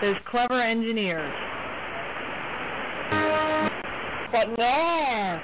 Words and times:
those 0.00 0.16
clever 0.30 0.62
engineers. 0.62 1.32
But 4.32 4.58
no. 4.58 5.40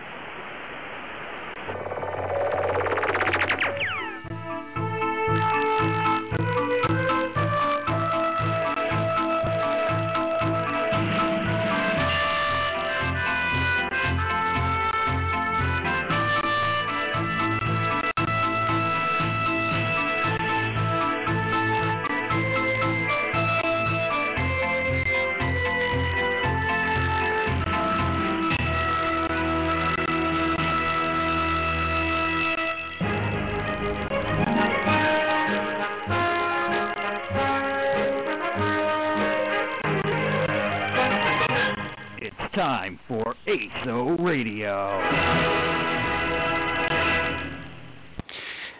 ASO 43.52 44.18
Radio. 44.24 44.98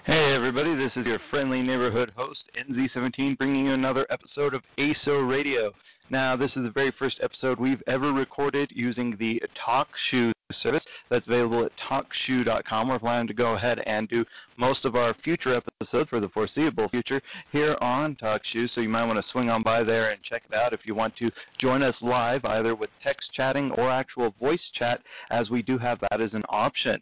Hey 0.07 0.33
everybody, 0.35 0.75
this 0.75 0.91
is 0.97 1.05
your 1.05 1.19
friendly 1.29 1.61
neighborhood 1.61 2.11
host 2.17 2.41
NZ17 2.71 3.37
bringing 3.37 3.67
you 3.67 3.75
another 3.75 4.07
episode 4.09 4.55
of 4.55 4.63
ASO 4.79 5.29
Radio. 5.29 5.73
Now, 6.09 6.37
this 6.37 6.51
is 6.57 6.63
the 6.63 6.71
very 6.71 6.93
first 6.99 7.17
episode 7.23 7.61
we've 7.61 7.83
ever 7.87 8.13
recorded 8.13 8.71
using 8.75 9.15
the 9.19 9.43
TalkShoe 9.67 10.32
service 10.63 10.83
that's 11.11 11.27
available 11.27 11.65
at 11.65 11.73
talkshoe.com. 11.89 12.89
We're 12.89 12.99
planning 12.99 13.29
to 13.29 13.35
go 13.35 13.55
ahead 13.55 13.81
and 13.87 14.09
do 14.09 14.25
most 14.57 14.85
of 14.85 14.97
our 14.97 15.15
future 15.25 15.55
episodes 15.55 16.09
for 16.11 16.21
the 16.21 16.29
foreseeable 16.29 16.89
future 16.89 17.21
here 17.51 17.77
on 17.81 18.17
TalkShoe, 18.17 18.69
so 18.75 18.81
you 18.81 18.89
might 18.89 19.05
want 19.05 19.19
to 19.19 19.33
swing 19.33 19.51
on 19.51 19.63
by 19.63 19.83
there 19.83 20.11
and 20.11 20.23
check 20.23 20.43
it 20.49 20.55
out 20.55 20.73
if 20.73 20.81
you 20.85 20.95
want 20.95 21.17
to 21.17 21.31
join 21.61 21.83
us 21.83 21.95
live, 22.01 22.45
either 22.45 22.75
with 22.75 22.91
text 23.03 23.29
chatting 23.35 23.71
or 23.73 23.91
actual 23.91 24.35
voice 24.41 24.61
chat, 24.79 25.01
as 25.31 25.51
we 25.51 25.63
do 25.63 25.79
have 25.79 25.99
that 26.01 26.21
as 26.21 26.31
an 26.33 26.43
option. 26.49 26.99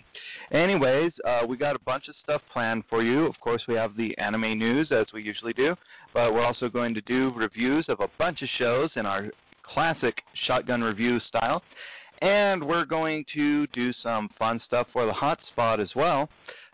Anyways, 0.52 1.12
uh, 1.26 1.40
we 1.46 1.56
got 1.56 1.76
a 1.76 1.80
bunch 1.80 2.08
of 2.08 2.14
stuff 2.22 2.42
planned 2.52 2.84
for 2.88 3.02
you. 3.02 3.26
Of 3.26 3.38
course, 3.40 3.62
we 3.68 3.74
have 3.74 3.96
the 3.96 4.16
anime 4.18 4.58
news, 4.58 4.88
as 4.90 5.06
we 5.12 5.22
usually 5.22 5.52
do, 5.52 5.74
but 6.14 6.32
we're 6.32 6.44
also 6.44 6.68
going 6.68 6.94
to 6.94 7.00
do 7.02 7.32
reviews 7.36 7.84
of 7.88 8.00
a 8.00 8.08
bunch 8.18 8.42
of 8.42 8.48
shows 8.58 8.90
in 8.96 9.06
our 9.06 9.30
classic 9.72 10.14
shotgun 10.46 10.82
review 10.82 11.18
style. 11.28 11.62
And 12.20 12.62
we're 12.62 12.84
going 12.84 13.24
to 13.34 13.66
do 13.68 13.92
some 14.02 14.28
fun 14.38 14.60
stuff 14.66 14.86
for 14.92 15.06
the 15.06 15.12
hotspot 15.12 15.80
as 15.80 15.88
well. 15.96 16.28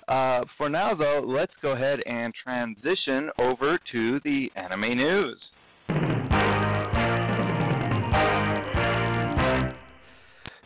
Uh, 0.08 0.44
for 0.56 0.68
now, 0.68 0.94
though, 0.94 1.22
let's 1.24 1.52
go 1.62 1.70
ahead 1.70 2.00
and 2.06 2.32
transition 2.34 3.30
over 3.38 3.78
to 3.92 4.20
the 4.24 4.50
anime 4.56 4.96
news. 4.96 5.38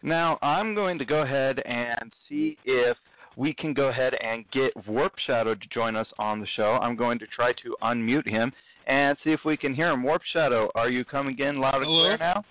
Now, 0.03 0.39
I'm 0.41 0.75
going 0.75 0.99
to 0.99 1.05
go 1.05 1.23
ahead 1.23 1.61
and 1.67 2.13
see 2.29 2.57
if 2.65 2.97
we 3.37 3.53
can 3.53 3.75
go 3.75 3.89
ahead 3.89 4.15
and 4.23 4.45
get 4.51 4.73
Warp 4.89 5.13
Shadow 5.27 5.55
to 5.55 5.67
join 5.73 5.95
us 5.95 6.07
on 6.19 6.41
the 6.41 6.47
show. 6.57 6.79
I'm 6.81 6.97
going 6.97 7.19
to 7.19 7.27
try 7.27 7.53
to 7.53 7.77
unmute 7.83 8.27
him 8.27 8.53
and 8.87 9.17
see 9.23 9.31
if 9.31 9.41
we 9.45 9.57
can 9.57 9.75
hear 9.75 9.91
him. 9.91 10.03
Warp 10.03 10.23
Shadow, 10.33 10.71
are 10.75 10.89
you 10.89 11.05
coming 11.05 11.39
in 11.39 11.59
loud 11.59 11.77
and 11.77 11.85
Hello? 11.85 12.05
clear 12.05 12.19
now? 12.19 12.45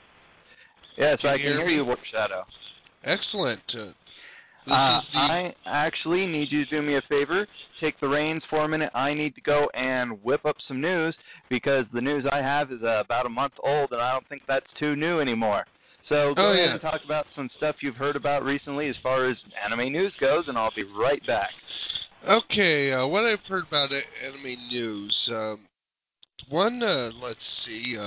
Yes, 1.00 1.17
Can 1.22 1.30
I 1.30 1.38
can 1.38 1.45
hear 1.45 1.69
you, 1.69 1.86
Warp 1.86 2.00
Shadow. 2.11 2.44
Excellent. 3.05 3.61
Uh, 3.73 3.92
Uh, 4.69 5.02
I 5.16 5.55
actually 5.65 6.27
need 6.27 6.52
you 6.52 6.65
to 6.65 6.70
do 6.70 6.82
me 6.82 6.98
a 6.98 7.02
favor. 7.10 7.48
Take 7.80 7.99
the 8.02 8.08
reins 8.08 8.43
for 8.49 8.65
a 8.65 8.67
minute. 8.67 8.92
I 8.93 9.14
need 9.14 9.33
to 9.36 9.42
go 9.42 9.67
and 9.73 10.21
whip 10.23 10.45
up 10.45 10.58
some 10.67 10.80
news 10.82 11.15
because 11.49 11.86
the 11.93 12.02
news 12.02 12.26
I 12.32 12.39
have 12.39 12.71
is 12.71 12.83
uh, 12.83 12.99
about 12.99 13.26
a 13.26 13.30
month 13.30 13.54
old, 13.64 13.93
and 13.93 14.02
I 14.02 14.11
don't 14.11 14.27
think 14.27 14.43
that's 14.48 14.65
too 14.77 14.95
new 14.98 15.21
anymore. 15.21 15.65
So 16.09 16.33
go 16.36 16.49
Oh, 16.49 16.52
ahead 16.52 16.65
yeah. 16.65 16.71
and 16.73 16.82
talk 16.82 17.02
about 17.05 17.26
some 17.36 17.49
stuff 17.58 17.77
you've 17.82 17.95
heard 17.95 18.15
about 18.17 18.43
recently 18.43 18.89
as 18.89 18.95
far 19.02 19.27
as 19.30 19.38
anime 19.65 19.92
news 19.93 20.14
goes, 20.20 20.43
and 20.49 20.58
I'll 20.58 20.73
be 20.76 20.83
right 20.83 21.26
back. 21.26 21.49
okay, 22.27 22.92
uh, 22.92 23.08
what 23.08 23.23
I've 23.26 23.39
heard 23.48 23.65
about 23.67 23.89
anime 23.92 24.58
news. 24.70 25.15
Um, 25.30 25.59
one, 26.49 26.83
uh, 26.83 27.11
let's 27.21 27.39
see. 27.65 27.98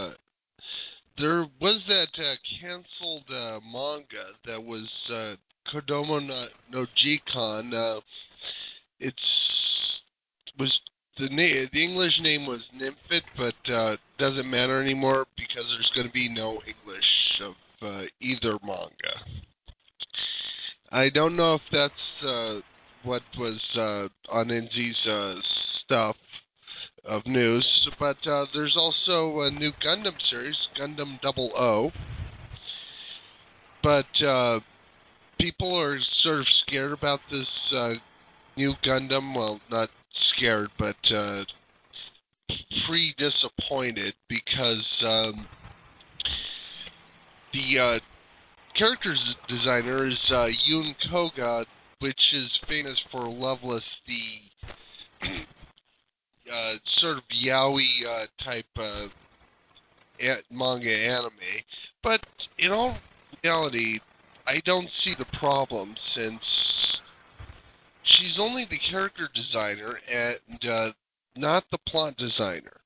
There 1.19 1.47
was 1.61 1.81
that 1.89 2.09
uh, 2.19 2.35
canceled 2.61 3.25
uh, 3.31 3.61
manga 3.71 4.33
that 4.47 4.63
was 4.63 4.89
uh, 5.13 5.35
Kodomo 5.71 6.27
no, 6.27 6.47
no. 6.71 6.83
Uh, 6.83 8.01
it's 8.99 9.17
was 10.59 10.81
the 11.19 11.29
na- 11.29 11.69
the 11.73 11.85
English 11.85 12.19
name 12.21 12.47
was 12.47 12.61
Nymphet, 12.75 13.23
but 13.37 13.73
uh, 13.73 13.97
doesn't 14.19 14.51
matter 14.51 14.83
anymore 14.83 15.27
because 15.37 15.65
there's 15.71 15.91
going 15.95 16.07
to 16.07 16.13
be 16.13 16.29
no 16.29 16.61
English 16.67 17.41
of 17.43 17.55
uh, 17.83 18.03
either 18.21 18.59
manga. 18.65 19.43
I 20.91 21.11
don't 21.11 21.37
know 21.37 21.55
if 21.55 21.63
that's 21.71 22.27
uh, 22.27 22.61
what 23.03 23.23
was 23.39 23.61
uh, 23.75 24.09
on 24.35 24.49
NZ's 24.49 25.07
uh, 25.07 25.35
stuff 25.85 26.17
of 27.05 27.27
news, 27.27 27.89
but 27.99 28.17
uh, 28.27 28.47
there's 28.55 28.77
also 28.77 29.41
a 29.41 29.51
new 29.51 29.73
Gundam 29.85 30.15
series, 30.31 30.57
Gundam 30.79 31.21
Double 31.21 31.51
O. 31.57 31.91
But 33.83 34.23
uh, 34.25 34.61
people 35.39 35.77
are 35.77 35.99
sort 36.23 36.41
of 36.41 36.47
scared 36.65 36.93
about 36.93 37.21
this 37.31 37.49
uh, 37.75 37.95
new 38.57 38.75
Gundam. 38.85 39.35
Well, 39.35 39.61
not 39.71 39.91
scared, 40.37 40.71
but 40.79 40.97
uh, 41.13 41.45
pretty 42.87 43.15
disappointed 43.19 44.15
because 44.29 44.87
um, 45.05 45.47
the 47.53 47.79
uh, 47.79 47.99
character 48.79 49.17
designer 49.49 50.07
is 50.07 50.19
uh, 50.31 50.47
Yun 50.67 50.95
Koga, 51.11 51.67
which 51.99 52.21
is 52.33 52.49
famous 52.69 52.99
for 53.11 53.29
Loveless, 53.29 53.85
the 54.07 55.29
uh, 56.53 56.75
sort 56.99 57.19
of 57.19 57.25
yaoi 57.45 57.87
uh, 58.07 58.27
type 58.45 58.67
uh, 58.77 59.07
manga 60.51 60.91
anime. 60.91 61.33
But 62.03 62.21
in 62.59 62.73
all 62.73 62.97
reality, 63.43 64.01
I 64.47 64.61
don't 64.65 64.89
see 65.05 65.15
the 65.19 65.39
problem 65.39 65.95
since 66.15 66.41
she's 68.05 68.39
only 68.39 68.67
the 68.71 68.79
character 68.91 69.29
designer 69.35 69.99
and 70.13 70.71
uh, 70.71 70.93
not 71.37 71.65
the 71.71 71.79
plot 71.89 72.17
designer. 72.17 72.81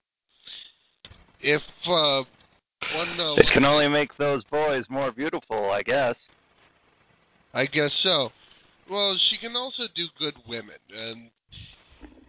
If 1.41 1.63
uh, 1.87 2.23
one 2.95 3.21
uh, 3.21 3.35
It 3.35 3.47
can 3.53 3.65
only 3.65 3.89
make 3.89 4.17
those 4.17 4.43
boys 4.45 4.85
more 4.89 5.13
beautiful, 5.13 5.71
I 5.71 5.83
guess. 5.83 6.15
I 7.55 7.67
guess 7.67 7.91
so. 8.03 8.31
Well, 8.91 9.19
she 9.31 9.39
can 9.39 9.57
also 9.57 9.85
do 9.95 10.07
good 10.19 10.35
women, 10.47 10.77
and 10.95 11.31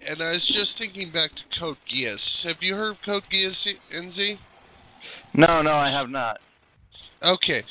and 0.06 0.22
I 0.22 0.32
was 0.32 0.46
just 0.48 0.72
thinking 0.78 1.12
back 1.12 1.32
to 1.32 1.60
Code 1.60 1.78
Geass. 1.94 2.20
Have 2.44 2.58
you 2.62 2.76
heard 2.76 2.92
of 2.92 2.98
Code 3.06 3.24
Geass, 3.32 3.54
NZ? 3.94 4.38
No, 5.34 5.62
no, 5.62 5.74
I 5.74 5.90
have 5.90 6.10
not. 6.10 6.40
Okay, 7.24 7.64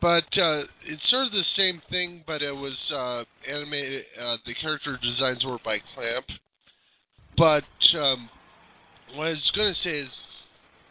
but 0.00 0.24
uh, 0.36 0.64
it's 0.84 1.10
sort 1.10 1.26
of 1.26 1.32
the 1.32 1.44
same 1.56 1.80
thing, 1.90 2.24
but 2.26 2.42
it 2.42 2.52
was 2.52 2.76
uh, 2.92 3.24
animated. 3.50 4.04
Uh, 4.20 4.36
the 4.46 4.54
character 4.54 4.98
designs 5.02 5.44
were 5.44 5.58
by 5.64 5.78
Clamp. 5.94 6.26
But 7.36 7.64
um, 7.98 8.28
what 9.14 9.28
I 9.28 9.30
was 9.30 9.52
going 9.56 9.74
to 9.74 9.80
say 9.82 10.00
is, 10.00 10.08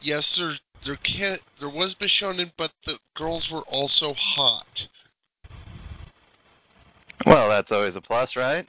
yes, 0.01 0.23
there 0.37 0.57
there 0.85 0.97
can 0.97 1.37
there 1.59 1.69
was 1.69 1.95
Bishonen, 2.01 2.51
but 2.57 2.71
the 2.85 2.95
girls 3.15 3.43
were 3.51 3.63
also 3.63 4.13
hot. 4.17 4.65
Well, 7.25 7.49
that's 7.49 7.69
always 7.71 7.95
a 7.95 8.01
plus, 8.01 8.29
right? 8.35 8.67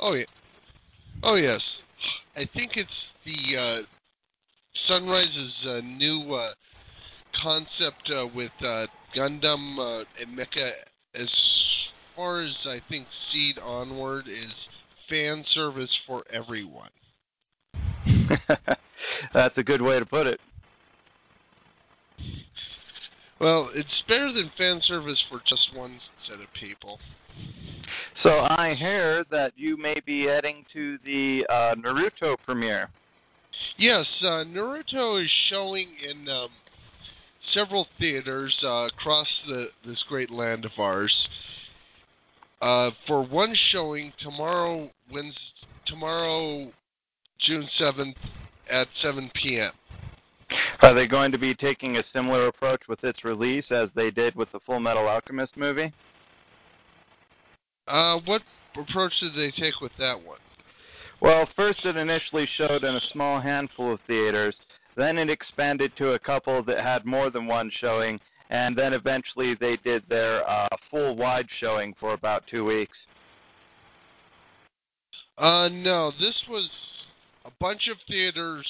Oh 0.00 0.14
yeah. 0.14 0.24
Oh 1.22 1.34
yes. 1.34 1.60
I 2.36 2.48
think 2.54 2.72
it's 2.76 2.90
the 3.24 3.56
uh, 3.56 3.82
Sunrise's 4.88 5.52
uh, 5.66 5.80
new 5.84 6.34
uh, 6.34 6.52
concept 7.42 8.10
uh, 8.10 8.26
with 8.34 8.52
uh, 8.60 8.86
Gundam 9.16 9.78
uh, 9.78 10.04
and 10.20 10.36
Mecha. 10.36 10.72
As 11.14 11.28
far 12.16 12.42
as 12.42 12.54
I 12.64 12.80
think 12.88 13.06
Seed 13.30 13.58
onward 13.58 14.26
is 14.28 14.50
fan 15.08 15.44
service 15.52 15.90
for 16.06 16.24
everyone. 16.32 16.90
that's 19.34 19.56
a 19.58 19.62
good 19.62 19.82
way 19.82 19.98
to 19.98 20.06
put 20.06 20.26
it. 20.26 20.40
Well, 23.42 23.70
it's 23.74 23.88
better 24.06 24.32
than 24.32 24.52
fan 24.56 24.80
service 24.86 25.18
for 25.28 25.40
just 25.48 25.74
one 25.74 25.98
set 26.28 26.40
of 26.40 26.46
people. 26.60 27.00
So 28.22 28.28
I 28.30 28.76
hear 28.78 29.24
that 29.32 29.52
you 29.56 29.76
may 29.76 29.96
be 30.06 30.26
heading 30.26 30.64
to 30.72 30.96
the 31.04 31.44
uh, 31.48 31.74
Naruto 31.74 32.36
premiere. 32.46 32.88
Yes, 33.78 34.06
uh, 34.22 34.44
Naruto 34.44 35.20
is 35.20 35.28
showing 35.50 35.88
in 36.08 36.28
um, 36.28 36.50
several 37.52 37.88
theaters 37.98 38.56
uh, 38.62 38.86
across 38.86 39.26
the 39.48 39.66
this 39.84 39.98
great 40.08 40.30
land 40.30 40.64
of 40.64 40.70
ours. 40.78 41.12
Uh, 42.60 42.90
for 43.08 43.26
one 43.26 43.56
showing 43.72 44.12
tomorrow, 44.22 44.88
Wednesday, 45.12 45.40
tomorrow, 45.88 46.70
June 47.44 47.68
seventh 47.76 48.16
at 48.70 48.86
seven 49.02 49.32
p.m. 49.34 49.72
Are 50.82 50.94
they 50.94 51.06
going 51.06 51.30
to 51.30 51.38
be 51.38 51.54
taking 51.54 51.96
a 51.96 52.02
similar 52.12 52.48
approach 52.48 52.82
with 52.88 53.02
its 53.04 53.24
release 53.24 53.64
as 53.70 53.88
they 53.94 54.10
did 54.10 54.34
with 54.34 54.50
the 54.50 54.58
Full 54.66 54.80
Metal 54.80 55.06
Alchemist 55.06 55.56
movie? 55.56 55.92
Uh, 57.86 58.18
what 58.24 58.42
approach 58.76 59.12
did 59.20 59.32
they 59.36 59.52
take 59.60 59.80
with 59.80 59.92
that 60.00 60.20
one? 60.20 60.38
Well, 61.20 61.48
first 61.54 61.78
it 61.84 61.96
initially 61.96 62.48
showed 62.58 62.82
in 62.82 62.96
a 62.96 63.00
small 63.12 63.40
handful 63.40 63.94
of 63.94 64.00
theaters, 64.08 64.56
then 64.96 65.18
it 65.18 65.30
expanded 65.30 65.92
to 65.98 66.14
a 66.14 66.18
couple 66.18 66.64
that 66.64 66.84
had 66.84 67.06
more 67.06 67.30
than 67.30 67.46
one 67.46 67.70
showing, 67.80 68.18
and 68.50 68.76
then 68.76 68.92
eventually 68.92 69.54
they 69.60 69.78
did 69.84 70.02
their 70.08 70.48
uh, 70.50 70.66
full 70.90 71.14
wide 71.14 71.46
showing 71.60 71.94
for 72.00 72.12
about 72.12 72.42
two 72.50 72.64
weeks. 72.64 72.96
Uh, 75.38 75.68
no, 75.68 76.10
this 76.18 76.34
was 76.48 76.68
a 77.44 77.50
bunch 77.60 77.82
of 77.88 77.96
theaters 78.08 78.66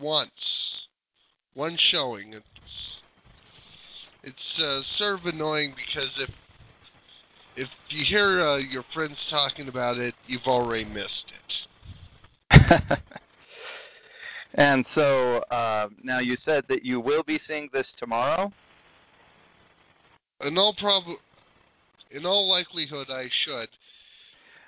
once, 0.00 0.30
one 1.54 1.76
showing. 1.90 2.34
It's 2.34 2.44
it's 4.22 4.62
uh, 4.62 4.80
sort 4.98 5.20
of 5.20 5.26
annoying 5.26 5.74
because 5.74 6.10
if 6.18 6.30
if 7.56 7.68
you 7.88 8.04
hear 8.08 8.46
uh, 8.46 8.56
your 8.58 8.84
friends 8.94 9.16
talking 9.30 9.68
about 9.68 9.98
it, 9.98 10.14
you've 10.26 10.46
already 10.46 10.84
missed 10.84 11.10
it. 12.50 12.98
and 14.54 14.84
so 14.94 15.38
uh, 15.50 15.88
now 16.02 16.20
you 16.20 16.36
said 16.44 16.64
that 16.68 16.84
you 16.84 17.00
will 17.00 17.22
be 17.22 17.40
seeing 17.48 17.68
this 17.72 17.86
tomorrow. 17.98 18.52
In 20.42 20.56
all 20.56 20.74
prob, 20.74 21.04
in 22.10 22.24
all 22.24 22.48
likelihood, 22.48 23.08
I 23.10 23.28
should. 23.44 23.68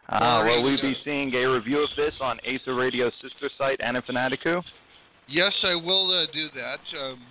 Uh, 0.09 0.43
will 0.45 0.65
we 0.65 0.77
be 0.83 0.95
seeing 1.05 1.33
a 1.35 1.45
review 1.45 1.83
of 1.83 1.91
this 1.97 2.13
on 2.21 2.39
ASO 2.47 2.77
Radio's 2.77 3.13
sister 3.23 3.49
site, 3.57 3.79
Anafanaticoo? 3.81 4.63
Yes, 5.33 5.53
I 5.63 5.75
will 5.75 6.11
uh, 6.13 6.27
do 6.31 6.49
that. 6.55 6.81
Um, 7.01 7.23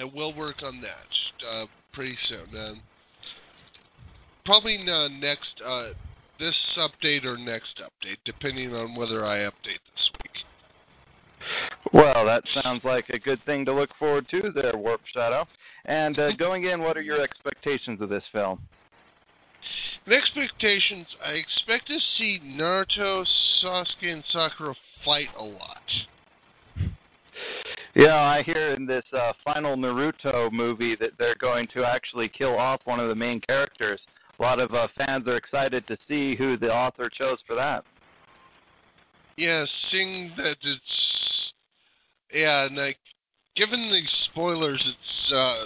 I 0.00 0.04
will 0.04 0.34
work 0.34 0.62
on 0.62 0.80
that 0.80 1.46
uh, 1.46 1.66
pretty 1.92 2.16
soon. 2.26 2.58
Um, 2.58 2.80
probably 4.46 4.78
uh, 4.88 5.08
next 5.08 5.60
uh, 5.64 5.88
this 6.38 6.54
update 6.78 7.26
or 7.26 7.36
next 7.36 7.82
update, 7.82 8.16
depending 8.24 8.74
on 8.74 8.94
whether 8.94 9.26
I 9.26 9.40
update 9.40 9.82
this 9.94 10.10
week. 10.22 10.32
Well, 11.92 12.24
that 12.24 12.44
sounds 12.62 12.82
like 12.82 13.10
a 13.10 13.18
good 13.18 13.44
thing 13.44 13.66
to 13.66 13.74
look 13.74 13.90
forward 13.98 14.26
to 14.30 14.50
there, 14.54 14.72
Warp 14.74 15.02
Shadow. 15.12 15.44
And 15.84 16.18
uh, 16.18 16.32
going 16.38 16.64
in, 16.64 16.80
what 16.80 16.96
are 16.96 17.02
your 17.02 17.20
expectations 17.20 18.00
of 18.00 18.08
this 18.08 18.24
film? 18.32 18.58
In 20.06 20.14
expectations, 20.14 21.06
I 21.22 21.32
expect 21.32 21.88
to 21.88 21.98
see 22.16 22.40
Naruto, 22.42 23.26
Sasuke, 23.62 24.12
and 24.12 24.24
Sakura 24.32 24.74
fight 25.04 25.28
a 25.38 25.44
lot. 25.44 25.82
Yeah, 27.94 28.16
I 28.16 28.42
hear 28.42 28.72
in 28.72 28.86
this 28.86 29.04
uh, 29.12 29.32
final 29.44 29.76
Naruto 29.76 30.50
movie 30.50 30.96
that 30.96 31.10
they're 31.18 31.34
going 31.34 31.68
to 31.74 31.84
actually 31.84 32.30
kill 32.30 32.56
off 32.58 32.80
one 32.84 33.00
of 33.00 33.08
the 33.08 33.14
main 33.14 33.40
characters. 33.40 34.00
A 34.38 34.42
lot 34.42 34.60
of 34.60 34.72
uh, 34.72 34.88
fans 34.96 35.28
are 35.28 35.36
excited 35.36 35.86
to 35.88 35.98
see 36.08 36.34
who 36.34 36.56
the 36.56 36.72
author 36.72 37.10
chose 37.10 37.38
for 37.46 37.54
that. 37.54 37.84
Yeah, 39.36 39.64
seeing 39.90 40.32
that 40.36 40.56
it's 40.62 41.52
yeah, 42.32 42.66
and 42.66 42.76
like 42.76 42.96
given 43.56 43.90
the 43.90 44.00
spoilers, 44.30 44.82
it's 44.86 45.32
uh, 45.32 45.64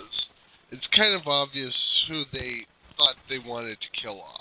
it's 0.73 0.87
kind 0.97 1.15
of 1.15 1.27
obvious 1.27 1.75
who 2.09 2.25
they 2.33 2.67
thought 2.97 3.15
they 3.29 3.39
wanted 3.39 3.79
to 3.81 4.03
kill 4.03 4.21
off. 4.21 4.41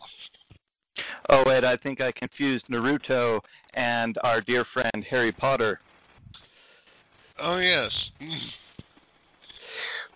Oh, 1.29 1.43
wait, 1.45 1.63
I 1.63 1.75
think 1.77 2.01
I 2.01 2.11
confused 2.11 2.65
Naruto 2.69 3.39
and 3.73 4.17
our 4.23 4.41
dear 4.41 4.65
friend 4.73 5.05
Harry 5.09 5.31
Potter. 5.31 5.79
Oh 7.41 7.57
yes. 7.57 7.91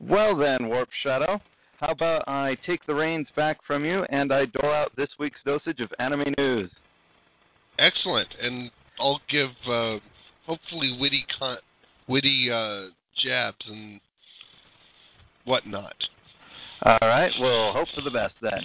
Well, 0.02 0.38
then, 0.38 0.70
Warp 0.70 0.88
Shadow, 1.04 1.42
how 1.80 1.92
about 1.92 2.24
I 2.28 2.56
take 2.66 2.86
the 2.86 2.96
reins 2.96 3.28
back 3.36 3.58
from 3.68 3.84
you 3.84 4.04
and 4.10 4.32
I 4.32 4.46
dole 4.46 4.72
out 4.72 4.92
this 4.96 5.10
week's 5.20 5.40
dosage 5.46 5.82
of 5.82 5.92
anime 6.00 6.34
news? 6.38 6.72
Excellent, 7.78 8.30
and 8.42 8.72
I'll 9.00 9.22
give 9.30 9.50
uh, 9.70 9.98
hopefully 10.46 10.98
witty 11.00 11.26
con- 11.38 11.58
witty 12.08 12.50
uh, 12.52 12.88
jabs 13.22 13.66
and 13.68 14.00
whatnot. 15.46 15.96
All 16.84 16.98
right, 17.02 17.32
we'll 17.40 17.74
hope 17.74 17.88
for 17.94 18.02
the 18.02 18.12
best 18.12 18.36
then. 18.42 18.62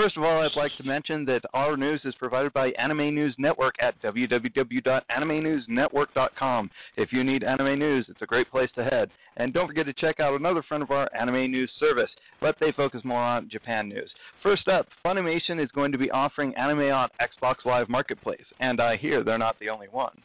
First 0.00 0.16
of 0.16 0.22
all, 0.22 0.40
I'd 0.40 0.56
like 0.56 0.74
to 0.78 0.82
mention 0.82 1.26
that 1.26 1.42
our 1.52 1.76
news 1.76 2.00
is 2.06 2.14
provided 2.14 2.54
by 2.54 2.68
Anime 2.78 3.14
News 3.14 3.34
Network 3.36 3.74
at 3.82 4.00
www.animenewsnetwork.com. 4.00 6.70
If 6.96 7.12
you 7.12 7.22
need 7.22 7.44
anime 7.44 7.78
news, 7.78 8.06
it's 8.08 8.22
a 8.22 8.26
great 8.26 8.50
place 8.50 8.70
to 8.76 8.84
head. 8.84 9.10
And 9.36 9.52
don't 9.52 9.66
forget 9.66 9.84
to 9.84 9.92
check 9.92 10.18
out 10.18 10.34
another 10.34 10.62
friend 10.62 10.82
of 10.82 10.90
our 10.90 11.06
anime 11.14 11.50
news 11.50 11.70
service, 11.78 12.08
but 12.40 12.56
they 12.60 12.72
focus 12.72 13.02
more 13.04 13.20
on 13.20 13.50
Japan 13.50 13.90
news. 13.90 14.10
First 14.42 14.68
up, 14.68 14.86
Funimation 15.04 15.62
is 15.62 15.70
going 15.72 15.92
to 15.92 15.98
be 15.98 16.10
offering 16.10 16.56
anime 16.56 16.90
on 16.90 17.10
Xbox 17.20 17.66
Live 17.66 17.90
Marketplace, 17.90 18.46
and 18.58 18.80
I 18.80 18.96
hear 18.96 19.22
they're 19.22 19.36
not 19.36 19.58
the 19.60 19.68
only 19.68 19.88
one. 19.88 20.16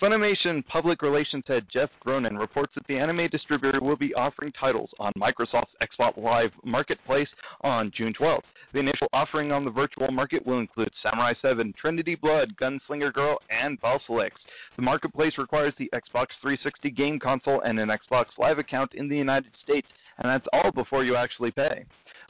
Funimation 0.00 0.62
public 0.66 1.00
relations 1.00 1.42
head 1.46 1.64
Jeff 1.72 1.88
Gronin 2.04 2.38
reports 2.38 2.70
that 2.74 2.86
the 2.86 2.98
anime 2.98 3.28
distributor 3.30 3.80
will 3.80 3.96
be 3.96 4.12
offering 4.12 4.52
titles 4.52 4.90
on 5.00 5.10
Microsoft's 5.16 5.72
Xbox 5.80 6.18
Live 6.18 6.50
Marketplace 6.64 7.28
on 7.62 7.90
June 7.96 8.12
12th. 8.12 8.42
The 8.74 8.80
initial 8.80 9.06
offering 9.14 9.52
on 9.52 9.64
the 9.64 9.70
virtual 9.70 10.10
market 10.10 10.46
will 10.46 10.58
include 10.58 10.90
Samurai 11.02 11.32
7, 11.40 11.72
Trinity 11.80 12.14
Blood, 12.14 12.54
Gunslinger 12.60 13.10
Girl, 13.10 13.38
and 13.48 13.80
Basilisk. 13.80 14.36
The 14.76 14.82
marketplace 14.82 15.32
requires 15.38 15.72
the 15.78 15.88
Xbox 15.94 16.26
360 16.42 16.90
game 16.90 17.18
console 17.18 17.62
and 17.62 17.80
an 17.80 17.88
Xbox 17.88 18.26
Live 18.36 18.58
account 18.58 18.92
in 18.92 19.08
the 19.08 19.16
United 19.16 19.52
States, 19.64 19.88
and 20.18 20.28
that's 20.28 20.46
all 20.52 20.72
before 20.72 21.04
you 21.04 21.16
actually 21.16 21.52
pay. 21.52 21.86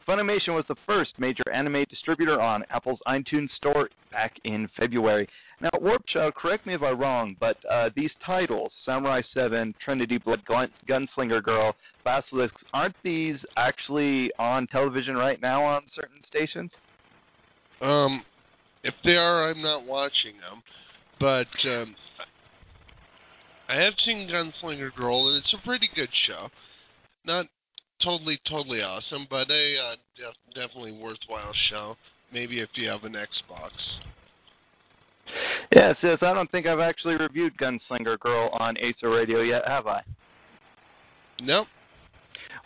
Funimation 0.08 0.54
was 0.54 0.64
the 0.68 0.76
first 0.86 1.10
major 1.18 1.42
anime 1.52 1.84
distributor 1.90 2.40
on 2.40 2.64
Apple's 2.70 3.00
iTunes 3.08 3.48
Store 3.56 3.88
back 4.12 4.34
in 4.44 4.68
February. 4.78 5.28
Now, 5.60 5.70
Warp 5.80 6.02
Child, 6.06 6.34
correct 6.34 6.66
me 6.66 6.74
if 6.74 6.82
I'm 6.82 6.98
wrong, 6.98 7.34
but 7.40 7.56
uh, 7.70 7.90
these 7.96 8.10
titles, 8.24 8.70
Samurai 8.84 9.22
7, 9.34 9.74
Trinity 9.84 10.18
Blood, 10.18 10.44
Gun- 10.46 10.70
Gunslinger 10.88 11.42
Girl, 11.42 11.74
Basilisk, 12.04 12.54
aren't 12.72 12.94
these 13.02 13.36
actually 13.56 14.30
on 14.38 14.66
television 14.68 15.16
right 15.16 15.40
now 15.40 15.64
on 15.64 15.82
certain 15.94 16.20
stations? 16.28 16.70
Um, 17.80 18.22
if 18.84 18.94
they 19.02 19.16
are, 19.16 19.50
I'm 19.50 19.62
not 19.62 19.84
watching 19.86 20.34
them, 20.38 20.62
but 21.18 21.68
um, 21.68 21.96
I 23.68 23.76
have 23.76 23.94
seen 24.04 24.28
Gunslinger 24.28 24.94
Girl, 24.94 25.28
and 25.28 25.38
it's 25.38 25.54
a 25.54 25.66
pretty 25.66 25.88
good 25.96 26.10
show. 26.28 26.48
Not 27.24 27.46
totally, 28.02 28.38
totally 28.48 28.82
awesome, 28.82 29.26
but 29.30 29.50
a 29.50 29.76
uh, 29.78 29.96
def- 30.16 30.54
definitely 30.54 30.92
worthwhile 30.92 31.52
show. 31.70 31.96
Maybe 32.32 32.60
if 32.60 32.68
you 32.74 32.88
have 32.88 33.04
an 33.04 33.12
Xbox. 33.12 33.70
Yes, 35.74 35.96
yes, 36.02 36.18
I 36.22 36.32
don't 36.32 36.50
think 36.50 36.66
I've 36.66 36.80
actually 36.80 37.16
reviewed 37.16 37.56
Gunslinger 37.58 38.18
Girl 38.20 38.50
on 38.58 38.76
ASO 38.76 39.14
Radio 39.16 39.40
yet, 39.42 39.66
have 39.66 39.86
I? 39.86 40.02
Nope. 41.40 41.66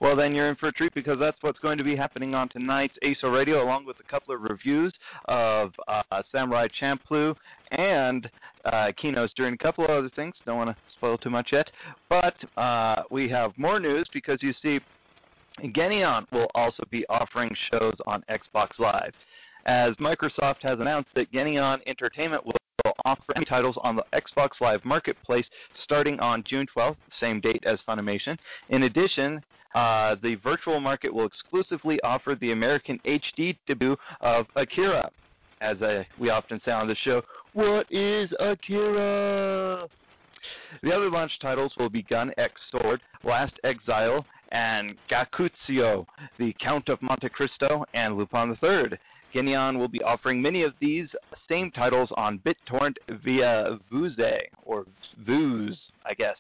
Well, 0.01 0.17
then 0.17 0.35
you're 0.35 0.49
in 0.49 0.57
for 0.57 0.69
a 0.69 0.73
treat 0.73 0.95
because 0.95 1.19
that's 1.21 1.37
what's 1.43 1.59
going 1.59 1.77
to 1.77 1.85
be 1.85 1.95
happening 1.95 2.35
on 2.35 2.49
tonight's 2.49 2.95
ASO 3.05 3.35
Radio, 3.35 3.63
along 3.63 3.85
with 3.85 3.97
a 4.01 4.11
couple 4.11 4.35
of 4.35 4.41
reviews 4.43 4.95
of 5.27 5.73
uh, 5.89 6.23
Samurai 6.33 6.69
Champloo 6.81 7.35
and 7.71 8.29
uh, 8.65 8.93
Kino's 9.01 9.31
doing 9.37 9.55
a 9.55 9.59
couple 9.59 9.85
of 9.85 9.91
other 9.91 10.11
things. 10.17 10.35
Don't 10.47 10.57
want 10.57 10.71
to 10.71 10.77
spoil 10.97 11.19
too 11.19 11.29
much 11.29 11.49
yet. 11.53 11.69
But 12.09 12.35
uh, 12.59 13.03
we 13.11 13.29
have 13.29 13.53
more 13.59 13.79
news 13.79 14.09
because 14.15 14.39
you 14.41 14.55
see, 14.63 14.79
Geneon 15.63 16.27
will 16.33 16.49
also 16.55 16.83
be 16.91 17.05
offering 17.09 17.51
shows 17.71 17.95
on 18.07 18.25
Xbox 18.31 18.69
Live. 18.79 19.13
As 19.67 19.95
Microsoft 19.97 20.63
has 20.63 20.81
announced 20.81 21.11
that 21.15 21.31
Geneon 21.33 21.79
Entertainment 21.87 22.45
will 22.45 22.55
offer 23.05 23.35
titles 23.49 23.77
on 23.83 23.97
the 23.97 24.05
Xbox 24.15 24.51
Live 24.61 24.85
Marketplace 24.85 25.45
starting 25.85 26.19
on 26.21 26.43
June 26.49 26.67
12th, 26.75 26.97
same 27.21 27.41
date 27.41 27.63
as 27.67 27.79
Funimation. 27.87 28.37
In 28.71 28.85
addition, 28.85 29.43
uh, 29.75 30.17
the 30.23 30.37
virtual 30.43 30.81
market 30.81 31.13
will 31.13 31.27
exclusively 31.27 32.01
offer 32.03 32.37
the 32.41 32.53
American 32.53 32.99
HD 33.07 33.57
debut 33.67 33.97
of 34.21 34.47
Akira. 34.57 35.11
As 35.61 35.77
we 36.19 36.31
often 36.31 36.61
say 36.65 36.73
on 36.73 36.89
the 36.89 36.97
show, 37.05 37.21
what 37.53 37.87
is 37.93 38.31
Akira? 38.41 39.87
The 40.83 40.93
other 40.93 41.11
launch 41.11 41.33
titles 41.43 41.73
will 41.79 41.91
be 41.91 42.03
Gun 42.03 42.33
X 42.39 42.55
Sword, 42.71 43.01
Last 43.25 43.53
Exile, 43.65 44.25
and 44.51 44.97
Gankutsuou, 45.11 46.07
The 46.39 46.55
Count 46.63 46.89
of 46.89 47.01
Monte 47.03 47.29
Cristo, 47.29 47.85
and 47.95 48.17
Lupin 48.17 48.57
III. 48.63 48.99
Geneon 49.35 49.79
will 49.79 49.89
be 49.89 50.03
offering 50.03 50.43
many 50.43 50.63
of 50.63 50.73
these 50.81 51.07
same 51.49 51.71
titles 51.71 52.09
on 52.17 52.41
BitTorrent 52.41 52.97
via 53.23 53.79
Vuze, 53.93 54.39
or 54.65 54.87
Vooz, 55.25 55.77
I 56.05 56.15
guess. 56.15 56.37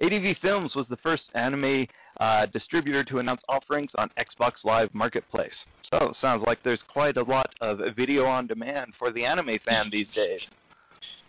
ADV 0.00 0.36
Films 0.42 0.72
was 0.76 0.86
the 0.90 0.98
first 0.98 1.24
anime 1.34 1.86
uh, 2.20 2.46
distributor 2.46 3.02
to 3.04 3.18
announce 3.18 3.40
offerings 3.48 3.90
on 3.96 4.10
Xbox 4.18 4.52
Live 4.64 4.92
Marketplace. 4.94 5.52
So, 5.90 6.12
sounds 6.20 6.44
like 6.46 6.58
there's 6.62 6.80
quite 6.92 7.16
a 7.16 7.22
lot 7.22 7.50
of 7.60 7.78
video 7.96 8.26
on 8.26 8.46
demand 8.46 8.92
for 8.98 9.10
the 9.10 9.24
anime 9.24 9.58
fan 9.64 9.88
these 9.90 10.06
days. 10.14 10.40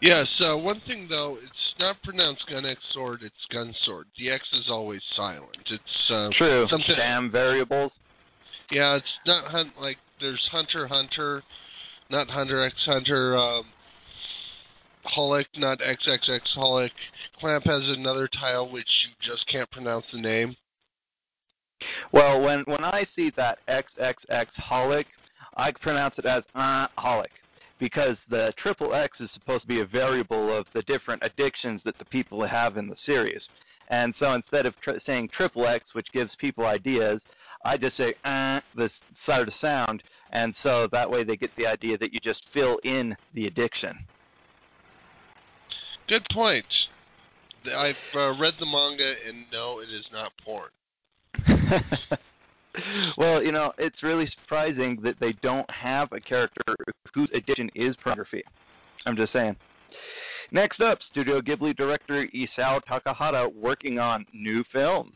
Yes, 0.02 0.28
uh, 0.40 0.58
one 0.58 0.82
thing 0.88 1.08
though, 1.10 1.38
it's 1.44 1.69
not 1.80 2.02
pronounced 2.04 2.46
Gun 2.50 2.66
X 2.66 2.80
Sword, 2.94 3.22
it's 3.24 3.36
Gun 3.52 3.74
Sword. 3.86 4.08
The 4.18 4.30
X 4.30 4.44
is 4.54 4.66
always 4.70 5.02
silent. 5.16 5.58
It's 5.72 6.12
uh, 6.12 6.30
True. 6.38 6.68
Something, 6.70 6.96
Sham 6.96 7.32
variables. 7.32 7.92
Yeah, 8.72 8.96
it's 8.96 9.06
not 9.26 9.50
hunt 9.50 9.70
like 9.80 9.98
there's 10.20 10.46
Hunter 10.52 10.88
Hunter, 10.88 11.44
not 12.10 12.30
Hunter 12.30 12.64
X 12.64 12.76
Hunter. 12.86 13.38
Um, 13.38 13.64
Holic, 15.16 15.46
not 15.58 15.80
XXX 15.80 16.42
Holic. 16.56 16.92
Clamp 17.40 17.66
has 17.66 17.82
another 17.86 18.30
tile 18.40 18.70
which 18.70 18.86
you 19.06 19.32
just 19.34 19.48
can't 19.50 19.70
pronounce 19.72 20.06
the 20.14 20.22
name. 20.22 20.56
Well, 22.12 22.42
when 22.42 22.64
when 22.66 22.84
I 22.84 23.08
see 23.16 23.32
that 23.38 23.60
XXX 23.70 24.46
Holic, 24.70 25.06
I 25.56 25.72
pronounce 25.82 26.16
it 26.18 26.26
as 26.26 26.44
uh, 26.54 26.88
Holic 26.98 27.30
because 27.80 28.18
the 28.30 28.54
triple 28.62 28.94
X 28.94 29.18
is 29.20 29.30
supposed 29.34 29.64
to 29.64 29.68
be 29.68 29.82
a 29.82 29.86
variable 29.86 30.56
of 30.56 30.66
the 30.74 30.82
different 30.84 31.24
addictions 31.24 31.82
that 31.86 31.98
the 31.98 32.06
people 32.06 32.46
have 32.46 32.78
in 32.78 32.88
the 32.88 32.96
series. 33.06 33.42
And 33.90 34.14
so 34.20 34.34
instead 34.34 34.66
of 34.66 34.74
tr- 34.82 34.92
saying 35.06 35.30
triple 35.36 35.66
X, 35.66 35.86
which 35.94 36.08
gives 36.14 36.30
people 36.40 36.66
ideas, 36.66 37.20
I 37.66 37.78
just 37.78 37.98
say 37.98 38.14
uh, 38.24 38.60
this 38.76 38.92
sort 39.26 39.48
of 39.48 39.54
sound, 39.60 40.04
and 40.32 40.54
so 40.64 40.88
that 40.92 41.10
way 41.10 41.24
they 41.24 41.36
get 41.36 41.50
the 41.58 41.66
idea 41.66 41.98
that 41.98 42.14
you 42.14 42.20
just 42.24 42.42
fill 42.54 42.78
in 42.84 43.16
the 43.34 43.48
addiction. 43.48 43.98
Good 46.08 46.26
point. 46.32 46.66
I've 47.66 47.96
uh, 48.16 48.40
read 48.40 48.54
the 48.60 48.66
manga, 48.66 49.14
and 49.28 49.46
no, 49.52 49.80
it 49.80 49.90
is 49.94 50.06
not 50.14 50.32
porn. 50.44 50.70
well, 53.18 53.44
you 53.44 53.52
know, 53.52 53.72
it's 53.78 54.04
really 54.04 54.30
surprising 54.42 55.00
that 55.04 55.16
they 55.20 55.34
don't 55.42 55.70
have 55.70 56.12
a 56.12 56.20
character 56.20 56.76
whose 57.14 57.30
addiction 57.34 57.70
is 57.76 57.96
pornography. 58.04 58.44
I'm 59.06 59.16
just 59.16 59.34
saying. 59.34 59.56
Next 60.52 60.82
up, 60.82 60.98
Studio 61.12 61.42
Ghibli 61.42 61.76
director 61.76 62.28
Isao 62.34 62.80
Takahata 62.90 63.54
working 63.54 64.00
on 64.00 64.26
new 64.34 64.64
film. 64.74 65.14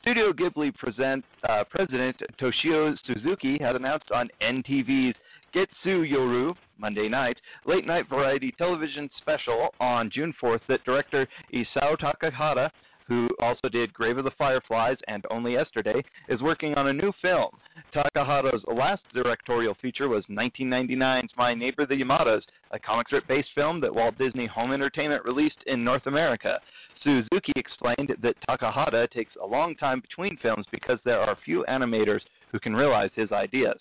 Studio 0.00 0.32
Ghibli 0.32 0.74
present, 0.74 1.24
uh, 1.48 1.62
president 1.70 2.16
Toshio 2.40 2.96
Suzuki 3.06 3.58
has 3.60 3.76
announced 3.76 4.10
on 4.12 4.28
NTV's 4.42 5.14
Getsu 5.54 6.10
Yoru, 6.10 6.54
Monday 6.78 7.08
night, 7.08 7.36
late 7.66 7.86
night 7.86 8.08
variety 8.08 8.52
television 8.58 9.08
special 9.18 9.68
on 9.78 10.10
June 10.12 10.34
4th 10.42 10.60
that 10.68 10.82
director 10.84 11.28
Isao 11.54 11.96
Takahata 11.98 12.70
who 13.12 13.28
also 13.40 13.68
did 13.68 13.92
Grave 13.92 14.16
of 14.16 14.24
the 14.24 14.30
Fireflies 14.38 14.96
and 15.06 15.22
Only 15.30 15.52
Yesterday, 15.52 16.02
is 16.30 16.40
working 16.40 16.74
on 16.74 16.86
a 16.86 16.92
new 16.94 17.12
film. 17.20 17.50
Takahata's 17.94 18.62
last 18.66 19.02
directorial 19.12 19.76
feature 19.82 20.08
was 20.08 20.24
1999's 20.30 21.32
My 21.36 21.52
Neighbor 21.52 21.84
the 21.84 21.94
Yamadas, 21.94 22.40
a 22.70 22.78
comic 22.78 23.08
strip 23.08 23.28
based 23.28 23.50
film 23.54 23.82
that 23.82 23.94
Walt 23.94 24.16
Disney 24.16 24.46
Home 24.46 24.72
Entertainment 24.72 25.26
released 25.26 25.58
in 25.66 25.84
North 25.84 26.06
America. 26.06 26.58
Suzuki 27.04 27.52
explained 27.56 28.16
that 28.22 28.36
Takahata 28.48 29.10
takes 29.10 29.32
a 29.42 29.46
long 29.46 29.74
time 29.74 30.00
between 30.00 30.38
films 30.38 30.64
because 30.70 30.98
there 31.04 31.20
are 31.20 31.36
few 31.44 31.66
animators 31.68 32.20
who 32.50 32.58
can 32.58 32.74
realize 32.74 33.10
his 33.14 33.30
ideas. 33.30 33.78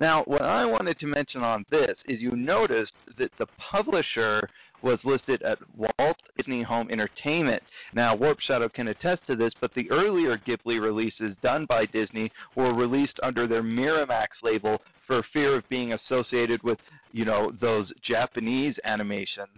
Now, 0.00 0.24
what 0.24 0.42
I 0.42 0.64
wanted 0.64 0.98
to 0.98 1.06
mention 1.06 1.42
on 1.42 1.64
this 1.70 1.96
is 2.08 2.20
you 2.20 2.32
noticed 2.32 2.92
that 3.18 3.30
the 3.38 3.46
publisher 3.70 4.48
was 4.84 4.98
listed 5.02 5.42
at 5.42 5.58
Walt 5.76 6.16
Disney 6.36 6.62
Home 6.62 6.88
Entertainment. 6.90 7.62
Now, 7.94 8.14
Warp 8.14 8.38
Shadow 8.40 8.68
can 8.68 8.88
attest 8.88 9.22
to 9.26 9.34
this, 9.34 9.52
but 9.60 9.72
the 9.74 9.90
earlier 9.90 10.38
Ghibli 10.46 10.80
releases 10.80 11.34
done 11.42 11.66
by 11.68 11.86
Disney 11.86 12.30
were 12.54 12.74
released 12.74 13.18
under 13.22 13.48
their 13.48 13.62
Miramax 13.62 14.26
label 14.42 14.80
for 15.06 15.24
fear 15.32 15.56
of 15.56 15.68
being 15.68 15.94
associated 15.94 16.62
with, 16.62 16.78
you 17.12 17.24
know, 17.24 17.52
those 17.60 17.90
Japanese 18.06 18.74
animations. 18.84 19.48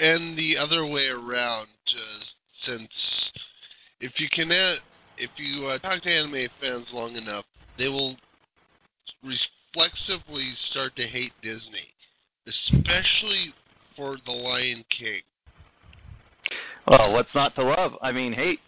And 0.00 0.36
the 0.36 0.56
other 0.56 0.86
way 0.86 1.06
around, 1.06 1.68
uh, 1.88 2.66
since 2.66 2.88
if 4.00 4.12
you 4.18 4.28
can, 4.34 4.50
uh, 4.50 4.76
if 5.18 5.30
you 5.36 5.66
uh, 5.66 5.78
talk 5.78 6.02
to 6.02 6.10
anime 6.10 6.48
fans 6.60 6.86
long 6.92 7.14
enough, 7.16 7.44
they 7.78 7.88
will 7.88 8.16
reflexively 9.22 10.52
start 10.70 10.96
to 10.96 11.06
hate 11.06 11.32
Disney, 11.42 11.88
especially 12.46 13.54
for 13.96 14.16
The 14.24 14.32
Lion 14.32 14.84
King. 14.98 15.20
Well, 16.86 17.12
what's 17.12 17.28
not 17.34 17.54
to 17.56 17.64
love? 17.64 17.92
I 18.02 18.12
mean, 18.12 18.32
hate. 18.32 18.58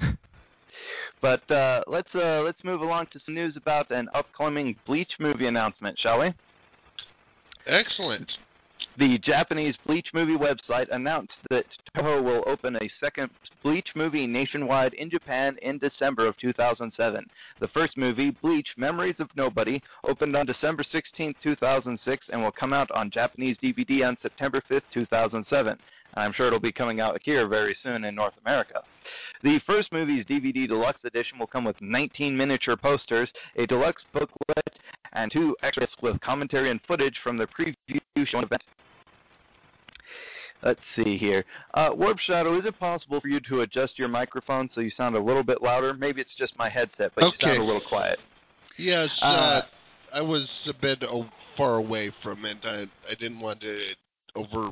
but 1.22 1.50
uh, 1.50 1.82
let's 1.86 2.08
uh, 2.14 2.40
let's 2.40 2.62
move 2.64 2.82
along 2.82 3.06
to 3.12 3.20
some 3.24 3.34
news 3.34 3.54
about 3.56 3.90
an 3.90 4.08
upcoming 4.14 4.76
Bleach 4.86 5.10
movie 5.18 5.46
announcement, 5.46 5.98
shall 5.98 6.20
we? 6.20 6.32
Excellent. 7.66 8.30
The 8.98 9.18
Japanese 9.18 9.76
Bleach 9.86 10.08
movie 10.12 10.36
website 10.36 10.88
announced 10.90 11.32
that 11.48 11.64
Toho 11.96 12.22
will 12.22 12.42
open 12.46 12.76
a 12.76 12.90
second 13.00 13.30
Bleach 13.62 13.88
movie 13.94 14.26
nationwide 14.26 14.94
in 14.94 15.08
Japan 15.08 15.56
in 15.62 15.78
December 15.78 16.26
of 16.26 16.36
2007. 16.38 17.24
The 17.60 17.68
first 17.68 17.96
movie, 17.96 18.30
Bleach 18.42 18.66
Memories 18.76 19.14
of 19.20 19.28
Nobody, 19.36 19.80
opened 20.04 20.34
on 20.34 20.44
December 20.44 20.84
16, 20.90 21.34
2006, 21.42 22.26
and 22.30 22.42
will 22.42 22.50
come 22.50 22.72
out 22.72 22.90
on 22.90 23.10
Japanese 23.10 23.56
DVD 23.62 24.06
on 24.06 24.16
September 24.22 24.60
5, 24.68 24.82
2007. 24.92 25.78
I'm 26.14 26.32
sure 26.32 26.46
it'll 26.46 26.60
be 26.60 26.72
coming 26.72 27.00
out 27.00 27.20
here 27.24 27.46
very 27.46 27.76
soon 27.82 28.04
in 28.04 28.14
North 28.14 28.34
America. 28.44 28.80
The 29.42 29.58
first 29.66 29.92
movie's 29.92 30.24
DVD 30.26 30.68
deluxe 30.68 31.00
edition 31.04 31.38
will 31.38 31.46
come 31.46 31.64
with 31.64 31.76
19 31.80 32.36
miniature 32.36 32.76
posters, 32.76 33.28
a 33.56 33.66
deluxe 33.66 34.02
booklet, 34.12 34.78
and 35.12 35.30
two 35.32 35.56
extras 35.62 35.88
with 36.02 36.20
commentary 36.20 36.70
and 36.70 36.80
footage 36.86 37.14
from 37.22 37.38
the 37.38 37.46
preview 37.46 38.26
show 38.26 38.40
event. 38.40 38.62
Let's 40.62 40.80
see 40.94 41.16
here. 41.16 41.44
Uh, 41.72 41.88
Warp 41.94 42.18
Shadow, 42.26 42.58
is 42.58 42.66
it 42.66 42.78
possible 42.78 43.18
for 43.20 43.28
you 43.28 43.40
to 43.48 43.62
adjust 43.62 43.98
your 43.98 44.08
microphone 44.08 44.68
so 44.74 44.82
you 44.82 44.90
sound 44.94 45.16
a 45.16 45.20
little 45.20 45.42
bit 45.42 45.62
louder? 45.62 45.94
Maybe 45.94 46.20
it's 46.20 46.30
just 46.38 46.52
my 46.58 46.68
headset, 46.68 47.12
but 47.14 47.24
okay. 47.24 47.36
you 47.40 47.48
sound 47.48 47.62
a 47.62 47.64
little 47.64 47.80
quiet. 47.88 48.18
Yes, 48.78 49.08
uh, 49.22 49.24
uh, 49.24 49.62
I 50.12 50.20
was 50.20 50.46
a 50.68 50.74
bit 50.74 51.02
far 51.56 51.76
away 51.76 52.12
from 52.22 52.44
it. 52.44 52.58
I 52.64 52.82
I 53.10 53.14
didn't 53.18 53.40
want 53.40 53.60
to 53.62 53.78
over 54.36 54.70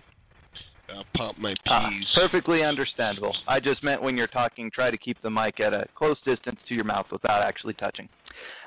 uh, 0.92 1.02
pump 1.16 1.38
my 1.38 1.54
uh, 1.66 1.90
peas. 1.90 2.07
perfectly 2.14 2.62
understandable. 2.62 3.35
I 3.47 3.61
just 3.61 3.83
meant 3.83 4.02
when 4.02 4.16
you're 4.16 4.26
talking, 4.26 4.71
try 4.71 4.90
to 4.90 4.99
keep 4.99 5.21
the 5.23 5.30
mic 5.30 5.61
at 5.61 5.73
a 5.73 5.87
close 5.95 6.16
distance 6.25 6.59
to 6.68 6.75
your 6.75 6.85
mouth 6.85 7.07
without 7.11 7.42
actually 7.42 7.75
touching. 7.75 8.09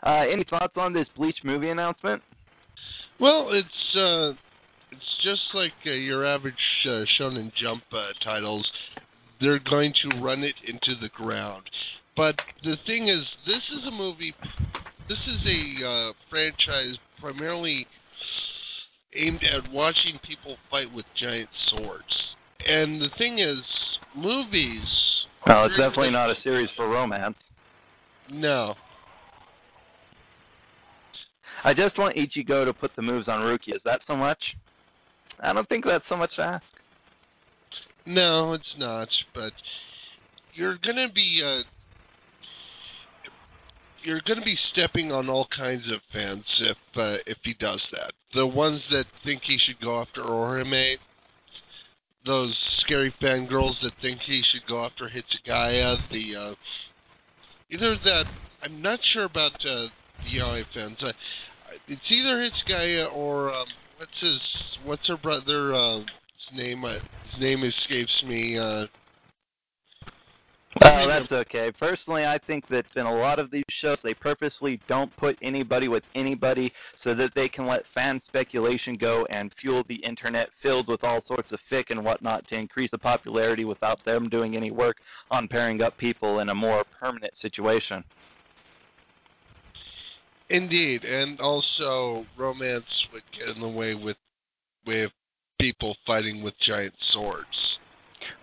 Uh, 0.05 0.25
any 0.31 0.43
thoughts 0.43 0.73
on 0.75 0.93
this 0.93 1.07
Bleach 1.15 1.37
movie 1.43 1.69
announcement? 1.69 2.21
Well, 3.19 3.49
it's 3.51 3.95
uh, 3.95 4.33
it's 4.91 5.17
just 5.23 5.41
like 5.53 5.73
uh, 5.85 5.91
your 5.91 6.25
average 6.25 6.53
uh, 6.85 7.05
Shonen 7.17 7.51
Jump 7.61 7.83
uh, 7.93 8.09
titles. 8.23 8.69
They're 9.39 9.59
going 9.59 9.93
to 10.03 10.21
run 10.21 10.43
it 10.43 10.55
into 10.67 10.99
the 10.99 11.09
ground. 11.09 11.63
But 12.15 12.35
the 12.63 12.75
thing 12.85 13.07
is, 13.07 13.23
this 13.45 13.61
is 13.77 13.87
a 13.87 13.91
movie. 13.91 14.33
This 15.07 15.17
is 15.27 15.37
a 15.45 15.87
uh, 15.87 16.13
franchise 16.29 16.97
primarily 17.19 17.87
aimed 19.15 19.43
at 19.43 19.71
watching 19.71 20.19
people 20.25 20.57
fight 20.69 20.91
with 20.93 21.05
giant 21.19 21.49
swords. 21.69 22.35
And 22.67 23.01
the 23.01 23.09
thing 23.17 23.39
is, 23.39 23.59
movies. 24.15 24.81
No, 25.47 25.65
it's 25.65 25.77
definitely 25.77 26.11
not 26.11 26.29
a 26.29 26.35
series 26.43 26.69
for 26.75 26.87
romance. 26.87 27.35
No. 28.31 28.75
I 31.63 31.73
just 31.73 31.97
want 31.97 32.15
Ichigo 32.15 32.65
to 32.65 32.73
put 32.73 32.91
the 32.95 33.01
moves 33.01 33.27
on 33.27 33.41
Rukia. 33.41 33.75
Is 33.75 33.81
that 33.85 34.01
so 34.07 34.15
much? 34.15 34.39
I 35.39 35.53
don't 35.53 35.67
think 35.69 35.85
that's 35.85 36.03
so 36.09 36.15
much 36.15 36.35
to 36.35 36.41
ask. 36.41 36.63
No, 38.05 38.53
it's 38.53 38.75
not. 38.77 39.07
But 39.33 39.53
you're 40.53 40.77
gonna 40.83 41.09
be 41.13 41.41
uh, 41.43 41.61
you're 44.03 44.21
gonna 44.27 44.43
be 44.43 44.57
stepping 44.71 45.11
on 45.11 45.29
all 45.29 45.47
kinds 45.55 45.83
of 45.91 45.99
fans 46.11 46.43
if 46.59 46.77
uh, 46.95 47.17
if 47.25 47.37
he 47.43 47.53
does 47.59 47.81
that. 47.91 48.13
The 48.33 48.45
ones 48.45 48.81
that 48.91 49.05
think 49.23 49.41
he 49.43 49.57
should 49.57 49.79
go 49.81 50.01
after 50.01 50.21
Orihime, 50.21 50.95
those 52.25 52.55
scary 52.81 53.13
fangirls 53.21 53.75
that 53.83 53.93
think 54.01 54.19
he 54.21 54.43
should 54.51 54.65
go 54.67 54.85
after 54.85 55.09
Hitsugaya, 55.09 55.97
the 56.11 56.35
uh, 56.35 56.55
either 57.69 57.97
that 58.03 58.25
I'm 58.63 58.81
not 58.81 58.99
sure 59.13 59.25
about 59.25 59.53
uh, 59.65 59.87
the 60.23 60.37
Yaoi 60.37 60.63
fans. 60.73 60.97
Uh, 61.01 61.11
it's 61.87 62.01
either 62.09 62.37
Hitsugaya 62.37 63.11
or 63.13 63.53
um, 63.53 63.65
what's 63.97 64.19
his 64.19 64.39
what's 64.83 65.07
her 65.07 65.17
brother 65.17 65.73
uh, 65.75 65.99
his 65.99 66.57
name 66.57 66.83
uh, 66.83 66.93
his 66.93 67.39
name 67.39 67.63
escapes 67.63 68.23
me 68.27 68.57
uh 68.57 68.85
Oh, 70.79 71.05
that's 71.05 71.31
okay. 71.31 71.69
Personally, 71.77 72.25
I 72.25 72.39
think 72.47 72.65
that 72.69 72.85
in 72.95 73.05
a 73.05 73.13
lot 73.13 73.39
of 73.39 73.51
these 73.51 73.63
shows, 73.81 73.97
they 74.03 74.13
purposely 74.13 74.79
don't 74.87 75.15
put 75.17 75.37
anybody 75.41 75.89
with 75.89 76.03
anybody 76.15 76.71
so 77.03 77.13
that 77.13 77.31
they 77.35 77.49
can 77.49 77.67
let 77.67 77.83
fan 77.93 78.21
speculation 78.27 78.95
go 78.95 79.25
and 79.29 79.51
fuel 79.59 79.83
the 79.89 79.95
internet 79.95 80.47
filled 80.63 80.87
with 80.87 81.03
all 81.03 81.21
sorts 81.27 81.51
of 81.51 81.59
fic 81.69 81.85
and 81.89 82.03
whatnot 82.03 82.47
to 82.47 82.55
increase 82.55 82.89
the 82.91 82.97
popularity 82.97 83.65
without 83.65 84.03
them 84.05 84.29
doing 84.29 84.55
any 84.55 84.71
work 84.71 84.95
on 85.29 85.47
pairing 85.47 85.81
up 85.81 85.97
people 85.97 86.39
in 86.39 86.49
a 86.49 86.55
more 86.55 86.85
permanent 86.99 87.33
situation. 87.41 88.01
Indeed, 90.49 91.03
and 91.03 91.39
also 91.41 92.25
romance 92.37 92.85
would 93.11 93.23
get 93.37 93.55
in 93.55 93.61
the 93.61 93.67
way 93.67 93.93
with 93.93 94.17
with 94.85 95.11
people 95.59 95.95
fighting 96.07 96.41
with 96.41 96.53
giant 96.65 96.93
swords. 97.11 97.47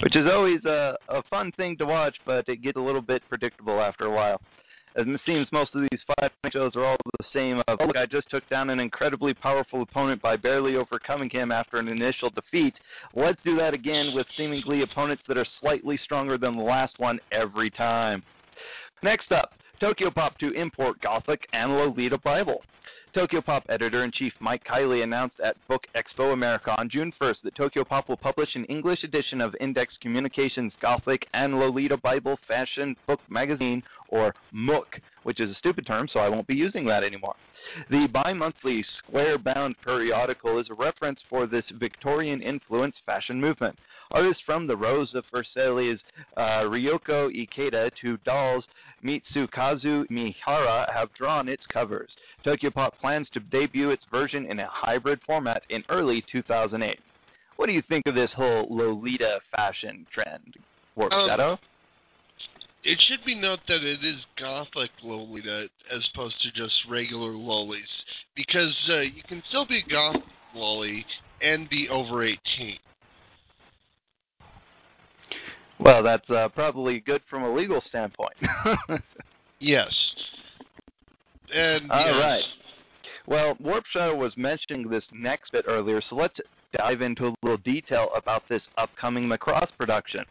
Which 0.00 0.14
is 0.14 0.26
always 0.32 0.64
a, 0.64 0.96
a 1.08 1.22
fun 1.24 1.50
thing 1.52 1.76
to 1.78 1.86
watch, 1.86 2.16
but 2.24 2.48
it 2.48 2.62
gets 2.62 2.76
a 2.76 2.80
little 2.80 3.02
bit 3.02 3.22
predictable 3.28 3.80
after 3.80 4.04
a 4.04 4.10
while. 4.10 4.40
As 4.96 5.06
it 5.06 5.20
seems, 5.26 5.46
most 5.52 5.74
of 5.74 5.82
these 5.82 6.00
fight 6.06 6.32
shows 6.52 6.72
are 6.74 6.84
all 6.84 6.96
the 7.18 7.24
same. 7.32 7.62
Oh, 7.68 7.76
look, 7.86 7.96
I 7.96 8.06
just 8.06 8.30
took 8.30 8.48
down 8.48 8.70
an 8.70 8.80
incredibly 8.80 9.34
powerful 9.34 9.82
opponent 9.82 10.22
by 10.22 10.36
barely 10.36 10.76
overcoming 10.76 11.30
him 11.30 11.52
after 11.52 11.78
an 11.78 11.88
initial 11.88 12.30
defeat. 12.30 12.74
Let's 13.14 13.38
do 13.44 13.56
that 13.58 13.74
again 13.74 14.12
with 14.14 14.26
seemingly 14.36 14.82
opponents 14.82 15.22
that 15.28 15.36
are 15.36 15.46
slightly 15.60 15.98
stronger 16.04 16.38
than 16.38 16.56
the 16.56 16.62
last 16.62 16.98
one 16.98 17.20
every 17.32 17.70
time. 17.70 18.22
Next 19.02 19.30
up, 19.30 19.52
Tokyo 19.80 20.10
Pop 20.10 20.38
to 20.38 20.52
import 20.52 21.00
Gothic 21.00 21.46
and 21.52 21.72
Lolita 21.72 22.18
Bible. 22.18 22.62
Tokyo 23.14 23.40
Pop 23.40 23.64
editor 23.70 24.04
in 24.04 24.12
chief 24.12 24.32
Mike 24.38 24.62
Kiley 24.64 25.02
announced 25.02 25.36
at 25.42 25.56
Book 25.66 25.82
Expo 25.96 26.34
America 26.34 26.74
on 26.78 26.90
June 26.90 27.12
1st 27.20 27.36
that 27.44 27.56
Tokyo 27.56 27.82
Pop 27.82 28.08
will 28.08 28.18
publish 28.18 28.50
an 28.54 28.64
English 28.66 29.02
edition 29.02 29.40
of 29.40 29.56
Index 29.60 29.94
Communications 30.02 30.72
Gothic 30.82 31.26
and 31.32 31.58
Lolita 31.58 31.96
Bible 31.96 32.38
Fashion 32.46 32.94
Book 33.06 33.20
Magazine, 33.30 33.82
or 34.10 34.34
MOOC, 34.54 35.00
which 35.22 35.40
is 35.40 35.50
a 35.50 35.54
stupid 35.54 35.86
term, 35.86 36.06
so 36.12 36.20
I 36.20 36.28
won't 36.28 36.46
be 36.46 36.54
using 36.54 36.84
that 36.86 37.02
anymore. 37.02 37.34
The 37.90 38.06
bi 38.12 38.32
monthly 38.32 38.84
square 38.98 39.38
bound 39.38 39.76
periodical 39.84 40.58
is 40.58 40.66
a 40.70 40.74
reference 40.74 41.20
for 41.28 41.46
this 41.46 41.64
Victorian 41.78 42.42
influenced 42.42 42.98
fashion 43.06 43.40
movement. 43.40 43.78
Artists 44.10 44.42
from 44.46 44.66
the 44.66 44.76
Rose 44.76 45.14
of 45.14 45.24
Versailles, 45.30 45.98
uh, 46.36 46.62
Ryoko 46.64 47.30
Ikeda, 47.30 47.90
to 48.00 48.16
Dolls 48.18 48.64
Mitsukazu 49.04 50.08
Mihara 50.10 50.90
have 50.92 51.12
drawn 51.14 51.48
its 51.48 51.62
covers. 51.72 52.10
Tokyo 52.44 52.70
Pop 52.70 52.98
plans 53.00 53.28
to 53.34 53.40
debut 53.40 53.90
its 53.90 54.04
version 54.10 54.46
in 54.50 54.60
a 54.60 54.68
hybrid 54.70 55.20
format 55.26 55.62
in 55.70 55.84
early 55.88 56.24
2008. 56.32 56.98
What 57.56 57.66
do 57.66 57.72
you 57.72 57.82
think 57.88 58.06
of 58.06 58.14
this 58.14 58.30
whole 58.34 58.66
Lolita 58.70 59.40
fashion 59.54 60.06
trend, 60.12 60.54
Warp 60.94 61.12
Um, 61.12 61.28
Shadow? 61.28 61.58
It 62.88 62.98
should 63.06 63.22
be 63.26 63.34
noted 63.34 63.60
that 63.68 63.82
it 63.82 64.02
is 64.02 64.16
gothic 64.40 64.90
Lolita 65.02 65.66
as 65.94 66.02
opposed 66.14 66.36
to 66.40 66.50
just 66.52 66.72
regular 66.88 67.32
lollies, 67.32 67.82
because 68.34 68.74
uh, 68.88 69.00
you 69.00 69.22
can 69.28 69.42
still 69.50 69.66
be 69.66 69.84
a 69.86 69.90
goth 69.90 70.16
lolly 70.54 71.04
and 71.42 71.68
be 71.68 71.86
over 71.90 72.24
18. 72.24 72.38
Well, 75.80 76.02
that's 76.02 76.28
uh, 76.30 76.48
probably 76.48 77.00
good 77.00 77.20
from 77.28 77.42
a 77.44 77.54
legal 77.54 77.82
standpoint. 77.88 78.36
Yes. 79.60 79.92
And 81.52 81.90
All 81.90 82.06
yes. 82.06 82.14
right. 82.20 82.44
Well, 83.26 83.56
Warp 83.58 83.82
Shadow 83.92 84.14
was 84.14 84.32
mentioning 84.36 84.88
this 84.88 85.02
next 85.12 85.50
bit 85.50 85.64
earlier, 85.66 86.00
so 86.08 86.14
let's 86.14 86.36
dive 86.76 87.02
into 87.02 87.26
a 87.26 87.34
little 87.42 87.58
detail 87.58 88.08
about 88.16 88.44
this 88.48 88.62
upcoming 88.76 89.24
Macross 89.24 89.66
production. 89.76 90.24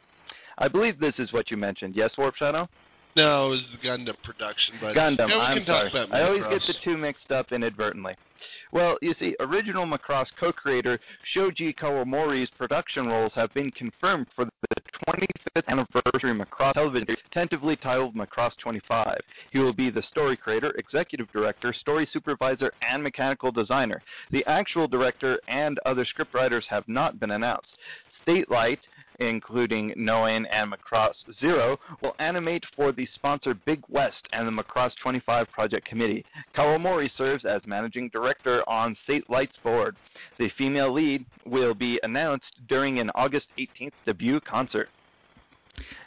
I 0.58 0.68
believe 0.68 1.00
this 1.00 1.14
is 1.20 1.32
what 1.34 1.52
you 1.52 1.58
mentioned. 1.58 1.96
Yes, 1.96 2.12
Warp 2.18 2.36
Shadow? 2.36 2.68
No, 3.16 3.48
it 3.48 3.50
was 3.50 3.62
the 3.72 3.88
Gundam 3.88 4.14
production, 4.24 4.76
but 4.80 4.96
Gundam. 4.96 5.30
yeah, 5.30 5.38
I'm 5.38 5.66
sorry. 5.66 5.92
I 6.12 6.22
always 6.22 6.44
get 6.44 6.62
the 6.68 6.76
two 6.84 6.98
mixed 6.98 7.32
up 7.32 7.52
inadvertently. 7.52 8.14
Well, 8.72 8.98
you 9.02 9.16
see, 9.20 9.36
original 9.40 9.88
Macross 9.88 10.28
co-creator 10.40 11.00
Shoji 11.34 11.74
Kawamori's 11.74 12.50
production 12.58 13.08
roles 13.08 13.32
have 13.34 13.52
been 13.54 13.72
confirmed 13.72 14.28
for 14.36 14.46
the 14.46 14.76
25th 15.08 15.68
anniversary 15.68 16.38
Macross 16.38 16.74
television 16.74 17.06
series, 17.08 17.20
tentatively 17.34 17.76
titled 17.78 18.16
Macross 18.16 18.52
25. 18.62 19.18
He 19.52 19.60
will 19.60 19.74
be 19.74 19.90
the 19.90 20.04
story 20.12 20.38
creator, 20.38 20.74
executive 20.78 21.32
director, 21.32 21.74
story 21.80 22.08
supervisor, 22.12 22.72
and 22.88 23.02
mechanical 23.02 23.52
designer. 23.52 24.02
The 24.32 24.46
actual 24.46 24.88
director 24.88 25.40
and 25.48 25.80
other 25.86 26.06
scriptwriters 26.06 26.64
have 26.70 26.84
not 26.88 27.20
been 27.20 27.32
announced. 27.32 27.70
Satelight, 28.26 28.80
including 29.20 29.94
Noein 29.98 30.46
and 30.52 30.72
Macross 30.72 31.14
Zero, 31.40 31.78
will 32.02 32.16
animate 32.20 32.64
for 32.76 32.92
the 32.92 33.08
sponsor 33.16 33.54
Big 33.66 33.82
West 33.90 34.28
and 34.32 34.48
the 34.48 34.64
Macross 34.64 34.92
25 35.02 35.48
Project 35.52 35.88
Committee. 35.88 36.26
Kawamori 36.56 37.10
serves 37.18 37.46
as 37.46 37.62
managing 37.66 38.10
director 38.10 38.68
on 38.70 38.96
Satelight's 39.08 39.58
board. 39.64 39.96
The 40.38 40.50
female 40.58 40.94
lead 40.94 41.26
will 41.46 41.74
be 41.74 42.00
announced 42.04 42.46
during 42.70 43.00
an 43.00 43.10
August 43.16 43.48
18th 43.58 43.94
debut 44.06 44.40
concert. 44.42 44.90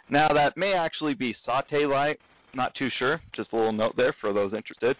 Now, 0.08 0.28
that 0.28 0.56
may 0.56 0.74
actually 0.74 1.14
be 1.14 1.36
Saute 1.44 1.86
Light, 1.86 2.18
not 2.54 2.74
too 2.74 2.88
sure. 2.98 3.20
Just 3.34 3.52
a 3.52 3.56
little 3.56 3.72
note 3.72 3.94
there 3.96 4.14
for 4.20 4.32
those 4.32 4.52
interested. 4.52 4.96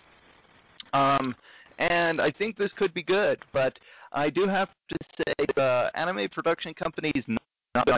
Um, 0.93 1.35
and 1.79 2.21
I 2.21 2.31
think 2.31 2.57
this 2.57 2.71
could 2.77 2.95
be 2.95 3.03
good, 3.03 3.39
but 3.53 3.73
I 4.13 4.31
do 4.31 4.47
have 4.47 4.69
to 4.89 4.97
say 5.17 5.47
the 5.57 5.91
anime 5.95 6.29
production 6.33 6.75
companies 6.75 7.25
not 7.27 7.43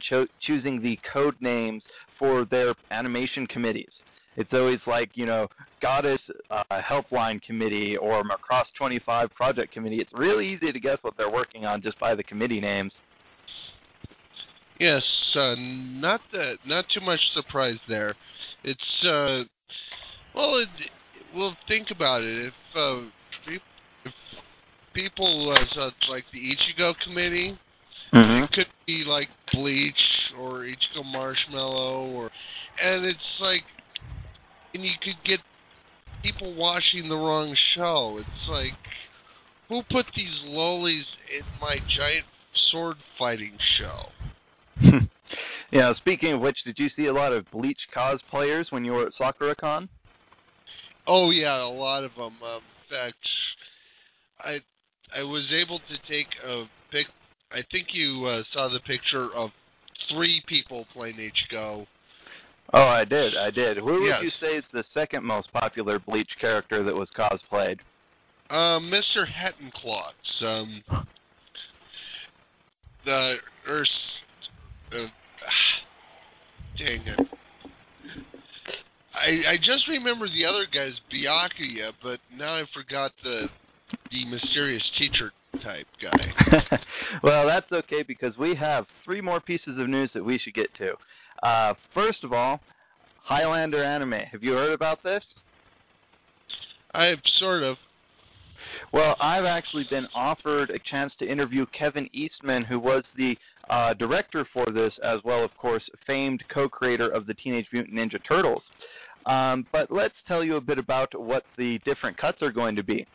cho- 0.08 0.26
choosing 0.46 0.82
the 0.82 0.98
code 1.12 1.37
names 1.40 1.82
for 2.18 2.44
their 2.50 2.74
animation 2.90 3.46
committees. 3.46 3.90
It's 4.37 4.50
always 4.52 4.78
like, 4.87 5.11
you 5.14 5.26
know, 5.26 5.46
Goddess 5.82 6.20
uh, 6.50 6.62
Helpline 6.72 7.42
Committee 7.42 7.96
or 7.98 8.22
Macross 8.22 8.64
25 8.78 9.30
Project 9.35 9.72
Committee. 9.72 10.00
It's 10.00 10.12
really 10.14 10.48
easy 10.48 10.72
to 10.72 10.80
guess 10.80 10.96
what 11.02 11.14
they're 11.18 11.30
working 11.30 11.66
on 11.66 11.82
just 11.82 11.98
by 12.00 12.14
the 12.14 12.22
committee 12.22 12.61
names. 12.61 12.92
Yes, 14.80 15.02
uh, 15.35 15.54
not 15.58 16.20
that, 16.32 16.56
not 16.66 16.87
too 16.92 17.02
much 17.02 17.20
surprise 17.35 17.76
there. 17.88 18.14
It's 18.64 19.04
uh, 19.04 19.44
well, 20.35 20.56
it, 20.56 20.68
well, 21.37 21.54
think 21.68 21.88
about 21.90 22.22
it. 22.22 22.46
If 22.46 22.54
uh, 22.74 23.06
if 23.48 23.62
people 24.94 25.54
uh, 25.54 25.90
like 26.11 26.24
the 26.32 26.38
Ichigo 26.38 26.94
committee, 27.04 27.58
Mm-hmm. 28.12 28.44
it 28.44 28.53
could 28.53 28.66
be 28.87 29.05
like 29.07 29.29
Bleach 29.53 29.94
or 30.38 30.61
Ichigo 30.61 31.05
Marshmallow, 31.05 32.11
or 32.11 32.31
and 32.83 33.05
it's 33.05 33.18
like, 33.40 33.62
and 34.75 34.85
you 34.85 34.92
could 35.03 35.16
get 35.25 35.40
people 36.22 36.55
watching 36.55 37.09
the 37.09 37.16
wrong 37.16 37.57
show. 37.75 38.18
It's 38.20 38.48
like, 38.48 38.72
who 39.68 39.83
put 39.90 40.07
these 40.14 40.40
lollies 40.44 41.05
in 41.37 41.44
my 41.61 41.77
giant 41.96 42.27
sword 42.70 42.96
fighting 43.18 43.57
show? 43.79 44.09
yeah, 45.72 45.94
speaking 45.96 46.35
of 46.35 46.40
which, 46.40 46.59
did 46.64 46.79
you 46.79 46.88
see 46.94 47.07
a 47.07 47.12
lot 47.12 47.33
of 47.33 47.51
Bleach 47.51 47.81
cosplayers 47.94 48.66
when 48.70 48.85
you 48.85 48.92
were 48.92 49.07
at 49.07 49.12
SakuraCon? 49.18 49.88
Oh 51.07 51.31
yeah, 51.31 51.62
a 51.62 51.66
lot 51.66 52.05
of 52.05 52.12
them. 52.14 52.35
Um, 52.42 52.61
in 52.90 52.96
fact, 52.96 53.16
I 54.38 54.61
I 55.16 55.22
was 55.22 55.44
able 55.53 55.79
to 55.79 55.96
take 56.09 56.29
a 56.46 56.64
pic. 56.90 57.07
I 57.54 57.62
think 57.70 57.88
you 57.92 58.26
uh, 58.26 58.42
saw 58.52 58.68
the 58.68 58.80
picture 58.80 59.28
of 59.34 59.50
three 60.10 60.42
people 60.46 60.86
playing 60.92 61.16
Ichigo. 61.16 61.86
Oh, 62.72 62.82
I 62.82 63.04
did, 63.04 63.36
I 63.36 63.50
did. 63.50 63.76
Who 63.76 64.02
would 64.02 64.22
you 64.22 64.30
say 64.40 64.56
is 64.56 64.64
the 64.72 64.84
second 64.94 65.24
most 65.24 65.52
popular 65.52 65.98
Bleach 65.98 66.30
character 66.40 66.82
that 66.84 66.94
was 66.94 67.08
cosplayed? 67.16 67.78
Um, 68.50 68.90
Mr. 68.90 69.26
Hettenclots. 69.26 70.42
Um, 70.42 70.82
the 73.04 73.36
Urs. 73.68 73.86
Uh, 74.92 74.96
dang 76.78 77.06
it. 77.06 77.20
I 79.14 79.52
I 79.52 79.56
just 79.58 79.86
remember 79.88 80.26
the 80.28 80.46
other 80.46 80.66
guy's 80.72 80.94
Byakuya, 81.12 81.92
but 82.02 82.18
now 82.36 82.56
I 82.56 82.64
forgot 82.72 83.12
the 83.22 83.48
the 84.10 84.24
mysterious 84.26 84.82
teacher 84.98 85.32
type 85.62 85.86
guy. 86.00 86.78
well, 87.22 87.46
that's 87.46 87.70
okay 87.72 88.02
because 88.02 88.36
we 88.38 88.54
have 88.54 88.86
three 89.04 89.20
more 89.20 89.40
pieces 89.40 89.78
of 89.78 89.88
news 89.88 90.10
that 90.14 90.24
we 90.24 90.38
should 90.38 90.54
get 90.54 90.68
to. 90.76 90.92
Uh, 91.46 91.74
first 91.94 92.24
of 92.24 92.32
all, 92.32 92.60
Highlander 93.24 93.82
anime. 93.82 94.20
Have 94.30 94.42
you 94.42 94.52
heard 94.52 94.72
about 94.72 95.02
this? 95.02 95.22
I 96.94 97.06
have 97.06 97.18
sort 97.38 97.62
of. 97.62 97.76
Well, 98.92 99.16
I've 99.20 99.44
actually 99.44 99.86
been 99.90 100.06
offered 100.14 100.70
a 100.70 100.78
chance 100.90 101.12
to 101.18 101.26
interview 101.26 101.66
Kevin 101.78 102.08
Eastman, 102.12 102.64
who 102.64 102.78
was 102.78 103.04
the 103.16 103.36
uh, 103.70 103.94
director 103.94 104.46
for 104.52 104.66
this, 104.66 104.92
as 105.02 105.20
well, 105.24 105.44
of 105.44 105.56
course, 105.56 105.82
famed 106.06 106.42
co-creator 106.52 107.08
of 107.08 107.26
the 107.26 107.34
Teenage 107.34 107.66
Mutant 107.72 107.96
Ninja 107.96 108.20
Turtles. 108.26 108.62
Um, 109.24 109.66
but 109.72 109.90
let's 109.90 110.14
tell 110.26 110.42
you 110.42 110.56
a 110.56 110.60
bit 110.60 110.78
about 110.78 111.18
what 111.18 111.44
the 111.56 111.78
different 111.84 112.18
cuts 112.18 112.42
are 112.42 112.52
going 112.52 112.76
to 112.76 112.82
be. 112.82 113.06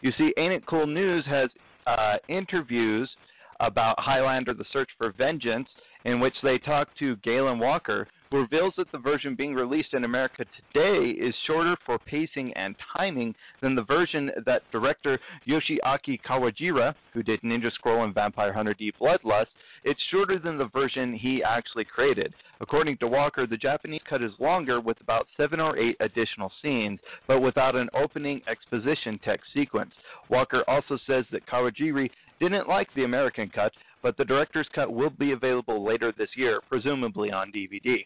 You 0.00 0.12
see, 0.16 0.32
Ain't 0.36 0.52
It 0.52 0.66
Cool 0.66 0.86
News 0.86 1.24
has 1.26 1.50
uh, 1.86 2.16
interviews 2.28 3.08
about 3.60 3.98
Highlander: 3.98 4.54
The 4.54 4.64
Search 4.72 4.90
for 4.98 5.12
Vengeance, 5.16 5.68
in 6.04 6.20
which 6.20 6.34
they 6.42 6.58
talk 6.58 6.88
to 6.98 7.16
Galen 7.16 7.58
Walker, 7.58 8.06
reveals 8.32 8.74
that 8.76 8.90
the 8.92 8.98
version 8.98 9.34
being 9.34 9.54
released 9.54 9.94
in 9.94 10.04
America 10.04 10.44
today 10.72 11.10
is 11.10 11.34
shorter 11.46 11.76
for 11.84 11.98
pacing 11.98 12.52
and 12.54 12.74
timing 12.96 13.34
than 13.60 13.74
the 13.74 13.84
version 13.84 14.30
that 14.44 14.62
director 14.72 15.18
Yoshiaki 15.46 16.20
Kawajiri, 16.22 16.94
who 17.12 17.22
did 17.22 17.40
Ninja 17.42 17.72
Scroll 17.72 18.04
and 18.04 18.14
Vampire 18.14 18.52
Hunter 18.52 18.74
D 18.74 18.92
Bloodlust, 19.00 19.46
it's 19.86 20.00
shorter 20.10 20.40
than 20.40 20.58
the 20.58 20.66
version 20.66 21.14
he 21.14 21.44
actually 21.44 21.84
created. 21.84 22.34
According 22.60 22.98
to 22.98 23.06
Walker, 23.06 23.46
the 23.46 23.56
Japanese 23.56 24.00
cut 24.08 24.20
is 24.20 24.32
longer 24.40 24.80
with 24.80 25.00
about 25.00 25.28
seven 25.36 25.60
or 25.60 25.78
eight 25.78 25.96
additional 26.00 26.50
scenes, 26.60 26.98
but 27.28 27.40
without 27.40 27.76
an 27.76 27.88
opening 27.94 28.42
exposition 28.50 29.20
text 29.24 29.46
sequence. 29.54 29.92
Walker 30.28 30.64
also 30.66 30.98
says 31.06 31.24
that 31.30 31.46
Kawajiri 31.46 32.10
didn't 32.40 32.68
like 32.68 32.88
the 32.96 33.04
American 33.04 33.48
cut, 33.48 33.72
but 34.02 34.16
the 34.16 34.24
director's 34.24 34.68
cut 34.74 34.92
will 34.92 35.10
be 35.10 35.30
available 35.30 35.86
later 35.86 36.12
this 36.18 36.30
year, 36.34 36.60
presumably 36.68 37.30
on 37.30 37.52
DVD. 37.52 38.04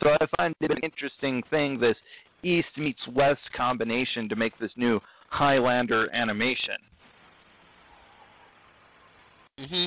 So 0.00 0.10
I 0.10 0.26
find 0.36 0.54
it 0.60 0.70
an 0.70 0.78
interesting 0.84 1.42
thing, 1.50 1.80
this 1.80 1.96
East 2.44 2.68
meets 2.76 3.00
West 3.14 3.40
combination 3.56 4.28
to 4.28 4.36
make 4.36 4.56
this 4.60 4.70
new 4.76 5.00
Highlander 5.30 6.08
animation. 6.14 6.76
Hmm 9.60 9.86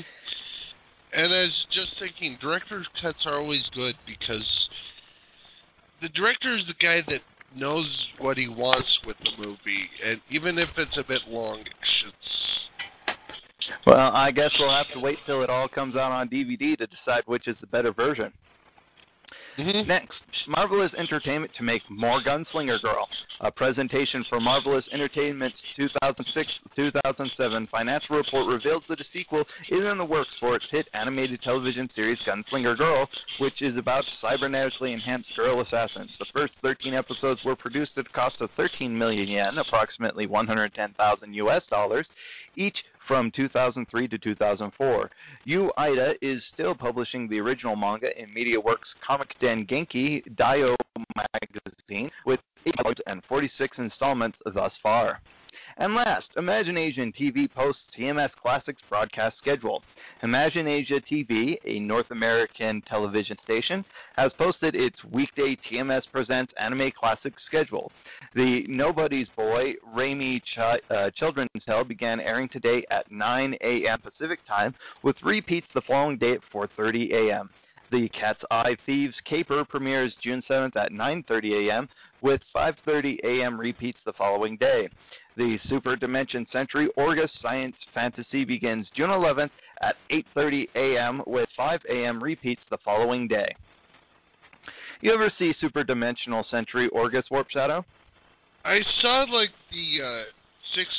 And 1.14 1.34
I 1.34 1.42
was 1.42 1.66
just 1.72 2.00
thinking, 2.00 2.38
director's 2.42 2.88
cuts 3.02 3.20
are 3.26 3.40
always 3.40 3.64
good 3.74 3.96
because 4.06 4.48
the 6.02 6.10
director 6.10 6.56
is 6.56 6.64
the 6.68 6.76
guy 6.86 7.02
that 7.08 7.22
knows 7.56 7.88
what 8.20 8.38
he 8.38 8.48
wants 8.48 8.90
with 9.06 9.18
the 9.24 9.32
movie, 9.38 9.90
and 10.06 10.20
even 10.30 10.58
if 10.58 10.70
it's 10.78 10.98
a 10.98 11.04
bit 11.08 11.22
long, 11.28 11.60
it's 11.60 13.14
Well, 13.86 14.12
I 14.14 14.32
guess 14.32 14.52
we'll 14.60 14.72
have 14.72 14.92
to 14.94 15.00
wait 15.00 15.18
till 15.26 15.44
it 15.44 15.50
all 15.50 15.68
comes 15.68 15.96
out 15.96 16.12
on 16.12 16.30
DVD 16.30 16.78
to 16.78 16.88
decide 16.88 17.24
which 17.26 17.48
is 17.48 17.56
the 17.62 17.68
better 17.68 17.94
version. 17.94 18.32
Mhm. 19.58 19.86
Next, 19.88 20.20
Marvelous 20.48 20.92
Entertainment 20.98 21.54
to 21.56 21.64
make 21.64 21.88
more 21.90 22.22
Gunslinger 22.22 22.82
Girl. 22.82 23.08
A 23.42 23.52
presentation 23.52 24.24
for 24.30 24.40
Marvelous 24.40 24.86
Entertainment's 24.92 25.58
2006-2007 25.78 27.68
financial 27.70 28.16
report 28.18 28.48
reveals 28.48 28.84
that 28.90 29.00
a 29.00 29.06
sequel 29.14 29.46
is 29.70 29.84
in 29.84 29.98
the 29.98 30.06
works 30.06 30.32
for 30.40 30.56
its 30.56 30.66
hit 30.72 30.88
animated 30.94 31.42
television 31.44 31.90
series 31.94 32.20
Gunslinger 32.26 32.78
Girl, 32.78 33.08
which 33.40 33.62
is 33.62 33.78
about 33.78 34.06
cybernetically 34.22 34.94
enhanced 34.94 35.36
girl 35.36 35.62
assassins. 35.62 36.12
The 36.18 36.26
first 36.34 36.54
13 36.62 36.94
episodes 36.94 37.44
were 37.44 37.56
produced 37.56 37.98
at 37.98 38.08
a 38.08 38.10
cost 38.10 38.42
of 38.42 38.50
13 38.58 38.98
million 38.98 39.28
yen, 39.28 39.58
approximately 39.58 40.26
110,000 40.26 41.34
US 41.34 41.64
dollars, 41.70 42.08
each 42.56 42.78
from 43.08 43.32
2003 43.36 44.08
to 44.08 44.18
2004. 44.18 45.10
Yu 45.46 45.72
Aida 45.78 46.14
is 46.22 46.42
still 46.54 46.76
publishing 46.76 47.28
the 47.28 47.40
original 47.40 47.76
manga 47.76 48.08
in 48.18 48.30
MediaWorks 48.30 48.90
Comic 49.06 49.30
Den 49.40 49.66
Genki 49.66 50.24
Dio 50.36 50.76
magazine 51.34 52.10
with 52.26 52.40
8 52.66 52.74
and 53.08 53.22
46 53.28 53.78
installments 53.78 54.38
thus 54.54 54.72
far. 54.82 55.22
And 55.78 55.96
last, 55.96 56.26
ImaginAsian 56.38 57.14
TV 57.16 57.52
posts 57.52 57.82
TMS 57.98 58.30
Classics 58.42 58.82
broadcast 58.90 59.38
schedule. 59.38 59.84
Imagine 60.24 60.68
Asia 60.68 61.02
TV, 61.12 61.58
a 61.66 61.80
North 61.80 62.10
American 62.12 62.82
television 62.90 63.38
station, 63.44 63.84
has 64.16 64.32
posted 64.38 64.76
its 64.76 64.96
weekday 65.12 65.58
TMS 65.70 66.04
Presents 66.12 66.54
Anime 66.60 66.92
Classics 66.98 67.42
schedule. 67.48 67.92
The 68.36 68.64
Nobody's 68.68 69.28
Boy, 69.36 69.74
Remi 69.94 70.40
Ch- 70.40 70.82
uh, 70.90 71.10
Children's 71.18 71.50
Tale 71.66 71.84
began 71.84 72.20
airing 72.20 72.50
today 72.50 72.86
at 72.90 73.12
9 73.12 73.56
a.m. 73.62 74.00
Pacific 74.02 74.40
Time, 74.48 74.74
with 75.04 75.16
repeats 75.24 75.68
the 75.74 75.82
following 75.88 76.18
day 76.18 76.34
at 76.34 76.42
4:30 76.54 77.12
a.m. 77.12 77.50
The 77.92 78.10
Cat's 78.10 78.42
Eye 78.50 78.76
Thieves 78.86 79.14
Caper 79.30 79.64
premieres 79.66 80.14
June 80.24 80.42
7th 80.50 80.76
at 80.76 80.92
9:30 80.92 81.70
a.m. 81.70 81.90
with 82.24 82.42
5:30 82.56 83.20
a.m. 83.24 83.60
repeats 83.60 84.00
the 84.06 84.14
following 84.14 84.58
day. 84.58 84.90
The 85.36 85.58
Super 85.70 85.96
Dimension 85.96 86.48
Century 86.52 86.90
Orgus 86.98 87.30
Science 87.42 87.76
Fantasy 87.94 88.46
begins 88.46 88.88
June 88.96 89.10
11th 89.10 89.52
at 89.82 89.96
8:30 90.10 90.68
a.m. 90.76 91.22
with 91.28 91.50
5 91.56 91.82
a.m. 91.90 92.24
repeats 92.24 92.62
the 92.70 92.78
following 92.84 93.28
day. 93.28 93.54
You 95.02 95.14
ever 95.14 95.32
see 95.38 95.54
Super 95.60 95.84
Dimensional 95.84 96.46
Century 96.50 96.90
Orgus 96.96 97.30
Warp 97.30 97.50
Shadow? 97.50 97.86
I 98.64 98.80
saw 99.02 99.26
like 99.30 99.50
the 99.70 100.02
uh, 100.02 100.24
six 100.74 100.90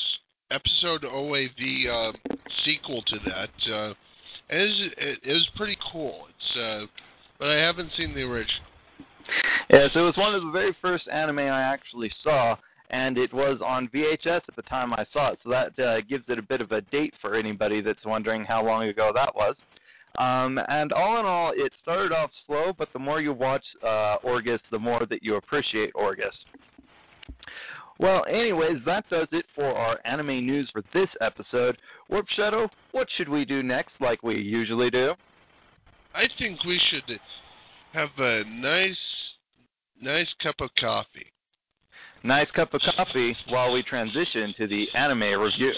episode 0.51 1.03
OAV 1.03 1.89
uh, 1.89 2.13
sequel 2.67 3.03
to 3.03 3.19
that. 3.25 3.73
Uh, 3.73 3.95
it 4.51 5.27
was 5.27 5.49
pretty 5.57 5.79
cool. 5.91 6.27
It's 6.29 6.59
uh, 6.59 6.87
but 7.39 7.49
I 7.49 7.57
haven't 7.57 7.91
seen 7.97 8.15
the 8.15 8.23
original. 8.23 8.63
Yes, 9.71 9.91
it 9.95 10.01
was 10.01 10.17
one 10.17 10.35
of 10.35 10.43
the 10.43 10.51
very 10.51 10.77
first 10.81 11.09
anime 11.09 11.39
I 11.39 11.63
actually 11.63 12.11
saw, 12.23 12.57
and 12.91 13.17
it 13.19 13.33
was 13.33 13.61
on 13.65 13.89
VHS 13.89 14.43
at 14.49 14.57
the 14.57 14.63
time 14.63 14.93
I 14.93 15.05
saw 15.13 15.33
it. 15.33 15.39
So 15.43 15.51
that 15.51 15.79
uh, 15.83 16.01
gives 16.09 16.25
it 16.29 16.39
a 16.39 16.43
bit 16.43 16.61
of 16.61 16.73
a 16.73 16.81
date 16.83 17.15
for 17.21 17.35
anybody 17.35 17.81
that's 17.81 18.05
wondering 18.05 18.45
how 18.45 18.65
long 18.65 18.89
ago 18.89 19.11
that 19.15 19.35
was. 19.35 19.57
Um, 20.19 20.61
and 20.69 20.93
all 20.93 21.19
in 21.19 21.27
all, 21.27 21.53
it 21.57 21.73
started 21.83 22.13
off 22.13 22.31
slow, 22.47 22.73
but 22.77 22.89
the 22.93 22.99
more 22.99 23.21
you 23.21 23.33
watch 23.33 23.65
uh, 23.83 24.17
Orgus, 24.25 24.61
the 24.71 24.79
more 24.79 25.07
that 25.11 25.23
you 25.23 25.37
appreciate 25.37 25.93
Orgus. 25.95 26.35
Well, 27.99 28.25
anyways, 28.29 28.79
that 28.87 29.09
does 29.09 29.29
it 29.33 29.45
for 29.55 29.73
our 29.75 29.99
anime 30.05 30.47
news 30.47 30.69
for 30.73 30.83
this 30.93 31.09
episode. 31.21 31.79
Warp 32.09 32.27
Shadow, 32.37 32.69
what 32.93 33.09
should 33.17 33.29
we 33.29 33.45
do 33.45 33.63
next, 33.63 33.93
like 34.01 34.23
we 34.23 34.37
usually 34.37 34.91
do? 34.91 35.15
I 36.15 36.25
think 36.39 36.63
we 36.65 36.81
should 36.91 37.19
have 37.95 38.09
a 38.19 38.43
nice, 38.49 38.97
nice 40.03 40.27
cup 40.43 40.57
of 40.59 40.69
coffee. 40.81 41.27
Nice 42.25 42.49
cup 42.57 42.75
of 42.75 42.81
coffee 42.97 43.37
while 43.49 43.73
we 43.73 43.85
transition 43.85 44.53
to 44.59 44.67
the 44.67 44.87
anime 44.97 45.41
review. 45.41 45.73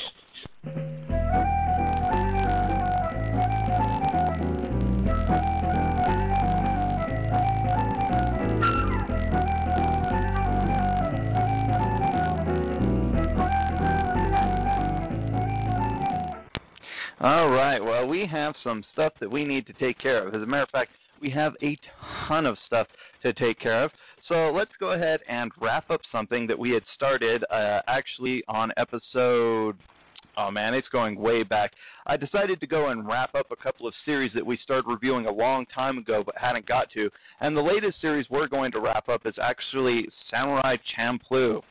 All 17.20 17.50
right. 17.50 17.78
Well, 17.78 18.06
we 18.06 18.24
have 18.26 18.54
some 18.64 18.82
stuff 18.94 19.12
that 19.20 19.30
we 19.30 19.44
need 19.44 19.66
to 19.66 19.74
take 19.74 19.98
care 19.98 20.26
of. 20.26 20.34
As 20.34 20.40
a 20.40 20.46
matter 20.46 20.62
of 20.62 20.70
fact, 20.70 20.92
we 21.20 21.30
have 21.30 21.54
a 21.62 21.78
ton 22.26 22.46
of 22.46 22.56
stuff 22.66 22.86
to 23.22 23.32
take 23.32 23.58
care 23.58 23.84
of. 23.84 23.90
So 24.28 24.50
let's 24.50 24.72
go 24.80 24.92
ahead 24.92 25.20
and 25.28 25.52
wrap 25.60 25.90
up 25.90 26.00
something 26.10 26.46
that 26.48 26.58
we 26.58 26.70
had 26.70 26.82
started 26.94 27.44
uh, 27.50 27.80
actually 27.86 28.42
on 28.48 28.72
episode. 28.76 29.76
Oh 30.36 30.50
man, 30.50 30.74
it's 30.74 30.88
going 30.88 31.18
way 31.18 31.42
back. 31.42 31.72
I 32.06 32.16
decided 32.16 32.60
to 32.60 32.66
go 32.66 32.88
and 32.88 33.06
wrap 33.06 33.34
up 33.34 33.46
a 33.50 33.56
couple 33.56 33.86
of 33.86 33.94
series 34.04 34.32
that 34.34 34.44
we 34.44 34.58
started 34.62 34.86
reviewing 34.88 35.26
a 35.26 35.32
long 35.32 35.64
time 35.74 35.96
ago 35.96 36.22
but 36.24 36.36
hadn't 36.36 36.66
got 36.66 36.90
to. 36.92 37.08
And 37.40 37.56
the 37.56 37.62
latest 37.62 38.00
series 38.00 38.26
we're 38.30 38.48
going 38.48 38.72
to 38.72 38.80
wrap 38.80 39.08
up 39.08 39.22
is 39.26 39.34
actually 39.40 40.08
Samurai 40.30 40.76
Champloo. 40.96 41.62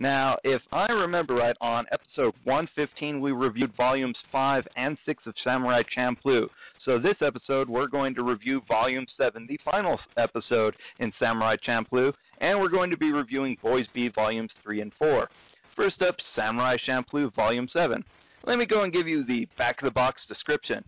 Now, 0.00 0.36
if 0.44 0.62
I 0.70 0.86
remember 0.92 1.34
right, 1.34 1.56
on 1.60 1.84
episode 1.90 2.32
115, 2.44 3.20
we 3.20 3.32
reviewed 3.32 3.74
volumes 3.76 4.16
5 4.30 4.64
and 4.76 4.96
6 5.04 5.24
of 5.26 5.34
Samurai 5.42 5.82
Champloo. 5.96 6.46
So, 6.84 7.00
this 7.00 7.16
episode, 7.20 7.68
we're 7.68 7.88
going 7.88 8.14
to 8.14 8.22
review 8.22 8.62
volume 8.68 9.06
7, 9.16 9.46
the 9.48 9.58
final 9.64 9.98
episode 10.16 10.76
in 11.00 11.12
Samurai 11.18 11.56
Champloo, 11.66 12.12
and 12.40 12.60
we're 12.60 12.68
going 12.68 12.90
to 12.90 12.96
be 12.96 13.10
reviewing 13.10 13.56
Boys 13.60 13.86
Be 13.92 14.08
volumes 14.08 14.50
3 14.62 14.82
and 14.82 14.92
4. 15.00 15.28
First 15.74 16.00
up, 16.00 16.14
Samurai 16.36 16.76
Champloo 16.86 17.34
volume 17.34 17.68
7. 17.72 18.04
Let 18.44 18.56
me 18.56 18.66
go 18.66 18.84
and 18.84 18.92
give 18.92 19.08
you 19.08 19.24
the 19.24 19.48
back 19.58 19.82
of 19.82 19.86
the 19.86 19.90
box 19.90 20.20
description. 20.28 20.84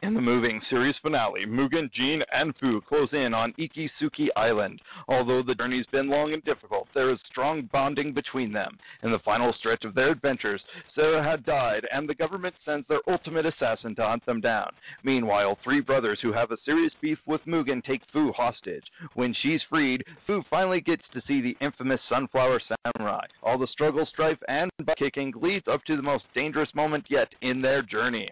In 0.00 0.14
the 0.14 0.20
moving 0.20 0.60
series 0.70 0.94
finale, 1.02 1.44
Mugen, 1.44 1.90
Jean, 1.92 2.22
and 2.32 2.54
Fu 2.60 2.80
close 2.82 3.08
in 3.12 3.34
on 3.34 3.52
Ikisuki 3.54 4.28
Island. 4.36 4.80
Although 5.08 5.42
the 5.42 5.56
journey's 5.56 5.86
been 5.86 6.08
long 6.08 6.32
and 6.32 6.44
difficult, 6.44 6.86
there 6.94 7.10
is 7.10 7.18
strong 7.28 7.68
bonding 7.72 8.12
between 8.12 8.52
them. 8.52 8.78
In 9.02 9.10
the 9.10 9.18
final 9.18 9.52
stretch 9.54 9.84
of 9.84 9.96
their 9.96 10.12
adventures, 10.12 10.62
Sarah 10.94 11.20
had 11.20 11.44
died, 11.44 11.84
and 11.92 12.08
the 12.08 12.14
government 12.14 12.54
sends 12.64 12.86
their 12.86 13.00
ultimate 13.08 13.44
assassin 13.44 13.96
to 13.96 14.06
hunt 14.06 14.24
them 14.24 14.40
down. 14.40 14.70
Meanwhile, 15.02 15.58
three 15.64 15.80
brothers 15.80 16.20
who 16.22 16.32
have 16.32 16.52
a 16.52 16.58
serious 16.64 16.92
beef 17.00 17.18
with 17.26 17.44
Mugen 17.44 17.82
take 17.82 18.02
Fu 18.12 18.30
hostage. 18.32 18.84
When 19.14 19.34
she's 19.34 19.62
freed, 19.68 20.04
Fu 20.28 20.44
finally 20.48 20.80
gets 20.80 21.08
to 21.12 21.22
see 21.26 21.40
the 21.40 21.56
infamous 21.60 22.00
Sunflower 22.08 22.60
Samurai. 22.86 23.26
All 23.42 23.58
the 23.58 23.66
struggle, 23.66 24.06
strife, 24.06 24.38
and 24.46 24.70
butt 24.84 24.96
kicking 24.98 25.32
leads 25.34 25.66
up 25.66 25.82
to 25.86 25.96
the 25.96 26.02
most 26.02 26.24
dangerous 26.36 26.72
moment 26.72 27.06
yet 27.08 27.28
in 27.42 27.60
their 27.60 27.82
journey. 27.82 28.30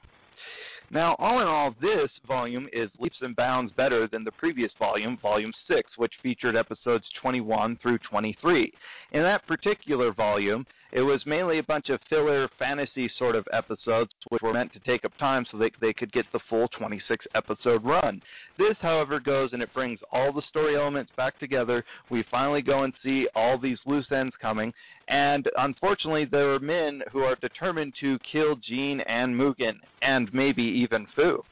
Now, 0.90 1.16
all 1.18 1.40
in 1.40 1.46
all, 1.46 1.74
this 1.80 2.10
volume 2.26 2.68
is 2.72 2.88
leaps 2.98 3.16
and 3.20 3.34
bounds 3.34 3.72
better 3.76 4.06
than 4.06 4.22
the 4.22 4.30
previous 4.32 4.70
volume, 4.78 5.18
Volume 5.20 5.52
6, 5.68 5.90
which 5.96 6.12
featured 6.22 6.56
episodes 6.56 7.04
21 7.20 7.78
through 7.82 7.98
23. 8.08 8.72
In 9.12 9.22
that 9.22 9.46
particular 9.46 10.12
volume, 10.12 10.64
It 10.92 11.02
was 11.02 11.20
mainly 11.26 11.58
a 11.58 11.64
bunch 11.64 11.88
of 11.88 12.00
filler 12.08 12.48
fantasy 12.58 13.10
sort 13.18 13.34
of 13.34 13.46
episodes, 13.52 14.10
which 14.28 14.42
were 14.42 14.52
meant 14.52 14.72
to 14.72 14.78
take 14.80 15.04
up 15.04 15.16
time 15.18 15.44
so 15.50 15.58
that 15.58 15.72
they 15.80 15.92
could 15.92 16.12
get 16.12 16.26
the 16.32 16.40
full 16.48 16.68
26 16.68 17.26
episode 17.34 17.84
run. 17.84 18.22
This, 18.56 18.76
however, 18.80 19.18
goes 19.18 19.50
and 19.52 19.62
it 19.62 19.74
brings 19.74 19.98
all 20.12 20.32
the 20.32 20.42
story 20.48 20.76
elements 20.76 21.12
back 21.16 21.38
together. 21.38 21.84
We 22.10 22.24
finally 22.30 22.62
go 22.62 22.84
and 22.84 22.92
see 23.02 23.26
all 23.34 23.58
these 23.58 23.78
loose 23.84 24.10
ends 24.12 24.34
coming, 24.40 24.72
and 25.08 25.48
unfortunately, 25.58 26.24
there 26.24 26.52
are 26.54 26.60
men 26.60 27.02
who 27.12 27.20
are 27.20 27.36
determined 27.36 27.94
to 28.00 28.18
kill 28.30 28.56
Jean 28.56 29.00
and 29.02 29.34
Mugen, 29.34 29.78
and 30.02 30.32
maybe 30.32 30.62
even 30.62 31.06
Fu. 31.14 31.42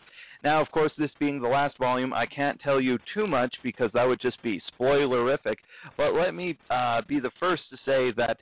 Now, 0.45 0.61
of 0.61 0.71
course, 0.71 0.93
this 0.99 1.11
being 1.19 1.41
the 1.41 1.49
last 1.49 1.79
volume, 1.79 2.13
I 2.13 2.27
can't 2.27 2.61
tell 2.61 2.79
you 2.79 2.99
too 3.15 3.27
much 3.27 3.55
because 3.63 3.91
that 3.95 4.07
would 4.07 4.21
just 4.21 4.43
be 4.43 4.61
spoilerific. 4.79 5.57
But 5.97 6.13
let 6.15 6.35
me 6.35 6.59
uh, 6.69 7.01
be 7.09 7.19
the 7.19 7.31
first 7.41 7.63
to 7.71 7.77
say 7.87 8.13
that 8.19 8.39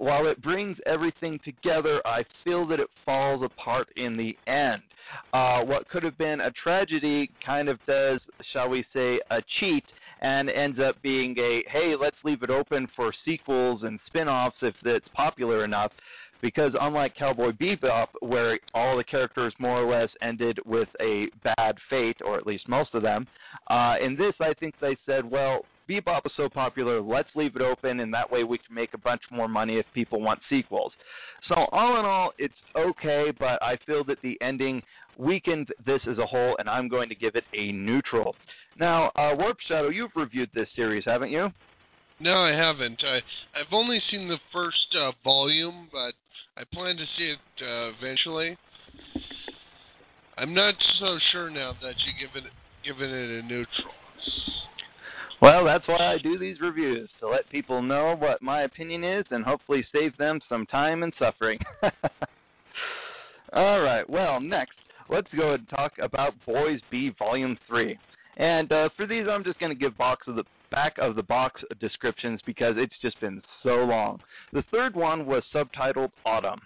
while 0.00 0.26
it 0.26 0.40
brings 0.40 0.78
everything 0.86 1.38
together, 1.44 2.00
I 2.06 2.24
feel 2.42 2.66
that 2.68 2.80
it 2.80 2.88
falls 3.04 3.42
apart 3.44 3.88
in 3.96 4.16
the 4.16 4.34
end. 4.50 4.80
Uh, 5.34 5.60
what 5.60 5.88
could 5.90 6.02
have 6.02 6.16
been 6.16 6.40
a 6.40 6.50
tragedy 6.52 7.30
kind 7.44 7.68
of 7.68 7.78
does, 7.86 8.18
shall 8.52 8.70
we 8.70 8.82
say, 8.94 9.20
a 9.30 9.42
cheat 9.58 9.84
and 10.22 10.48
ends 10.48 10.78
up 10.82 11.00
being 11.02 11.36
a 11.38 11.62
hey, 11.70 11.94
let's 12.00 12.16
leave 12.24 12.42
it 12.42 12.48
open 12.48 12.88
for 12.96 13.12
sequels 13.26 13.82
and 13.82 14.00
spin 14.06 14.26
offs 14.26 14.56
if 14.62 14.74
it's 14.84 15.06
popular 15.14 15.64
enough 15.64 15.92
because 16.40 16.72
unlike 16.80 17.14
Cowboy 17.14 17.52
Bebop, 17.52 18.06
where 18.20 18.58
all 18.72 18.96
the 18.96 19.04
characters 19.04 19.52
more 19.58 19.82
or 19.82 19.90
less 19.90 20.08
ended 20.22 20.58
with 20.64 20.88
a 21.00 21.26
bad 21.44 21.76
fate, 21.90 22.16
or 22.24 22.38
at 22.38 22.46
least 22.46 22.66
most 22.68 22.94
of 22.94 23.02
them, 23.02 23.26
uh, 23.68 23.96
in 24.02 24.16
this 24.16 24.32
I 24.40 24.54
think 24.54 24.74
they 24.80 24.96
said, 25.04 25.30
well, 25.30 25.66
Bebop 25.90 26.24
is 26.24 26.32
so 26.36 26.48
popular, 26.48 27.00
let's 27.00 27.28
leave 27.34 27.56
it 27.56 27.62
open, 27.62 27.98
and 28.00 28.14
that 28.14 28.30
way 28.30 28.44
we 28.44 28.58
can 28.58 28.74
make 28.74 28.94
a 28.94 28.98
bunch 28.98 29.22
more 29.32 29.48
money 29.48 29.78
if 29.78 29.86
people 29.92 30.20
want 30.20 30.38
sequels. 30.48 30.92
So 31.48 31.54
all 31.72 31.98
in 31.98 32.04
all, 32.04 32.32
it's 32.38 32.54
okay, 32.76 33.32
but 33.36 33.60
I 33.60 33.76
feel 33.86 34.04
that 34.04 34.18
the 34.22 34.38
ending 34.40 34.82
weakened 35.18 35.68
this 35.84 36.00
as 36.08 36.18
a 36.18 36.26
whole, 36.26 36.56
and 36.60 36.68
I'm 36.68 36.88
going 36.88 37.08
to 37.08 37.16
give 37.16 37.34
it 37.34 37.44
a 37.54 37.72
neutral. 37.72 38.36
Now, 38.78 39.10
uh, 39.16 39.34
Warp 39.36 39.58
Shadow, 39.66 39.88
you've 39.88 40.12
reviewed 40.14 40.50
this 40.54 40.68
series, 40.76 41.02
haven't 41.04 41.30
you? 41.30 41.48
No, 42.20 42.34
I 42.34 42.52
haven't. 42.52 43.02
I 43.02 43.16
I've 43.58 43.72
only 43.72 44.00
seen 44.10 44.28
the 44.28 44.38
first 44.52 44.94
uh, 44.96 45.10
volume, 45.24 45.88
but 45.90 46.12
I 46.56 46.64
plan 46.72 46.96
to 46.96 47.04
see 47.16 47.32
it 47.34 47.38
uh, 47.62 47.92
eventually. 47.98 48.56
I'm 50.36 50.54
not 50.54 50.74
so 51.00 51.18
sure 51.32 51.50
now 51.50 51.72
that 51.82 51.94
you 51.98 52.26
give 52.26 52.36
it 52.36 52.50
given 52.84 53.10
it 53.10 53.44
a 53.44 53.46
neutral. 53.46 53.92
Well, 55.40 55.64
that's 55.64 55.88
why 55.88 55.96
I 55.96 56.18
do 56.22 56.38
these 56.38 56.60
reviews 56.60 57.08
to 57.20 57.28
let 57.28 57.48
people 57.48 57.80
know 57.80 58.14
what 58.18 58.42
my 58.42 58.62
opinion 58.62 59.04
is 59.04 59.24
and 59.30 59.42
hopefully 59.42 59.84
save 59.90 60.14
them 60.18 60.38
some 60.48 60.66
time 60.66 61.02
and 61.02 61.14
suffering. 61.18 61.58
All 63.54 63.80
right. 63.80 64.08
Well, 64.08 64.38
next, 64.38 64.74
let's 65.08 65.28
go 65.34 65.54
and 65.54 65.66
talk 65.70 65.92
about 66.00 66.34
Boys 66.44 66.80
Be 66.90 67.14
Volume 67.18 67.56
Three. 67.66 67.98
And 68.36 68.70
uh, 68.70 68.90
for 68.96 69.06
these, 69.06 69.26
I'm 69.30 69.42
just 69.42 69.58
going 69.58 69.72
to 69.72 69.78
give 69.78 69.96
box 69.96 70.28
of 70.28 70.36
the 70.36 70.44
back 70.70 70.96
of 70.98 71.16
the 71.16 71.22
box 71.22 71.62
descriptions 71.80 72.40
because 72.44 72.74
it's 72.76 72.94
just 73.02 73.18
been 73.20 73.42
so 73.62 73.76
long. 73.76 74.20
The 74.52 74.64
third 74.70 74.94
one 74.94 75.26
was 75.26 75.42
subtitled 75.54 76.10
Autumn. 76.24 76.60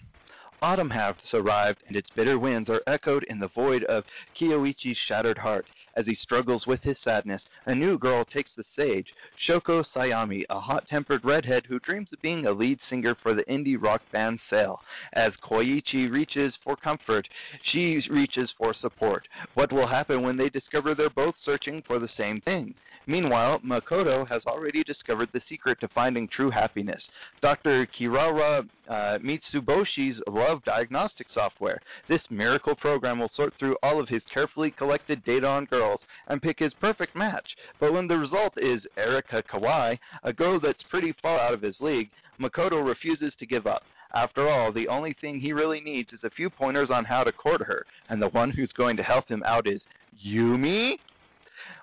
Autumn 0.63 0.91
has 0.91 1.15
arrived, 1.33 1.79
and 1.89 1.97
its 1.97 2.09
bitter 2.17 2.39
winds 2.39 2.69
are 2.69 2.83
echoed 2.87 3.25
in 3.25 3.39
the 3.39 3.49
void 3.55 3.85
of 3.85 4.05
Koichi's 4.41 4.97
shattered 5.09 5.39
heart. 5.39 5.67
As 5.97 6.07
he 6.07 6.17
struggles 6.17 6.67
with 6.67 6.83
his 6.83 6.97
sadness, 7.05 7.41
a 7.67 7.75
new 7.75 7.99
girl 7.99 8.25
takes 8.25 8.51
the 8.57 8.65
stage, 8.73 9.07
Shoko 9.47 9.85
Sayami, 9.95 10.45
a 10.51 10.59
hot-tempered 10.59 11.25
redhead 11.25 11.67
who 11.67 11.79
dreams 11.79 12.09
of 12.13 12.21
being 12.21 12.47
a 12.47 12.53
lead 12.53 12.81
singer 12.91 13.15
for 13.23 13.33
the 13.33 13.45
indie 13.45 13.81
rock 13.81 14.03
band 14.11 14.41
Sail. 14.51 14.81
As 15.13 15.33
Koichi 15.43 16.11
reaches 16.11 16.53
for 16.65 16.75
comfort, 16.77 17.29
she 17.71 18.03
reaches 18.11 18.51
for 18.59 18.75
support. 18.81 19.29
What 19.55 19.73
will 19.73 19.87
happen 19.87 20.23
when 20.23 20.37
they 20.37 20.49
discover 20.49 20.95
they're 20.95 21.11
both 21.11 21.37
searching 21.45 21.83
for 21.87 21.99
the 21.99 22.09
same 22.17 22.41
thing? 22.41 22.75
Meanwhile, 23.07 23.61
Makoto 23.61 24.27
has 24.29 24.43
already 24.47 24.83
discovered 24.83 25.29
the 25.33 25.43
secret 25.49 25.79
to 25.81 25.89
finding 25.89 26.29
true 26.29 26.51
happiness. 26.51 27.03
Dr. 27.43 27.87
Kirawa 27.99 28.69
uh, 28.89 28.93
Mitsuboshi's 29.19 30.21
love 30.27 30.65
diagnostic 30.65 31.27
software. 31.35 31.81
This 32.09 32.21
miracle 32.31 32.75
program 32.75 33.19
will 33.19 33.31
sort 33.37 33.53
through 33.59 33.77
all 33.83 34.01
of 34.01 34.09
his 34.09 34.23
carefully 34.33 34.71
collected 34.71 35.25
data 35.25 35.47
on 35.47 35.67
girls 35.67 36.01
and 36.29 36.41
pick 36.41 36.59
his 36.59 36.73
perfect 36.81 37.15
match. 37.15 37.47
But 37.79 37.93
when 37.93 38.09
the 38.09 38.17
result 38.17 38.55
is 38.57 38.81
Erika 38.97 39.43
Kawai, 39.43 39.99
a 40.23 40.33
girl 40.33 40.59
that's 40.61 40.83
pretty 40.91 41.15
far 41.21 41.39
out 41.41 41.55
of 41.55 41.63
his 41.63 41.77
league, 41.81 42.11
Makoto 42.41 42.87
refuses 42.87 43.33
to 43.39 43.47
give 43.47 43.67
up. 43.67 43.83
After 44.15 44.49
all, 44.49 44.73
the 44.73 44.89
only 44.89 45.15
thing 45.21 45.41
he 45.41 45.53
really 45.53 45.81
needs 45.81 46.13
is 46.13 46.21
a 46.23 46.31
few 46.31 46.49
pointers 46.49 46.89
on 46.91 47.05
how 47.05 47.25
to 47.25 47.33
court 47.33 47.63
her, 47.63 47.85
and 48.09 48.23
the 48.23 48.29
one 48.29 48.51
who's 48.51 48.73
going 48.77 48.97
to 48.97 49.03
help 49.03 49.29
him 49.29 49.43
out 49.45 49.67
is 49.67 49.81
Yumi? 50.25 50.95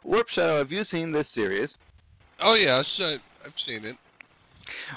Warp 0.04 0.28
Shadow, 0.34 0.58
have 0.58 0.72
you 0.72 0.84
seen 0.92 1.12
this 1.12 1.28
series? 1.36 1.70
Oh 2.42 2.56
yes, 2.56 2.86
I, 3.00 3.18
I've 3.46 3.54
seen 3.68 3.86
it. 3.86 3.96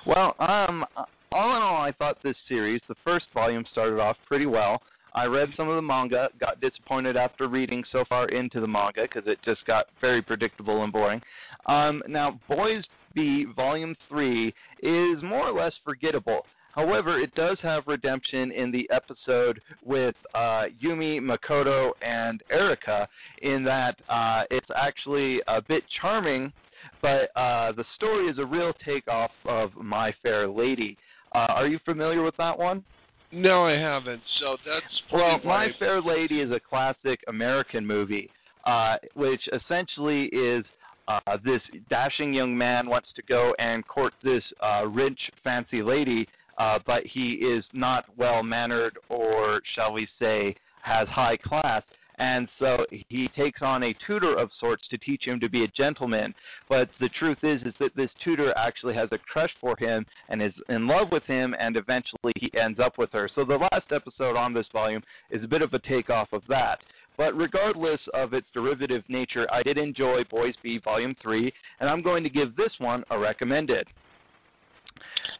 Well, 0.07 0.35
um, 0.39 0.85
all 1.31 1.57
in 1.57 1.63
all, 1.63 1.83
I 1.83 1.93
thought 1.93 2.19
this 2.23 2.37
series, 2.49 2.81
the 2.89 2.95
first 3.05 3.27
volume, 3.35 3.65
started 3.71 4.01
off 4.01 4.17
pretty 4.27 4.47
well. 4.47 4.81
I 5.15 5.27
read 5.27 5.51
some 5.57 5.69
of 5.69 5.77
the 5.77 5.83
manga, 5.83 6.29
got 6.41 6.61
disappointed 6.61 7.17
after 7.17 7.47
reading 7.47 7.85
so 7.93 8.05
far 8.09 8.29
into 8.31 8.61
the 8.61 8.67
manga 8.67 9.03
because 9.03 9.25
it 9.27 9.39
just 9.45 9.65
got 9.67 9.87
very 10.01 10.23
predictable 10.23 10.83
and 10.83 10.93
boring. 10.93 11.21
Um, 11.67 12.03
now, 12.09 12.41
Boys 12.49 12.83
Be 13.15 13.47
Volume 13.55 13.95
3 14.09 14.49
is 14.83 15.23
more 15.23 15.49
or 15.49 15.53
less 15.53 15.73
forgettable. 15.85 16.47
However, 16.75 17.21
it 17.21 17.35
does 17.35 17.59
have 17.63 17.85
redemption 17.87 18.51
in 18.51 18.73
the 18.73 18.89
episode 18.91 19.61
with 19.85 20.17
uh, 20.35 20.65
Yumi, 20.83 21.21
Makoto, 21.21 21.93
and 22.03 22.43
Erika, 22.51 23.09
in 23.43 23.63
that 23.65 23.97
uh, 24.09 24.43
it's 24.51 24.67
actually 24.77 25.41
a 25.47 25.63
bit 25.63 25.85
charming, 26.01 26.53
but 27.01 27.31
uh, 27.37 27.73
the 27.73 27.85
story 27.95 28.27
is 28.27 28.39
a 28.39 28.45
real 28.45 28.73
takeoff 28.85 29.31
of 29.45 29.71
My 29.77 30.13
Fair 30.23 30.49
Lady. 30.49 30.99
Uh, 31.33 31.47
are 31.51 31.69
you 31.69 31.79
familiar 31.85 32.23
with 32.23 32.37
that 32.39 32.59
one? 32.59 32.83
No, 33.31 33.67
I 33.67 33.73
haven't. 33.73 34.23
So 34.41 34.57
that's 34.67 34.85
well, 35.13 35.41
My 35.45 35.69
Fair 35.79 36.01
Lady 36.03 36.41
is 36.41 36.51
a 36.51 36.61
classic 36.61 37.21
American 37.29 37.87
movie, 37.87 38.31
uh, 38.67 38.97
which 39.15 39.41
essentially 39.53 40.25
is 40.27 40.65
uh, 41.07 41.37
this 41.45 41.61
dashing 41.91 42.33
young 42.33 42.57
man 42.57 42.89
wants 42.89 43.09
to 43.15 43.23
go 43.23 43.55
and 43.59 43.87
court 43.87 44.13
this 44.23 44.43
uh, 44.63 44.87
rich, 44.87 45.19
fancy 45.43 45.83
lady, 45.83 46.27
uh, 46.59 46.79
but 46.87 47.05
he 47.05 47.33
is 47.33 47.65
not 47.73 48.05
well 48.17 48.43
mannered, 48.43 48.99
or 49.09 49.61
shall 49.75 49.93
we 49.93 50.09
say, 50.19 50.55
has 50.83 51.09
high 51.09 51.37
class. 51.37 51.83
And 52.19 52.49
so 52.61 52.87
he 53.09 53.29
takes 53.37 53.61
on 53.61 53.83
a 53.83 53.95
tutor 54.07 54.39
of 54.39 54.51
sorts 54.61 54.85
to 54.91 54.99
teach 54.99 55.25
him 55.25 55.41
to 55.41 55.49
be 55.49 55.65
a 55.65 55.69
gentleman. 55.69 56.33
But 56.69 56.89
the 57.01 57.09
truth 57.19 57.39
is, 57.43 57.61
is 57.63 57.75
that 57.81 57.97
this 57.97 58.11
tutor 58.23 58.57
actually 58.57 58.95
has 58.95 59.09
a 59.11 59.19
crush 59.19 59.51
for 59.61 59.77
him 59.79 60.07
and 60.29 60.41
is 60.41 60.53
in 60.69 60.87
love 60.87 61.09
with 61.11 61.25
him, 61.25 61.57
and 61.59 61.77
eventually 61.77 62.33
he 62.37 62.53
ends 62.57 62.79
up 62.79 62.99
with 62.99 63.11
her. 63.13 63.29
So 63.35 63.45
the 63.45 63.67
last 63.73 63.91
episode 63.91 64.37
on 64.37 64.55
this 64.55 64.67
volume 64.73 65.03
is 65.31 65.43
a 65.43 65.49
bit 65.49 65.63
of 65.63 65.75
a 65.75 65.81
takeoff 65.81 66.33
of 66.33 66.43
that. 66.49 66.79
But 67.17 67.37
regardless 67.37 68.01
of 68.13 68.33
its 68.33 68.47
derivative 68.53 69.05
nature, 69.09 69.47
I 69.53 69.63
did 69.63 69.79
enjoy 69.79 70.25
Boys 70.25 70.55
Be 70.63 70.79
Volume 70.79 71.15
3, 71.23 71.53
and 71.81 71.89
I'm 71.89 72.03
going 72.03 72.25
to 72.25 72.31
give 72.31 72.57
this 72.57 72.73
one 72.79 73.05
a 73.11 73.19
recommended. 73.19 73.87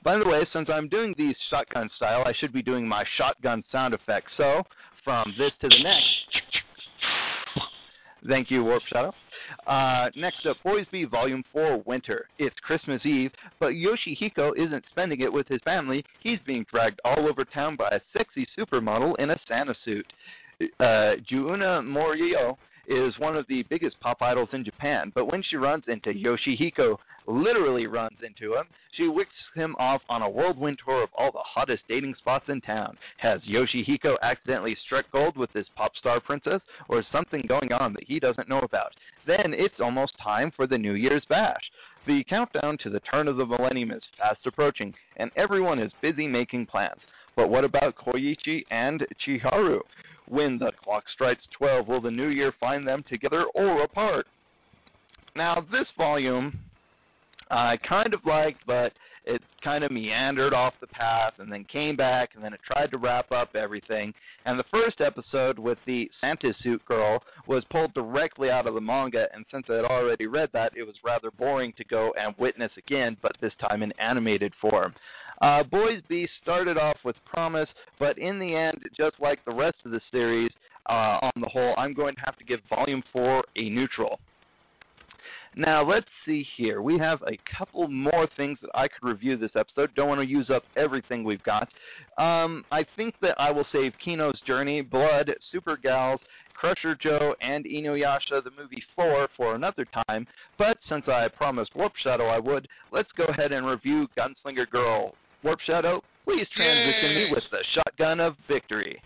By 0.05 0.19
the 0.19 0.29
way, 0.29 0.47
since 0.53 0.69
I'm 0.71 0.89
doing 0.89 1.15
these 1.17 1.35
shotgun 1.49 1.89
style, 1.97 2.25
I 2.27 2.35
should 2.39 2.53
be 2.53 2.63
doing 2.63 2.87
my 2.87 3.05
shotgun 3.17 3.65
sound 3.73 3.95
effects. 3.95 4.31
So, 4.37 4.63
from 5.03 5.35
this 5.39 5.53
to 5.63 5.69
the 5.69 5.83
next. 5.83 6.05
Thank 8.29 8.51
you, 8.51 8.65
Warp 8.65 8.83
Shadow. 8.91 9.13
Uh, 9.67 10.09
next 10.17 10.47
up, 10.47 10.57
Boys 10.65 10.87
Be 10.91 11.05
Volume 11.05 11.43
4 11.53 11.83
Winter. 11.87 12.27
It's 12.39 12.57
Christmas 12.61 13.05
Eve, 13.05 13.31
but 13.61 13.73
Yoshihiko 13.73 14.53
isn't 14.57 14.85
spending 14.91 15.21
it 15.21 15.33
with 15.33 15.47
his 15.49 15.61
family. 15.63 16.05
He's 16.21 16.39
being 16.47 16.65
dragged 16.71 17.01
all 17.05 17.29
over 17.29 17.45
town 17.45 17.77
by 17.77 17.89
a 17.89 18.01
sexy 18.17 18.47
supermodel 18.59 19.15
in 19.19 19.31
a 19.31 19.37
Santa 19.47 19.75
suit. 19.85 20.07
Uh, 20.81 21.17
Juuna 21.31 21.85
Morio 21.85 22.57
is 22.89 23.15
one 23.19 23.37
of 23.37 23.47
the 23.49 23.63
biggest 23.65 23.99
pop 24.01 24.21
idols 24.23 24.49
in 24.53 24.65
Japan, 24.65 25.13
but 25.15 25.31
when 25.31 25.43
she 25.43 25.57
runs 25.57 25.85
into 25.89 26.11
Yoshihiko, 26.11 26.97
literally 27.27 27.87
runs 27.87 28.19
into 28.23 28.55
him, 28.55 28.65
she 28.97 29.09
wicks 29.09 29.31
him 29.55 29.75
off 29.79 30.03
on 30.09 30.23
a 30.23 30.29
whirlwind 30.29 30.79
tour 30.85 31.03
of 31.03 31.09
all 31.17 31.33
the 31.33 31.39
hottest 31.43 31.83
dating 31.89 32.15
spots 32.19 32.45
in 32.49 32.61
town. 32.61 32.97
Has 33.17 33.41
Yoshihiko 33.43 34.17
accidentally 34.23 34.77
struck 34.85 35.11
gold 35.11 35.37
with 35.37 35.53
this 35.53 35.67
pop 35.77 35.97
star 35.97 36.21
princess, 36.21 36.61
or 36.89 37.01
is 37.01 37.07
something 37.11 37.45
going 37.49 37.73
on 37.73 37.93
that 37.95 38.05
he 38.05 38.21
doesn't 38.21 38.49
know 38.49 38.61
about? 38.61 38.93
Then 39.27 39.55
it's 39.55 39.81
almost 39.81 40.13
time 40.23 40.53
for 40.55 40.67
the 40.67 40.79
New 40.79 40.95
Year's 40.95 41.25
bash. 41.29 41.63
The 42.07 42.23
countdown 42.29 42.77
to 42.83 42.91
the 42.91 43.01
turn 43.01 43.29
of 43.29 43.37
the 43.37 43.47
millennium 43.47 43.91
is 43.91 44.03
fast 44.19 44.47
approaching, 44.47 44.95
and 45.17 45.31
everyone 45.37 45.79
is 45.79 45.93
busy 46.03 46.29
making 46.29 46.67
plans. 46.67 47.01
But 47.35 47.49
what 47.49 47.65
about 47.65 47.97
Koichi 47.97 48.65
and 48.71 49.05
Chiharu? 49.27 49.81
When 50.29 50.59
the 50.59 50.73
clock 50.83 51.05
strikes 51.13 51.43
12, 51.59 51.87
will 51.87 52.01
the 52.01 52.11
new 52.11 52.29
year 52.29 52.53
find 52.59 52.87
them 52.87 53.05
together 53.09 53.45
or 53.55 53.83
apart? 53.83 54.27
Now, 55.37 55.67
this 55.71 55.87
volume 55.97 56.59
I 57.51 57.77
kind 57.89 58.15
of 58.15 58.21
liked, 58.25 58.61
but 58.67 58.93
it 59.27 59.43
kind 59.63 59.85
of 59.85 59.91
meandered 59.91 60.53
off 60.53 60.75
the 60.81 60.87
path 60.87 61.35
and 61.39 61.51
then 61.51 61.65
came 61.65 61.97
back 61.97 62.31
and 62.35 62.45
then 62.45 62.53
it 62.53 62.61
tried 62.67 62.91
to 62.91 62.99
wrap 62.99 63.33
up 63.33 63.55
everything. 63.57 64.13
And 64.45 64.59
the 64.59 64.65
first 64.71 65.01
episode 65.01 65.59
with 65.59 65.79
the 65.87 66.11
Santa 66.21 66.53
suit 66.63 66.85
girl 66.87 67.23
was 67.47 67.65
pulled 67.71 67.95
directly 67.95 68.51
out 68.51 68.67
of 68.67 68.75
the 68.75 68.81
manga, 68.81 69.27
and 69.33 69.45
since 69.51 69.67
I 69.71 69.75
had 69.75 69.85
already 69.85 70.27
read 70.27 70.51
that, 70.53 70.73
it 70.77 70.83
was 70.83 70.95
rather 71.05 71.31
boring 71.31 71.73
to 71.79 71.85
go 71.85 72.13
and 72.19 72.35
witness 72.39 72.73
again, 72.77 73.17
but 73.23 73.33
this 73.41 73.53
time 73.61 73.83
in 73.83 73.93
animated 73.99 74.53
form. 74.61 74.95
Uh, 75.41 75.63
Boys 75.63 76.01
Beast 76.09 76.33
started 76.43 76.79
off 76.79 76.97
with 77.05 77.17
promise, 77.27 77.69
but 77.99 78.19
in 78.19 78.39
the 78.39 78.55
end, 78.55 78.81
just 78.97 79.17
like 79.21 79.45
the 79.45 79.55
rest 79.55 79.77
of 79.85 79.91
the 79.91 80.01
series, 80.13 80.51
uh, 80.89 81.19
on 81.23 81.33
the 81.41 81.49
whole, 81.49 81.75
I'm 81.79 81.95
going 81.95 82.15
to 82.15 82.21
have 82.25 82.37
to 82.37 82.45
give 82.45 82.61
Volume 82.69 83.03
4 83.13 83.43
a 83.57 83.71
neutral. 83.71 84.21
Now, 85.57 85.89
let's 85.89 86.07
see 86.27 86.45
here. 86.57 86.83
We 86.83 86.99
have 86.99 87.23
a 87.23 87.39
couple 87.57 87.87
more 87.89 88.29
things 88.37 88.59
that 88.63 88.71
I 88.75 88.89
could 88.89 89.07
review 89.07 89.37
this 89.37 89.53
episode. 89.57 89.95
Don't 89.95 90.09
want 90.09 90.21
to 90.21 90.27
use 90.27 90.51
up 90.51 90.65
everything 90.77 91.23
we've 91.23 91.43
got. 91.45 91.69
Um, 92.19 92.65
I 92.73 92.85
think 92.97 93.15
that 93.23 93.41
I 93.41 93.51
will 93.51 93.67
save 93.73 93.93
Kino's 94.05 94.41
Journey, 94.47 94.81
Blood, 94.81 95.33
Super 95.53 95.77
Gals, 95.77 96.21
Crusher 96.55 96.97
Joe, 97.01 97.35
and 97.41 97.65
Inuyasha 97.65 98.43
the 98.43 98.51
movie 98.59 98.83
4 98.97 99.29
for 99.37 99.55
another 99.55 99.87
time. 100.09 100.27
But 100.59 100.79
since 100.89 101.05
I 101.09 101.29
promised 101.29 101.75
Warp 101.77 101.93
Shadow 102.03 102.27
I 102.27 102.39
would, 102.39 102.67
let's 102.93 103.11
go 103.17 103.25
ahead 103.25 103.53
and 103.53 103.67
review 103.67 104.09
Gunslinger 104.17 104.69
Girl. 104.71 105.15
Warp 105.43 105.61
Shadow, 105.61 106.03
please 106.25 106.47
transition 106.57 107.11
Yay. 107.11 107.25
me 107.27 107.31
with 107.33 107.45
the 107.51 107.59
shotgun 107.75 108.19
of 108.19 108.35
victory. 108.49 109.01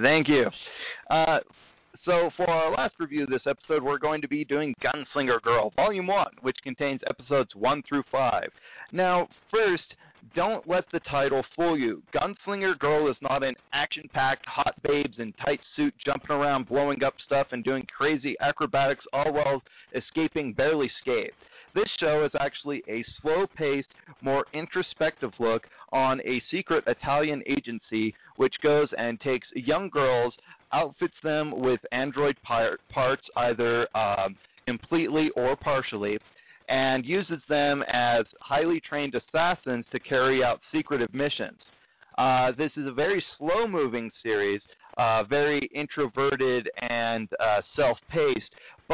Thank 0.00 0.28
you. 0.28 0.46
Uh, 1.10 1.38
so, 2.04 2.30
for 2.36 2.50
our 2.50 2.72
last 2.72 2.94
review 2.98 3.22
of 3.22 3.30
this 3.30 3.42
episode, 3.46 3.82
we're 3.82 3.98
going 3.98 4.20
to 4.22 4.28
be 4.28 4.44
doing 4.44 4.74
Gunslinger 4.82 5.40
Girl, 5.42 5.72
Volume 5.76 6.08
1, 6.08 6.26
which 6.40 6.56
contains 6.64 7.00
episodes 7.08 7.50
1 7.54 7.82
through 7.88 8.02
5. 8.10 8.44
Now, 8.90 9.28
first, 9.52 9.94
don't 10.34 10.68
let 10.68 10.84
the 10.92 11.00
title 11.00 11.44
fool 11.54 11.78
you. 11.78 12.02
Gunslinger 12.12 12.78
Girl 12.78 13.08
is 13.08 13.16
not 13.20 13.44
an 13.44 13.54
action 13.72 14.08
packed, 14.12 14.46
hot 14.46 14.74
babes 14.82 15.18
in 15.18 15.32
tight 15.44 15.60
suit 15.76 15.94
jumping 16.04 16.30
around, 16.30 16.68
blowing 16.68 17.04
up 17.04 17.14
stuff, 17.24 17.48
and 17.52 17.62
doing 17.62 17.86
crazy 17.96 18.34
acrobatics, 18.40 19.04
all 19.12 19.32
while 19.32 19.62
escaping 19.94 20.52
barely 20.52 20.90
scathed. 21.00 21.34
This 21.74 21.88
show 21.98 22.24
is 22.24 22.32
actually 22.38 22.82
a 22.88 23.04
slow 23.20 23.46
paced, 23.56 23.88
more 24.20 24.44
introspective 24.52 25.32
look 25.38 25.66
on 25.90 26.20
a 26.20 26.42
secret 26.50 26.84
Italian 26.86 27.42
agency 27.46 28.14
which 28.36 28.54
goes 28.62 28.88
and 28.98 29.20
takes 29.20 29.46
young 29.54 29.88
girls, 29.88 30.34
outfits 30.72 31.14
them 31.22 31.60
with 31.60 31.80
android 31.92 32.36
par- 32.42 32.78
parts, 32.90 33.22
either 33.36 33.86
um, 33.96 34.36
completely 34.66 35.30
or 35.36 35.56
partially, 35.56 36.18
and 36.68 37.04
uses 37.04 37.40
them 37.48 37.82
as 37.92 38.24
highly 38.40 38.80
trained 38.80 39.14
assassins 39.14 39.84
to 39.92 39.98
carry 39.98 40.42
out 40.42 40.60
secretive 40.72 41.12
missions. 41.12 41.58
Uh, 42.18 42.52
this 42.56 42.70
is 42.76 42.86
a 42.86 42.92
very 42.92 43.24
slow 43.38 43.66
moving 43.66 44.10
series, 44.22 44.60
uh, 44.98 45.24
very 45.24 45.70
introverted 45.74 46.68
and 46.80 47.28
uh, 47.40 47.60
self 47.76 47.98
paced. 48.10 48.50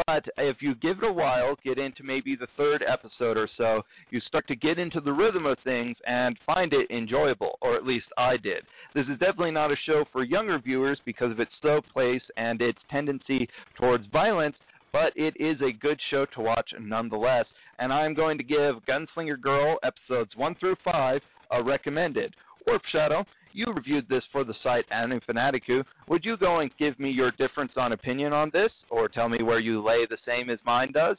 But 0.07 0.27
if 0.37 0.59
you 0.61 0.75
give 0.77 0.99
it 0.99 1.09
a 1.09 1.13
while, 1.13 1.57
get 1.65 1.79
into 1.79 2.03
maybe 2.03 2.37
the 2.37 2.47
third 2.57 2.85
episode 2.87 3.37
or 3.37 3.49
so, 3.57 3.83
you 4.11 4.21
start 4.21 4.47
to 4.49 4.57
get 4.57 4.79
into 4.79 5.01
the 5.01 5.13
rhythm 5.13 5.47
of 5.47 5.59
things 5.65 5.97
and 6.07 6.39
find 6.47 6.73
it 6.73 6.91
enjoyable, 6.91 7.59
or 7.61 7.75
at 7.75 7.87
least 7.87 8.07
I 8.17 8.37
did. 8.37 8.65
This 8.95 9.07
is 9.07 9.19
definitely 9.19 9.51
not 9.51 9.73
a 9.73 9.77
show 9.87 10.05
for 10.13 10.25
younger 10.25 10.59
viewers 10.59 11.01
because 11.05 11.33
of 11.33 11.41
its 11.41 11.51
slow 11.61 11.81
pace 11.97 12.23
and 12.37 12.61
its 12.61 12.79
tendency 12.91 13.49
towards 13.77 14.07
violence, 14.13 14.57
but 14.93 15.13
it 15.17 15.35
is 15.41 15.61
a 15.63 15.73
good 15.73 15.99
show 16.11 16.27
to 16.27 16.41
watch 16.41 16.71
nonetheless. 16.79 17.47
And 17.79 17.93
I'm 17.93 18.15
going 18.15 18.39
to 18.39 18.45
give 18.45 18.77
Gunslinger 18.87 19.41
Girl 19.41 19.79
episodes 19.83 20.31
1 20.37 20.55
through 20.57 20.77
5 20.85 21.21
a 21.51 21.63
recommended. 21.63 22.35
Warp 22.67 22.83
Shadow, 22.93 23.25
you 23.53 23.67
reviewed 23.75 24.09
this 24.09 24.23
for 24.33 24.45
the 24.45 24.55
site 24.63 24.85
Anime 24.91 25.21
Fanaticu. 25.29 25.85
Would 26.09 26.25
you 26.25 26.37
go 26.37 26.61
and 26.61 26.71
give 26.79 26.99
me 26.99 27.11
your 27.11 27.31
difference 27.33 27.73
on 27.77 27.93
opinion 27.93 28.33
on 28.33 28.51
this, 28.53 28.73
or 28.91 29.09
tell 29.09 29.29
me 29.29 29.43
where 29.43 29.59
you 29.61 29.83
lay 29.83 30.07
the 30.07 30.19
same 30.27 30.51
as 30.51 30.59
mine 30.65 30.93
does? 30.93 31.17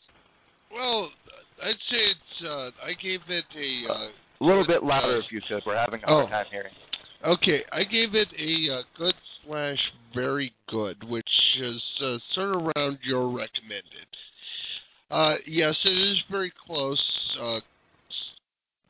Well, 0.74 1.10
I'd 1.64 1.74
say 1.90 1.98
it's. 2.12 2.46
Uh, 2.46 2.70
I 2.86 2.94
gave 3.02 3.22
it 3.28 3.46
a. 3.58 3.92
Uh, 3.94 4.08
A 4.42 4.46
little 4.46 4.66
bit 4.66 4.84
louder 4.84 5.18
if 5.18 5.32
you 5.32 5.42
could. 5.48 5.62
We're 5.66 5.76
having 5.78 6.02
a 6.04 6.08
hard 6.08 6.26
Oh. 6.28 6.30
time 6.30 6.46
hearing. 6.52 6.74
okay, 7.26 7.64
I 7.72 7.84
gave 7.84 8.16
it 8.16 8.30
a 8.38 8.76
uh, 8.80 8.82
good 8.98 9.16
slash 9.46 9.80
very 10.14 10.54
good, 10.70 11.04
which 11.10 11.30
is 11.60 11.82
uh, 12.02 12.18
sort 12.34 12.56
of 12.56 12.62
around 12.68 13.00
your 13.04 13.28
recommended. 13.28 14.08
Uh, 15.12 15.36
yes, 15.46 15.76
it 15.84 15.98
is 15.98 16.18
very 16.32 16.54
close. 16.66 17.02
Uh, 17.42 17.60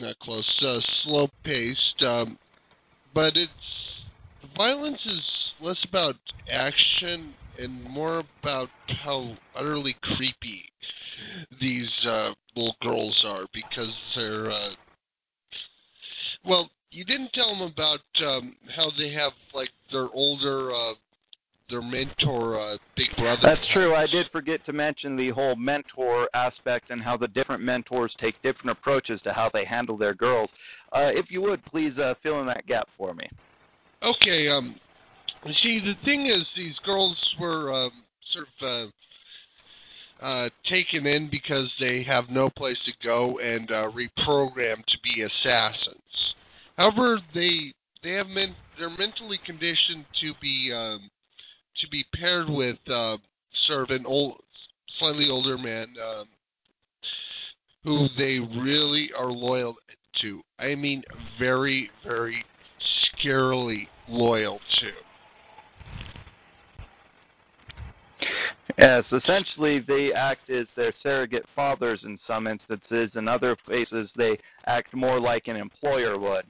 not 0.01 0.19
close. 0.19 0.45
Uh, 0.61 0.79
slow 1.03 1.27
paced. 1.43 2.03
Um, 2.05 2.37
but 3.13 3.35
it's 3.35 3.51
the 4.41 4.47
violence 4.55 4.99
is 5.05 5.21
less 5.61 5.77
about 5.87 6.15
action 6.51 7.33
and 7.57 7.83
more 7.83 8.23
about 8.41 8.69
how 9.03 9.35
utterly 9.55 9.95
creepy 10.01 10.63
these 11.59 11.89
uh, 12.05 12.31
little 12.55 12.75
girls 12.81 13.23
are 13.25 13.45
because 13.53 13.93
they're 14.15 14.51
uh, 14.51 14.69
well 16.45 16.69
you 16.91 17.03
didn't 17.03 17.31
tell 17.33 17.49
them 17.49 17.61
about 17.61 17.99
um, 18.25 18.55
how 18.75 18.89
they 18.97 19.11
have 19.11 19.33
like 19.53 19.69
their 19.91 20.07
older 20.13 20.71
uh, 20.73 20.93
their 21.69 21.81
mentor 21.81 22.59
uh, 22.59 22.77
big 22.95 23.07
brother 23.17 23.41
That's 23.43 23.67
true. 23.73 23.95
I 23.95 24.07
did 24.07 24.27
forget 24.31 24.65
to 24.65 24.73
mention 24.73 25.15
the 25.15 25.29
whole 25.29 25.55
mentor 25.55 26.27
aspect 26.33 26.89
and 26.89 27.01
how 27.01 27.17
the 27.17 27.27
different 27.27 27.63
mentors 27.63 28.13
take 28.19 28.35
different 28.41 28.71
approaches 28.71 29.19
to 29.23 29.33
how 29.33 29.49
they 29.53 29.65
handle 29.65 29.97
their 29.97 30.13
girls. 30.13 30.49
Uh, 30.91 31.09
if 31.13 31.27
you 31.29 31.41
would, 31.41 31.63
please 31.65 31.97
uh, 31.97 32.13
fill 32.23 32.41
in 32.41 32.47
that 32.47 32.65
gap 32.67 32.87
for 32.97 33.13
me. 33.13 33.27
Okay, 34.01 34.47
um, 34.47 34.75
see, 35.61 35.79
the 35.79 35.93
thing 36.05 36.27
is, 36.27 36.45
these 36.55 36.75
girls 36.85 37.17
were 37.39 37.73
um, 37.73 37.91
sort 38.33 38.47
of 38.61 38.91
uh, 40.21 40.25
uh, 40.25 40.49
taken 40.69 41.05
in 41.05 41.29
because 41.29 41.69
they 41.79 42.03
have 42.03 42.25
no 42.29 42.49
place 42.49 42.77
to 42.85 42.91
go 43.03 43.39
and 43.39 43.71
uh, 43.71 43.89
reprogrammed 43.91 44.85
to 44.85 44.97
be 45.03 45.21
assassins. 45.21 45.95
However, 46.77 47.19
they 47.33 47.73
they 48.03 48.11
have 48.11 48.27
men, 48.27 48.55
they're 48.77 48.89
mentally 48.89 49.39
conditioned 49.45 50.05
to 50.21 50.33
be 50.41 50.71
um, 50.73 51.09
to 51.77 51.87
be 51.89 52.05
paired 52.15 52.49
with 52.49 52.77
uh, 52.89 53.17
sort 53.67 53.89
of 53.89 53.95
an 53.95 54.05
old, 54.05 54.41
slightly 54.97 55.29
older 55.29 55.57
man 55.57 55.87
um, 56.03 56.25
who 57.83 58.07
they 58.17 58.39
really 58.59 59.09
are 59.17 59.31
loyal 59.31 59.75
to. 60.21 60.41
I 60.59 60.75
mean, 60.75 61.03
very, 61.37 61.89
very 62.05 62.43
scarily 63.23 63.87
loyal 64.07 64.59
to. 64.79 64.91
Yes, 68.77 69.03
essentially 69.11 69.81
they 69.85 70.13
act 70.13 70.49
as 70.49 70.65
their 70.77 70.93
surrogate 71.03 71.45
fathers 71.53 71.99
in 72.03 72.17
some 72.25 72.47
instances. 72.47 73.11
In 73.15 73.27
other 73.27 73.57
cases, 73.67 74.09
they 74.15 74.37
act 74.67 74.93
more 74.95 75.19
like 75.19 75.47
an 75.47 75.57
employer 75.57 76.17
would. 76.17 76.45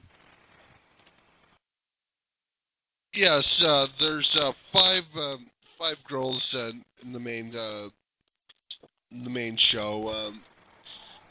Yes, 3.14 3.44
uh, 3.66 3.86
there's 3.98 4.28
uh, 4.40 4.52
five 4.72 5.02
um, 5.16 5.46
five 5.78 5.96
girls 6.08 6.40
uh, 6.54 6.70
in 7.02 7.12
the 7.12 7.18
main 7.18 7.54
uh, 7.56 7.88
the 9.24 9.30
main 9.30 9.58
show, 9.72 10.08
um, 10.08 10.42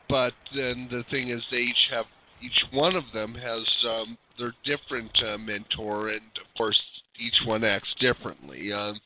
but 0.10 0.34
then 0.54 0.89
the 0.92 1.04
thing 1.10 1.30
is, 1.30 1.42
they 1.52 1.58
each 1.58 1.88
have 1.92 2.06
each 2.42 2.65
one 2.74 2.96
of 2.96 3.04
them 3.13 3.34
has 3.34 3.65
um, 3.88 4.18
their 4.38 4.54
different 4.65 5.12
uh, 5.26 5.38
mentor, 5.38 6.10
and 6.10 6.22
of 6.38 6.58
course, 6.58 6.80
each 7.18 7.46
one 7.46 7.63
acts 7.63 7.94
differently. 8.00 8.74
Um, 8.74 9.00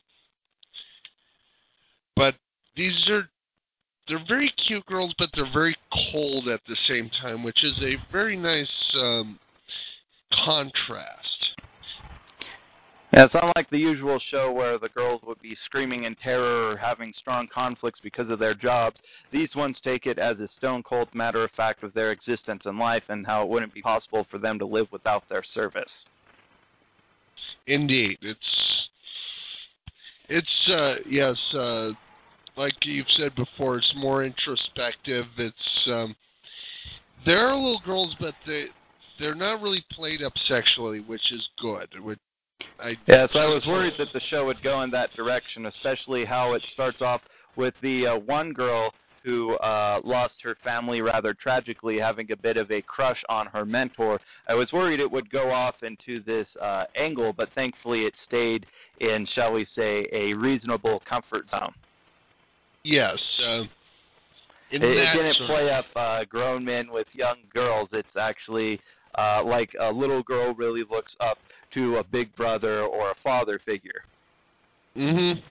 but 2.16 2.34
these 2.76 3.08
are 3.08 3.28
they're 4.08 4.24
very 4.26 4.52
cute 4.66 4.84
girls, 4.86 5.14
but 5.16 5.30
they're 5.34 5.52
very 5.52 5.76
cold 6.10 6.48
at 6.48 6.60
the 6.66 6.76
same 6.88 7.08
time, 7.22 7.44
which 7.44 7.62
is 7.62 7.74
a 7.82 7.96
very 8.10 8.36
nice 8.36 8.66
um, 8.96 9.38
contrast. 10.44 11.43
Yeah, 13.14 13.26
it's 13.26 13.34
unlike 13.34 13.70
the 13.70 13.78
usual 13.78 14.20
show 14.32 14.50
where 14.50 14.76
the 14.76 14.88
girls 14.88 15.20
would 15.24 15.40
be 15.40 15.56
screaming 15.66 16.02
in 16.02 16.16
terror 16.16 16.70
or 16.70 16.76
having 16.76 17.12
strong 17.16 17.46
conflicts 17.54 18.00
because 18.02 18.28
of 18.28 18.40
their 18.40 18.54
jobs. 18.54 18.96
These 19.30 19.50
ones 19.54 19.76
take 19.84 20.06
it 20.06 20.18
as 20.18 20.36
a 20.40 20.48
stone 20.58 20.82
cold 20.82 21.08
matter 21.14 21.44
of 21.44 21.52
fact 21.52 21.84
of 21.84 21.94
their 21.94 22.10
existence 22.10 22.62
in 22.64 22.76
life 22.76 23.04
and 23.08 23.24
how 23.24 23.44
it 23.44 23.48
wouldn't 23.48 23.72
be 23.72 23.82
possible 23.82 24.26
for 24.32 24.38
them 24.38 24.58
to 24.58 24.66
live 24.66 24.88
without 24.90 25.22
their 25.28 25.44
service. 25.54 25.84
Indeed, 27.68 28.18
it's 28.20 28.88
it's 30.28 30.70
uh, 30.72 30.94
yes, 31.08 31.36
uh, 31.54 31.90
like 32.56 32.74
you've 32.82 33.06
said 33.16 33.32
before, 33.36 33.76
it's 33.78 33.92
more 33.96 34.24
introspective. 34.24 35.26
It's 35.38 35.86
um, 35.86 36.16
there 37.24 37.46
are 37.46 37.54
little 37.54 37.82
girls, 37.86 38.16
but 38.18 38.34
they 38.44 38.64
they're 39.20 39.36
not 39.36 39.62
really 39.62 39.84
played 39.92 40.20
up 40.20 40.32
sexually, 40.48 40.98
which 40.98 41.30
is 41.30 41.46
good. 41.60 41.88
Which 42.02 42.18
I 42.80 42.94
Yes, 43.06 43.28
I 43.34 43.46
was 43.46 43.62
worried 43.66 43.94
that 43.98 44.08
the 44.12 44.20
show 44.30 44.44
would 44.46 44.62
go 44.62 44.82
in 44.82 44.90
that 44.90 45.10
direction, 45.14 45.66
especially 45.66 46.24
how 46.24 46.54
it 46.54 46.62
starts 46.72 47.00
off 47.00 47.20
with 47.56 47.74
the 47.82 48.06
uh, 48.06 48.18
one 48.18 48.52
girl 48.52 48.92
who 49.24 49.54
uh, 49.56 50.00
lost 50.04 50.34
her 50.42 50.54
family 50.62 51.00
rather 51.00 51.32
tragically, 51.32 51.98
having 51.98 52.30
a 52.30 52.36
bit 52.36 52.58
of 52.58 52.70
a 52.70 52.82
crush 52.82 53.16
on 53.30 53.46
her 53.46 53.64
mentor. 53.64 54.20
I 54.48 54.54
was 54.54 54.70
worried 54.70 55.00
it 55.00 55.10
would 55.10 55.30
go 55.30 55.50
off 55.50 55.76
into 55.82 56.22
this 56.24 56.46
uh, 56.60 56.84
angle, 56.94 57.32
but 57.32 57.48
thankfully 57.54 58.02
it 58.02 58.12
stayed 58.28 58.66
in, 59.00 59.26
shall 59.34 59.52
we 59.52 59.66
say, 59.74 60.06
a 60.12 60.34
reasonable 60.34 61.02
comfort 61.08 61.46
zone. 61.50 61.72
Yes. 62.84 63.16
Uh, 63.42 63.62
it, 64.70 64.82
it 64.82 65.14
didn't 65.14 65.46
play 65.46 65.70
up 65.70 65.86
uh, 65.96 66.24
grown 66.28 66.62
men 66.62 66.90
with 66.90 67.06
young 67.14 67.36
girls. 67.52 67.88
It's 67.92 68.08
actually 68.20 68.78
uh, 69.16 69.42
like 69.42 69.70
a 69.80 69.90
little 69.90 70.22
girl 70.22 70.54
really 70.54 70.82
looks 70.90 71.12
up 71.20 71.38
to 71.74 71.96
a 71.98 72.04
big 72.04 72.34
brother 72.36 72.82
or 72.82 73.10
a 73.10 73.14
father 73.22 73.60
figure. 73.64 74.04
Mhm. 74.96 75.42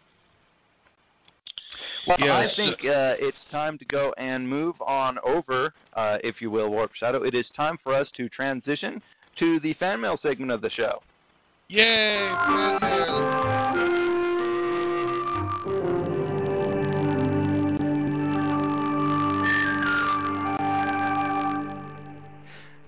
Well, 2.08 2.18
yes. 2.20 2.52
I 2.52 2.56
think 2.56 2.80
uh, 2.80 3.16
it's 3.20 3.38
time 3.50 3.78
to 3.78 3.86
go 3.86 4.14
and 4.18 4.48
move 4.48 4.76
on 4.82 5.18
over, 5.20 5.74
uh, 5.94 6.18
if 6.24 6.42
you 6.42 6.52
will, 6.52 6.70
Warp 6.70 6.94
Shadow. 6.96 7.24
It 7.24 7.34
is 7.34 7.46
time 7.56 7.78
for 7.82 7.94
us 7.94 8.08
to 8.18 8.28
transition 8.30 9.02
to 9.40 9.60
the 9.62 9.74
fan 9.76 10.02
mail 10.02 10.18
segment 10.22 10.52
of 10.52 10.62
the 10.62 10.70
show. 10.72 11.02
Yay! 11.70 12.30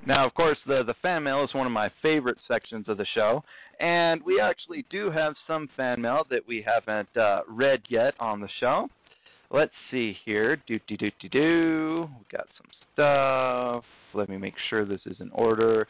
Now, 0.06 0.26
of 0.26 0.34
course, 0.36 0.58
the 0.68 0.84
the 0.84 0.94
fan 1.02 1.24
mail 1.24 1.44
is 1.44 1.54
one 1.54 1.66
of 1.66 1.72
my 1.72 1.90
favorite 2.02 2.38
sections 2.48 2.86
of 2.88 2.98
the 2.98 3.06
show, 3.16 3.44
and 3.80 4.22
we 4.24 4.40
actually 4.40 4.86
do 4.92 5.10
have 5.10 5.34
some 5.48 5.68
fan 5.76 6.02
mail 6.02 6.26
that 6.30 6.48
we 6.48 6.64
haven't 6.66 7.16
uh, 7.18 7.42
read 7.48 7.82
yet 7.90 8.14
on 8.20 8.40
the 8.40 8.50
show. 8.60 8.88
Let's 9.50 9.74
see 9.90 10.16
here. 10.24 10.58
Do 10.68 10.80
do 10.88 10.96
do 10.98 11.12
do 11.20 11.30
do. 11.30 12.10
We 12.20 12.38
got 12.38 12.48
some 12.58 12.70
stuff. 12.94 13.84
Let 14.14 14.30
me 14.30 14.38
make 14.38 14.54
sure 14.70 14.86
this 14.86 15.02
is 15.06 15.18
in 15.20 15.32
order. 15.32 15.88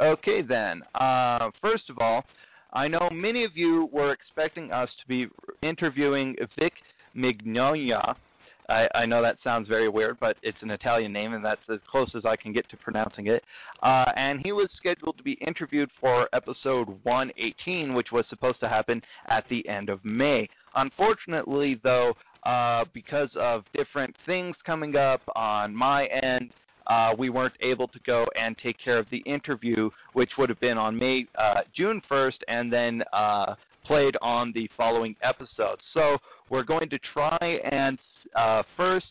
Okay, 0.00 0.42
then. 0.42 0.82
Uh, 0.94 1.50
first 1.60 1.90
of 1.90 1.98
all, 1.98 2.24
I 2.72 2.88
know 2.88 3.08
many 3.12 3.44
of 3.44 3.56
you 3.56 3.88
were 3.92 4.12
expecting 4.12 4.72
us 4.72 4.88
to 5.00 5.08
be 5.08 5.26
interviewing 5.62 6.36
Vic 6.58 6.72
Mignola. 7.16 8.14
I, 8.68 8.88
I 8.94 9.06
know 9.06 9.22
that 9.22 9.38
sounds 9.42 9.68
very 9.68 9.88
weird, 9.88 10.18
but 10.20 10.36
it's 10.42 10.58
an 10.60 10.70
Italian 10.70 11.12
name, 11.12 11.34
and 11.34 11.44
that's 11.44 11.60
as 11.72 11.78
close 11.90 12.10
as 12.14 12.24
I 12.24 12.36
can 12.36 12.52
get 12.52 12.68
to 12.70 12.76
pronouncing 12.76 13.28
it. 13.28 13.42
Uh, 13.82 14.04
and 14.16 14.40
he 14.44 14.52
was 14.52 14.68
scheduled 14.76 15.16
to 15.16 15.22
be 15.22 15.32
interviewed 15.46 15.90
for 16.00 16.28
episode 16.32 16.88
118, 17.04 17.94
which 17.94 18.08
was 18.12 18.24
supposed 18.28 18.60
to 18.60 18.68
happen 18.68 19.02
at 19.28 19.44
the 19.48 19.66
end 19.68 19.88
of 19.88 20.04
May. 20.04 20.48
Unfortunately, 20.76 21.80
though, 21.82 22.14
uh, 22.44 22.84
because 22.92 23.30
of 23.36 23.64
different 23.74 24.14
things 24.26 24.54
coming 24.64 24.96
up 24.96 25.22
on 25.34 25.74
my 25.74 26.06
end, 26.06 26.50
uh, 26.88 27.10
we 27.18 27.30
weren't 27.30 27.54
able 27.60 27.88
to 27.88 27.98
go 28.06 28.26
and 28.38 28.56
take 28.62 28.76
care 28.82 28.98
of 28.98 29.06
the 29.10 29.18
interview, 29.18 29.90
which 30.14 30.30
would 30.38 30.48
have 30.48 30.60
been 30.60 30.78
on 30.78 30.98
May 30.98 31.26
uh, 31.38 31.60
June 31.76 32.00
1st, 32.10 32.38
and 32.48 32.72
then 32.72 33.02
uh, 33.12 33.54
played 33.86 34.16
on 34.22 34.52
the 34.54 34.68
following 34.76 35.14
episode. 35.22 35.78
So 35.94 36.18
we're 36.50 36.62
going 36.62 36.88
to 36.90 36.98
try 37.12 37.58
and 37.70 37.98
uh, 38.36 38.62
first 38.76 39.06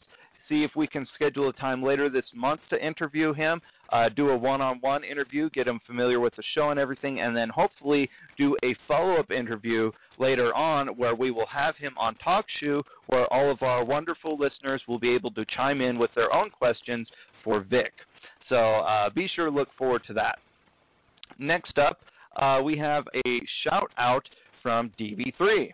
see 0.48 0.64
if 0.64 0.72
we 0.76 0.88
can 0.88 1.08
schedule 1.16 1.50
a 1.50 1.54
time 1.54 1.84
later 1.84 2.10
this 2.10 2.26
month 2.34 2.62
to 2.70 2.86
interview 2.86 3.34
him, 3.34 3.62
uh, 3.92 4.10
do 4.10 4.30
a 4.30 4.38
one-on-one 4.38 5.04
interview, 5.04 5.50
get 5.52 5.68
him 5.68 5.80
familiar 5.86 6.20
with 6.20 6.36
the 6.36 6.44
show 6.54 6.70
and 6.70 6.80
everything, 6.80 7.22
and 7.22 7.36
then 7.36 7.50
hopefully 7.50 8.10
do 8.38 8.56
a 8.64 8.76
follow-up 8.88 9.32
interview 9.32 9.92
later 10.20 10.54
on 10.56 10.88
where 10.90 11.16
we 11.16 11.32
will 11.32 11.48
have 11.48 11.76
him 11.78 11.94
on 11.98 12.16
TalkShoe, 12.26 12.82
where 13.08 13.32
all 13.32 13.52
of 13.52 13.62
our 13.62 13.84
wonderful 13.84 14.38
listeners 14.38 14.82
will 14.88 15.00
be 15.00 15.14
able 15.14 15.32
to 15.32 15.46
chime 15.56 15.82
in 15.82 15.98
with 15.98 16.12
their 16.16 16.34
own 16.34 16.50
questions 16.50 17.08
for 17.44 17.62
Vic. 17.62 17.94
So 18.50 18.56
uh, 18.56 19.10
be 19.10 19.30
sure 19.36 19.46
to 19.46 19.52
look 19.52 19.70
forward 19.78 20.04
to 20.08 20.14
that. 20.14 20.40
Next 21.40 21.78
up, 21.78 22.00
uh, 22.36 22.62
we 22.64 22.78
have 22.78 23.06
a 23.26 23.42
shout 23.64 23.92
out 23.98 24.28
from 24.62 24.92
DB3. 25.00 25.72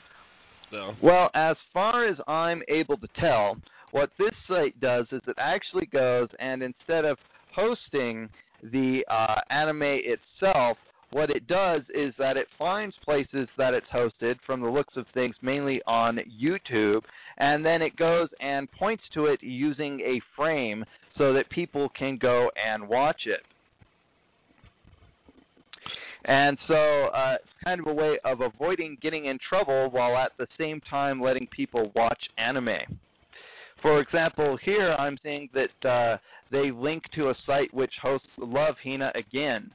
though. 0.71 0.95
Well, 1.01 1.29
as 1.35 1.55
far 1.73 2.05
as 2.05 2.17
I'm 2.27 2.63
able 2.67 2.97
to 2.97 3.07
tell, 3.17 3.55
what 3.91 4.09
this 4.17 4.33
site 4.49 4.77
does 4.81 5.05
is 5.11 5.21
it 5.27 5.37
actually 5.37 5.85
goes 5.85 6.27
and 6.39 6.63
instead 6.63 7.05
of 7.05 7.17
hosting 7.53 8.29
the 8.63 9.03
uh, 9.09 9.41
anime 9.49 9.81
itself, 9.83 10.77
what 11.11 11.29
it 11.29 11.45
does 11.47 11.81
is 11.93 12.13
that 12.17 12.37
it 12.37 12.47
finds 12.57 12.95
places 13.03 13.49
that 13.57 13.73
it's 13.73 13.87
hosted 13.93 14.35
from 14.45 14.61
the 14.61 14.69
looks 14.69 14.95
of 14.95 15.05
things 15.13 15.35
mainly 15.41 15.81
on 15.85 16.19
YouTube, 16.41 17.01
and 17.37 17.65
then 17.65 17.81
it 17.81 17.95
goes 17.97 18.29
and 18.39 18.71
points 18.71 19.03
to 19.13 19.25
it 19.25 19.41
using 19.43 19.99
a 20.01 20.21
frame 20.35 20.85
so 21.17 21.33
that 21.33 21.49
people 21.49 21.89
can 21.89 22.17
go 22.17 22.49
and 22.63 22.87
watch 22.87 23.23
it. 23.25 23.41
And 26.25 26.57
so 26.67 27.05
uh, 27.07 27.37
it's 27.41 27.49
kind 27.63 27.81
of 27.81 27.87
a 27.87 27.93
way 27.93 28.19
of 28.23 28.41
avoiding 28.41 28.97
getting 29.01 29.25
in 29.25 29.39
trouble 29.49 29.89
while 29.89 30.15
at 30.17 30.31
the 30.37 30.47
same 30.57 30.79
time 30.81 31.19
letting 31.19 31.47
people 31.47 31.91
watch 31.95 32.21
anime. 32.37 32.77
For 33.81 33.99
example, 33.99 34.57
here 34.63 34.93
I'm 34.93 35.17
seeing 35.23 35.49
that 35.53 35.89
uh, 35.89 36.17
they 36.51 36.71
link 36.71 37.03
to 37.15 37.29
a 37.29 37.35
site 37.45 37.73
which 37.73 37.93
hosts 38.01 38.27
Love 38.37 38.75
Hina 38.83 39.11
again. 39.15 39.71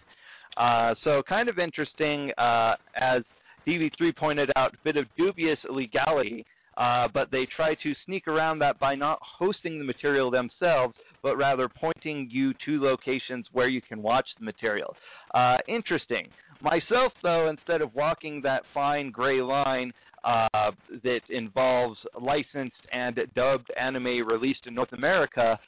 Uh, 0.57 0.95
so 1.05 1.23
kind 1.29 1.49
of 1.49 1.59
interesting, 1.59 2.31
uh, 2.39 2.77
as 2.95 3.23
DB3 3.67 4.17
pointed 4.17 4.51
out, 4.57 4.75
bit 4.85 4.97
of 4.97 5.07
dubious 5.17 5.59
legality, 5.69 6.47
uh, 6.77 7.09
but 7.13 7.31
they 7.31 7.47
try 7.57 7.75
to 7.75 7.95
sneak 8.05 8.29
around 8.29 8.59
that 8.61 8.79
by 8.79 8.95
not 8.95 9.19
hosting 9.23 9.79
the 9.79 9.85
material 9.85 10.31
themselves, 10.31 10.95
but 11.23 11.37
rather 11.37 11.69
pointing 11.69 12.29
you 12.31 12.53
to 12.65 12.81
locations 12.83 13.47
where 13.53 13.69
you 13.69 13.81
can 13.81 14.03
watch 14.03 14.27
the 14.39 14.45
material. 14.45 14.95
Uh, 15.35 15.57
interesting. 15.69 16.29
Myself, 16.63 17.13
though, 17.23 17.49
instead 17.49 17.83
of 17.83 17.95
walking 17.95 18.41
that 18.43 18.63
fine 18.73 19.11
gray 19.11 19.43
line 19.43 19.93
uh, 20.25 20.71
that 21.03 21.21
involves 21.31 21.99
licensed 22.21 22.75
and 22.93 23.19
dubbed 23.35 23.71
anime 23.81 24.27
released 24.27 24.67
in 24.67 24.75
North 24.75 24.93
America, 24.93 25.59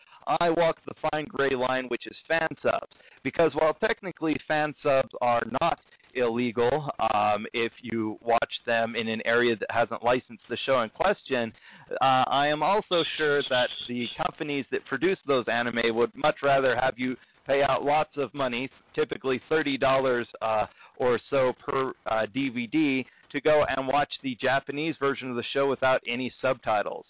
I 0.41 0.51
walk 0.51 0.77
the 0.87 0.95
fine 1.11 1.27
gray 1.29 1.55
line, 1.55 1.87
which 1.89 2.07
is 2.07 2.17
fan 2.27 2.49
subs. 2.63 2.93
Because 3.23 3.53
while 3.55 3.75
technically 3.75 4.37
fan 4.47 4.75
subs 4.83 5.11
are 5.21 5.43
not 5.61 5.79
illegal 6.15 6.91
um, 7.15 7.47
if 7.53 7.73
you 7.83 8.19
watch 8.23 8.53
them 8.67 8.97
in 8.97 9.09
an 9.09 9.21
area 9.25 9.57
that 9.57 9.71
hasn't 9.71 10.03
licensed 10.03 10.43
the 10.49 10.57
show 10.67 10.81
in 10.81 10.91
question, 10.91 11.53
uh, 12.01 12.25
I 12.27 12.49
am 12.49 12.63
also 12.63 13.05
sure 13.17 13.43
that 13.51 13.69
the 13.89 14.07
companies 14.17 14.65
that 14.73 14.85
produce 14.87 15.19
those 15.27 15.45
anime 15.49 15.95
would 15.95 16.15
much 16.17 16.37
rather 16.43 16.77
have 16.77 16.95
you 16.97 17.17
pay 17.49 17.63
out 17.63 17.83
lots 17.83 18.11
of 18.17 18.33
money, 18.35 18.71
typically 18.95 19.41
$30 19.51 20.25
uh, 20.43 20.67
or 20.99 21.19
so 21.31 21.53
per 21.65 21.93
uh, 22.07 22.27
DVD, 22.35 23.05
to 23.33 23.41
go 23.41 23.65
and 23.69 23.89
watch 23.89 24.11
the 24.23 24.37
Japanese 24.41 24.95
version 25.01 25.31
of 25.31 25.37
the 25.37 25.45
show 25.53 25.69
without 25.69 26.01
any 26.07 26.33
subtitles. 26.41 27.07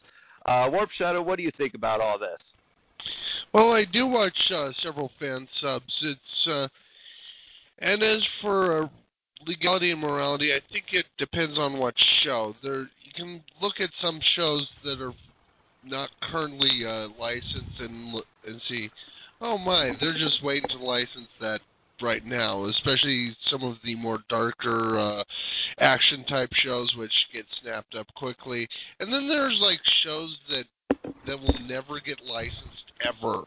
Uh, 0.46 0.68
Warp 0.70 0.90
Shadow, 0.96 1.20
what 1.20 1.36
do 1.36 1.42
you 1.42 1.52
think 1.58 1.74
about 1.74 2.00
all 2.00 2.18
this? 2.18 2.38
Well, 3.52 3.72
I 3.72 3.84
do 3.92 4.06
watch 4.06 4.36
uh, 4.54 4.70
several 4.82 5.10
fan 5.18 5.48
subs. 5.60 5.92
It's 6.02 6.46
uh, 6.46 6.68
and 7.80 8.02
as 8.02 8.22
for 8.42 8.84
uh, 8.84 8.88
legality 9.46 9.90
and 9.92 10.00
morality, 10.00 10.52
I 10.52 10.60
think 10.72 10.86
it 10.92 11.06
depends 11.18 11.58
on 11.58 11.78
what 11.78 11.94
show. 12.24 12.54
There, 12.62 12.80
you 12.80 13.12
can 13.14 13.40
look 13.62 13.74
at 13.80 13.90
some 14.02 14.20
shows 14.36 14.66
that 14.84 15.00
are 15.00 15.14
not 15.84 16.10
currently 16.30 16.84
uh, 16.84 17.08
licensed 17.18 17.80
and 17.80 18.14
and 18.46 18.60
see, 18.68 18.90
oh 19.40 19.58
my, 19.58 19.92
they're 20.00 20.18
just 20.18 20.42
waiting 20.42 20.68
to 20.70 20.78
license 20.84 21.28
that 21.40 21.60
right 22.00 22.24
now, 22.24 22.66
especially 22.66 23.36
some 23.50 23.62
of 23.62 23.76
the 23.84 23.94
more 23.94 24.20
darker 24.28 24.98
uh, 24.98 25.24
action 25.80 26.24
type 26.26 26.50
shows 26.62 26.92
which 26.96 27.12
get 27.32 27.44
snapped 27.62 27.94
up 27.94 28.06
quickly. 28.14 28.68
And 29.00 29.12
then 29.12 29.28
there's 29.28 29.58
like 29.60 29.80
shows 30.04 30.36
that 30.50 30.64
that 31.26 31.38
will 31.38 31.58
never 31.66 32.00
get 32.00 32.18
licensed 32.24 32.92
ever. 33.06 33.44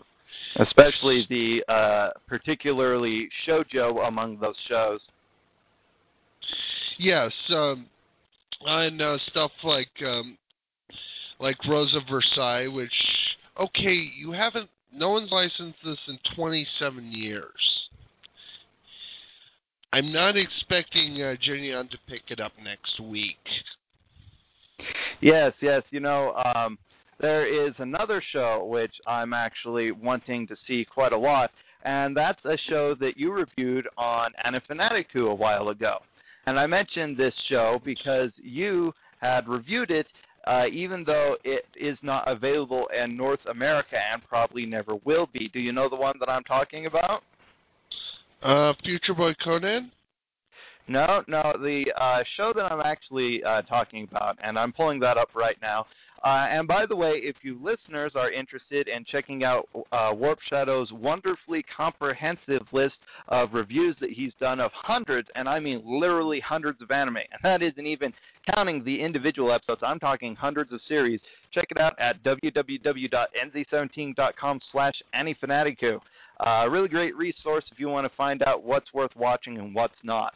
Especially 0.58 1.26
the 1.30 1.64
uh, 1.72 2.10
particularly 2.28 3.30
shojo 3.48 4.08
among 4.08 4.38
those 4.40 4.56
shows. 4.68 5.00
Yes, 6.98 7.32
um, 7.50 7.86
and 8.66 9.02
uh, 9.02 9.18
stuff 9.30 9.52
like 9.64 9.90
um, 10.06 10.38
like 11.40 11.58
Rose 11.68 11.96
of 11.96 12.04
Versailles, 12.10 12.68
which 12.68 12.94
okay, 13.60 14.10
you 14.18 14.32
haven't. 14.32 14.70
No 14.94 15.10
one's 15.10 15.32
licensed 15.32 15.80
this 15.86 15.98
in 16.08 16.20
27 16.36 17.12
years. 17.12 17.82
I'm 19.94 20.12
not 20.12 20.38
expecting 20.38 21.22
uh, 21.22 21.36
on 21.78 21.88
to 21.90 21.98
pick 22.08 22.24
it 22.30 22.40
up 22.40 22.54
next 22.64 23.00
week. 23.00 23.38
Yes, 25.22 25.54
yes. 25.62 25.84
You 25.92 26.00
know, 26.00 26.34
um, 26.56 26.78
there 27.20 27.46
is 27.46 27.74
another 27.78 28.24
show 28.32 28.66
which 28.66 28.94
I'm 29.06 29.34
actually 29.34 29.92
wanting 29.92 30.48
to 30.48 30.56
see 30.68 30.86
quite 30.92 31.14
a 31.14 31.18
lot, 31.18 31.52
and 31.84 32.16
that's 32.16 32.44
a 32.46 32.58
show 32.70 32.96
that 32.96 33.18
you 33.18 33.32
reviewed 33.32 33.88
on 33.98 34.32
Anifanatic 34.46 35.06
a 35.16 35.34
while 35.34 35.70
ago. 35.70 35.98
And 36.48 36.60
I 36.60 36.66
mentioned 36.68 37.18
this 37.18 37.34
show 37.50 37.80
because 37.86 38.32
you 38.38 38.94
had 39.20 39.48
reviewed 39.48 39.92
it, 39.92 40.08
uh, 40.46 40.66
even 40.72 41.04
though 41.04 41.36
it 41.44 41.66
is 41.80 41.98
not 42.02 42.30
available 42.30 42.88
in 42.98 43.16
North 43.16 43.40
America 43.50 43.98
and 44.12 44.22
probably 44.28 44.66
never 44.66 44.96
will 45.06 45.28
be. 45.32 45.50
Do 45.54 45.60
you 45.60 45.72
know 45.72 45.90
the 45.90 45.96
one 45.96 46.16
that 46.20 46.30
I'm 46.30 46.44
talking 46.44 46.86
about? 46.88 47.24
Uh, 48.42 48.74
Future 48.84 49.14
Boy 49.14 49.34
Conan? 49.44 49.92
No, 50.88 51.24
no. 51.28 51.54
The 51.62 51.86
uh, 52.00 52.24
show 52.38 52.54
that 52.56 52.72
I'm 52.72 52.82
actually 52.82 53.44
uh, 53.44 53.62
talking 53.64 54.08
about, 54.10 54.38
and 54.44 54.58
I'm 54.58 54.74
pulling 54.74 55.00
that 55.02 55.18
up 55.18 55.30
right 55.36 55.58
now. 55.62 55.86
Uh, 56.24 56.46
and 56.52 56.68
by 56.68 56.86
the 56.86 56.96
way, 56.96 57.14
if 57.16 57.36
you 57.42 57.60
listeners 57.64 58.12
are 58.16 58.32
interested 58.32 58.88
in 58.88 59.04
checking 59.06 59.44
out 59.44 59.68
uh, 59.92 60.12
Warp 60.14 60.38
Shadow's 60.48 60.92
wonderfully 60.92 61.66
comprehensive 61.76 62.62
list 62.72 62.94
of 63.30 63.54
reviews 63.54 63.96
that 64.00 64.12
he's 64.12 64.32
done 64.40 64.60
of 64.60 64.70
hundreds, 64.74 65.28
and 65.36 65.50
I 65.50 65.60
mean 65.60 65.82
literally 65.84 66.40
hundreds 66.40 66.80
of 66.82 66.92
anime, 66.92 67.18
and 67.32 67.42
that 67.44 67.64
isn't 67.64 67.88
even 67.88 68.14
counting 68.54 68.84
the 68.84 69.02
individual 69.02 69.52
episodes. 69.52 69.82
I'm 69.84 70.00
talking 70.00 70.36
hundreds 70.36 70.72
of 70.72 70.80
series. 70.88 71.20
Check 71.54 71.66
it 71.72 71.80
out 71.80 72.00
at 72.00 72.24
www.nz17.com 72.24 74.60
slash 74.72 74.94
anifanaticoo. 75.16 76.00
Uh, 76.46 76.68
really 76.70 76.88
great 76.88 77.16
resource 77.16 77.64
if 77.72 77.80
you 77.80 77.88
want 77.88 78.06
to 78.06 78.12
find 78.16 78.44
out 78.44 78.64
what's 78.64 78.94
worth 78.94 79.16
watching 79.16 79.58
and 79.58 79.74
what's 79.76 79.94
not. 80.04 80.34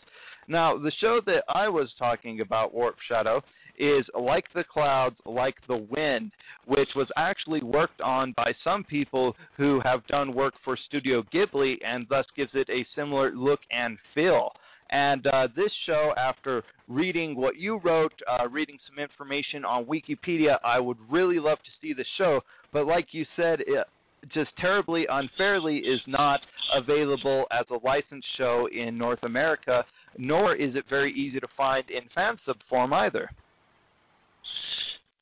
Now, 0.48 0.78
the 0.78 0.92
show 1.02 1.20
that 1.26 1.44
I 1.50 1.68
was 1.68 1.90
talking 1.98 2.42
about, 2.42 2.72
Warp 2.74 2.98
Shadow, 3.08 3.42
is 3.78 4.06
Like 4.20 4.46
the 4.54 4.64
Clouds, 4.64 5.16
Like 5.26 5.56
the 5.68 5.86
Wind, 5.90 6.32
which 6.66 6.90
was 6.96 7.08
actually 7.18 7.62
worked 7.62 8.02
on 8.02 8.34
by 8.36 8.54
some 8.64 8.84
people 8.84 9.36
who 9.58 9.82
have 9.84 10.06
done 10.08 10.34
work 10.34 10.54
for 10.64 10.78
Studio 10.88 11.24
Ghibli 11.34 11.78
and 11.86 12.06
thus 12.10 12.26
gives 12.36 12.52
it 12.54 12.70
a 12.70 12.86
similar 12.96 13.32
look 13.36 13.60
and 13.72 13.98
feel. 14.14 14.52
And 14.92 15.26
uh, 15.28 15.48
this 15.56 15.72
show, 15.86 16.14
after 16.16 16.64
reading 16.88 17.36
what 17.36 17.58
you 17.58 17.80
wrote, 17.84 18.14
uh, 18.30 18.48
reading 18.48 18.78
some 18.88 19.00
information 19.00 19.66
on 19.66 19.86
Wikipedia, 19.86 20.58
I 20.64 20.80
would 20.80 20.98
really 21.10 21.40
love 21.40 21.58
to 21.60 21.72
see 21.82 21.94
the 21.94 22.06
show. 22.18 22.42
But 22.72 22.86
like 22.86 23.08
you 23.12 23.26
said, 23.36 23.62
it, 23.62 23.88
just 24.34 24.52
terribly 24.58 25.06
unfairly 25.10 25.78
is 25.78 26.02
not 26.08 26.42
available 26.74 27.46
as 27.52 27.66
a 27.72 27.86
licensed 27.86 28.28
show 28.38 28.68
in 28.72 28.98
North 28.98 29.24
America, 29.24 29.84
nor 30.18 30.56
is 30.56 30.76
it 30.76 30.86
very 30.90 31.14
easy 31.14 31.40
to 31.40 31.48
find 31.56 31.90
in 31.90 32.02
fan 32.14 32.38
sub 32.46 32.58
form 32.70 32.94
either. 32.94 33.30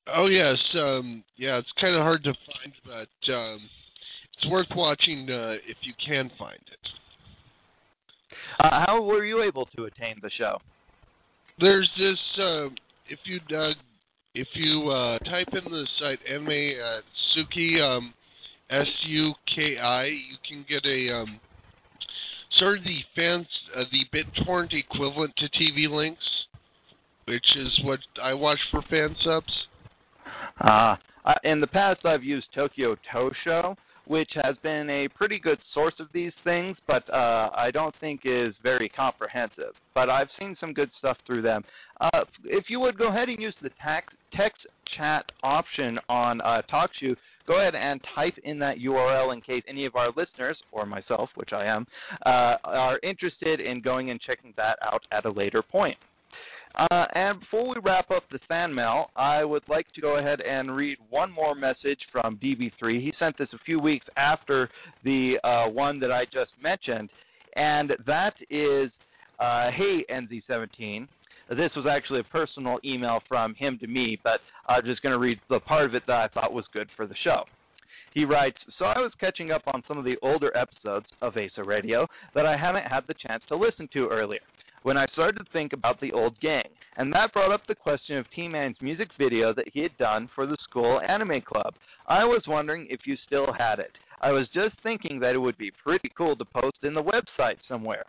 Oh 0.07 0.27
yes, 0.27 0.57
um, 0.75 1.23
yeah, 1.37 1.57
it's 1.57 1.71
kind 1.79 1.95
of 1.95 2.01
hard 2.01 2.23
to 2.23 2.33
find, 2.33 2.73
but 2.85 3.33
um, 3.33 3.69
it's 4.35 4.51
worth 4.51 4.67
watching 4.75 5.29
uh, 5.29 5.55
if 5.65 5.77
you 5.81 5.93
can 6.05 6.29
find 6.37 6.59
it. 6.71 6.89
Uh, 8.59 8.85
how 8.85 9.01
were 9.01 9.23
you 9.23 9.41
able 9.41 9.65
to 9.75 9.85
attain 9.85 10.15
the 10.21 10.29
show? 10.37 10.57
There's 11.59 11.89
this. 11.97 12.19
Uh, 12.37 12.67
if 13.07 13.19
you 13.25 13.39
uh, 13.55 13.73
if 14.35 14.47
you 14.53 14.89
uh, 14.89 15.19
type 15.19 15.49
in 15.53 15.71
the 15.71 15.87
site 15.99 16.19
anime 16.29 16.47
uh, 16.47 17.01
Suki 17.35 17.81
um, 17.81 18.13
S 18.69 18.87
U 19.05 19.33
K 19.55 19.77
I, 19.77 20.05
you 20.05 20.37
can 20.47 20.65
get 20.67 20.85
a 20.85 21.15
um, 21.15 21.39
sort 22.57 22.79
of 22.79 22.83
the 22.83 22.99
fans 23.15 23.47
uh, 23.75 23.83
the 23.91 24.05
BitTorrent 24.13 24.73
equivalent 24.73 25.33
to 25.37 25.49
TV 25.49 25.89
links, 25.89 26.23
which 27.25 27.45
is 27.55 27.79
what 27.83 27.99
I 28.21 28.33
watch 28.33 28.59
for 28.71 28.81
fan 28.83 29.15
subs. 29.23 29.67
Uh, 30.59 30.95
in 31.43 31.61
the 31.61 31.67
past, 31.67 32.05
I've 32.05 32.23
used 32.23 32.47
Tokyo 32.53 32.95
Tosho, 33.11 33.75
which 34.05 34.31
has 34.35 34.55
been 34.61 34.89
a 34.89 35.07
pretty 35.07 35.39
good 35.39 35.59
source 35.73 35.93
of 35.99 36.07
these 36.13 36.33
things, 36.43 36.75
but 36.87 37.09
uh, 37.13 37.49
I 37.55 37.71
don't 37.71 37.95
think 38.01 38.21
is 38.25 38.53
very 38.61 38.89
comprehensive. 38.89 39.73
But 39.95 40.09
I've 40.09 40.27
seen 40.37 40.57
some 40.59 40.73
good 40.73 40.91
stuff 40.99 41.17
through 41.25 41.41
them. 41.41 41.63
Uh, 42.01 42.25
if 42.43 42.65
you 42.69 42.79
would 42.81 42.97
go 42.97 43.07
ahead 43.07 43.29
and 43.29 43.41
use 43.41 43.55
the 43.61 43.71
text, 43.81 44.15
chat 44.97 45.31
option 45.43 45.99
on 46.09 46.41
uh, 46.41 46.61
TalkShoe, 46.71 47.15
go 47.47 47.59
ahead 47.59 47.75
and 47.75 48.01
type 48.13 48.37
in 48.43 48.59
that 48.59 48.77
URL 48.77 49.33
in 49.33 49.41
case 49.41 49.63
any 49.67 49.85
of 49.85 49.95
our 49.95 50.09
listeners, 50.15 50.57
or 50.71 50.85
myself, 50.85 51.29
which 51.35 51.53
I 51.53 51.65
am, 51.65 51.87
uh, 52.25 52.57
are 52.65 52.99
interested 53.03 53.61
in 53.61 53.81
going 53.81 54.09
and 54.09 54.19
checking 54.19 54.53
that 54.57 54.77
out 54.81 55.03
at 55.11 55.25
a 55.25 55.31
later 55.31 55.61
point. 55.61 55.97
Uh, 56.75 57.05
and 57.13 57.39
before 57.39 57.69
we 57.69 57.75
wrap 57.83 58.09
up 58.09 58.23
the 58.31 58.39
fan 58.47 58.73
mail, 58.73 59.11
I 59.15 59.43
would 59.43 59.63
like 59.69 59.91
to 59.93 60.01
go 60.01 60.17
ahead 60.17 60.41
and 60.41 60.75
read 60.75 60.97
one 61.09 61.31
more 61.31 61.53
message 61.53 61.99
from 62.11 62.37
DB3. 62.37 62.99
He 62.99 63.13
sent 63.19 63.37
this 63.37 63.49
a 63.53 63.59
few 63.59 63.79
weeks 63.79 64.07
after 64.17 64.69
the 65.03 65.37
uh, 65.43 65.69
one 65.69 65.99
that 65.99 66.11
I 66.11 66.25
just 66.25 66.51
mentioned, 66.61 67.09
and 67.55 67.93
that 68.07 68.33
is 68.49 68.89
uh, 69.39 69.69
Hey, 69.71 70.03
NZ17. 70.11 71.07
This 71.49 71.71
was 71.75 71.85
actually 71.87 72.21
a 72.21 72.25
personal 72.25 72.79
email 72.83 73.21
from 73.27 73.53
him 73.53 73.77
to 73.79 73.87
me, 73.87 74.17
but 74.23 74.39
I'm 74.67 74.83
just 74.83 75.03
going 75.03 75.13
to 75.13 75.19
read 75.19 75.39
the 75.49 75.59
part 75.59 75.85
of 75.85 75.93
it 75.93 76.03
that 76.07 76.17
I 76.17 76.27
thought 76.29 76.53
was 76.53 76.65
good 76.73 76.87
for 76.95 77.05
the 77.05 77.15
show. 77.23 77.43
He 78.15 78.25
writes, 78.25 78.57
So 78.79 78.85
I 78.85 78.99
was 78.99 79.11
catching 79.19 79.51
up 79.51 79.63
on 79.67 79.83
some 79.87 79.97
of 79.97 80.05
the 80.05 80.17
older 80.21 80.55
episodes 80.55 81.05
of 81.21 81.33
ASO 81.33 81.65
Radio 81.65 82.07
that 82.33 82.45
I 82.45 82.55
haven't 82.55 82.85
had 82.85 83.01
the 83.07 83.13
chance 83.13 83.43
to 83.49 83.55
listen 83.55 83.89
to 83.93 84.07
earlier 84.07 84.39
when 84.83 84.97
I 84.97 85.05
started 85.13 85.39
to 85.39 85.51
think 85.51 85.73
about 85.73 85.99
the 85.99 86.11
old 86.11 86.39
gang, 86.39 86.67
and 86.97 87.11
that 87.13 87.33
brought 87.33 87.51
up 87.51 87.65
the 87.67 87.75
question 87.75 88.17
of 88.17 88.25
T 88.35 88.47
Man's 88.47 88.77
music 88.81 89.09
video 89.17 89.53
that 89.53 89.69
he 89.73 89.81
had 89.81 89.97
done 89.97 90.29
for 90.35 90.45
the 90.45 90.57
school 90.63 91.01
anime 91.01 91.41
club. 91.41 91.73
I 92.07 92.23
was 92.23 92.43
wondering 92.47 92.87
if 92.89 93.01
you 93.05 93.17
still 93.25 93.51
had 93.51 93.79
it. 93.79 93.91
I 94.21 94.31
was 94.31 94.47
just 94.53 94.75
thinking 94.83 95.19
that 95.19 95.35
it 95.35 95.39
would 95.39 95.57
be 95.57 95.71
pretty 95.83 96.11
cool 96.17 96.35
to 96.35 96.45
post 96.45 96.77
in 96.83 96.93
the 96.93 97.03
website 97.03 97.57
somewhere. 97.67 98.05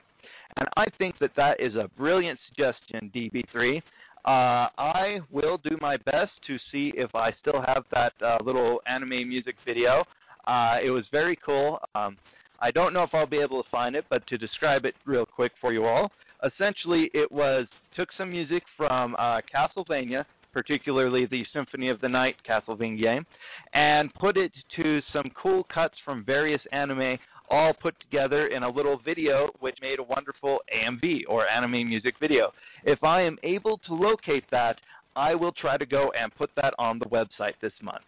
And 0.57 0.69
I 0.77 0.87
think 0.99 1.19
that 1.19 1.33
that 1.37 1.61
is 1.61 1.75
a 1.75 1.91
brilliant 1.97 2.39
suggestion, 2.49 3.11
DB3. 3.15 3.83
Uh, 4.25 4.69
I 4.79 5.19
will 5.31 5.59
do 5.59 5.77
my 5.81 5.97
best 5.97 6.33
to 6.47 6.57
see 6.71 6.93
if 6.97 7.15
I 7.15 7.33
still 7.41 7.63
have 7.67 7.85
that 7.93 8.13
uh, 8.25 8.39
little 8.45 8.81
anime 8.87 9.29
music 9.29 9.57
video. 9.67 10.05
Uh, 10.47 10.77
it 10.83 10.91
was 10.91 11.05
very 11.11 11.37
cool. 11.45 11.79
Um, 11.95 12.17
I 12.61 12.71
don't 12.71 12.95
know 12.95 13.03
if 13.03 13.11
I'll 13.13 13.27
be 13.27 13.41
able 13.41 13.63
to 13.63 13.69
find 13.69 13.97
it, 13.97 14.05
but 14.09 14.27
to 14.29 14.39
describe 14.39 14.85
it 14.85 14.95
real 15.05 15.27
quick 15.27 15.53
for 15.61 15.73
you 15.73 15.85
all, 15.85 16.11
essentially 16.45 17.11
it 17.15 17.31
was 17.31 17.67
took 17.97 18.09
some 18.17 18.31
music 18.31 18.63
from 18.77 19.15
uh, 19.17 19.41
Castlevania, 19.53 20.25
particularly 20.53 21.27
the 21.27 21.45
Symphony 21.53 21.89
of 21.89 22.01
the 22.01 22.09
Night 22.09 22.37
Castlevania, 22.49 23.25
and 23.73 24.13
put 24.15 24.37
it 24.37 24.53
to 24.77 25.01
some 25.13 25.31
cool 25.41 25.65
cuts 25.73 25.95
from 26.05 26.25
various 26.25 26.61
anime, 26.73 27.19
all 27.51 27.73
put 27.75 27.99
together 28.01 28.47
in 28.49 28.63
a 28.63 28.69
little 28.69 29.01
video, 29.05 29.51
which 29.61 29.77
made 29.83 29.99
a 29.99 30.03
wonderful 30.03 30.61
AMV 30.75 31.23
or 31.29 31.49
anime 31.49 31.89
music 31.89 32.15
video. 32.21 32.53
If 32.85 33.03
I 33.05 33.23
am 33.23 33.37
able 33.43 33.79
to 33.87 33.95
locate 33.95 34.45
that, 34.51 34.79
I 35.17 35.35
will 35.35 35.53
try 35.53 35.77
to 35.77 35.87
go 35.87 36.13
and 36.19 36.35
put 36.35 36.51
that 36.57 36.75
on 36.79 36.99
the 36.99 37.07
website 37.07 37.55
this 37.61 37.73
month. 37.83 38.05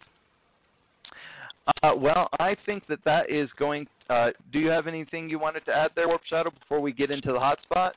Uh, 1.83 1.93
well, 1.95 2.29
I 2.39 2.55
think 2.65 2.87
that 2.87 2.99
that 3.05 3.29
is 3.29 3.49
going. 3.59 3.87
Uh, 4.09 4.29
do 4.53 4.59
you 4.59 4.69
have 4.69 4.87
anything 4.87 5.29
you 5.29 5.37
wanted 5.37 5.65
to 5.65 5.73
add 5.73 5.91
there, 5.95 6.07
Warp 6.07 6.21
Shadow, 6.29 6.49
before 6.49 6.79
we 6.79 6.93
get 6.93 7.11
into 7.11 7.33
the 7.33 7.39
hotspot? 7.39 7.91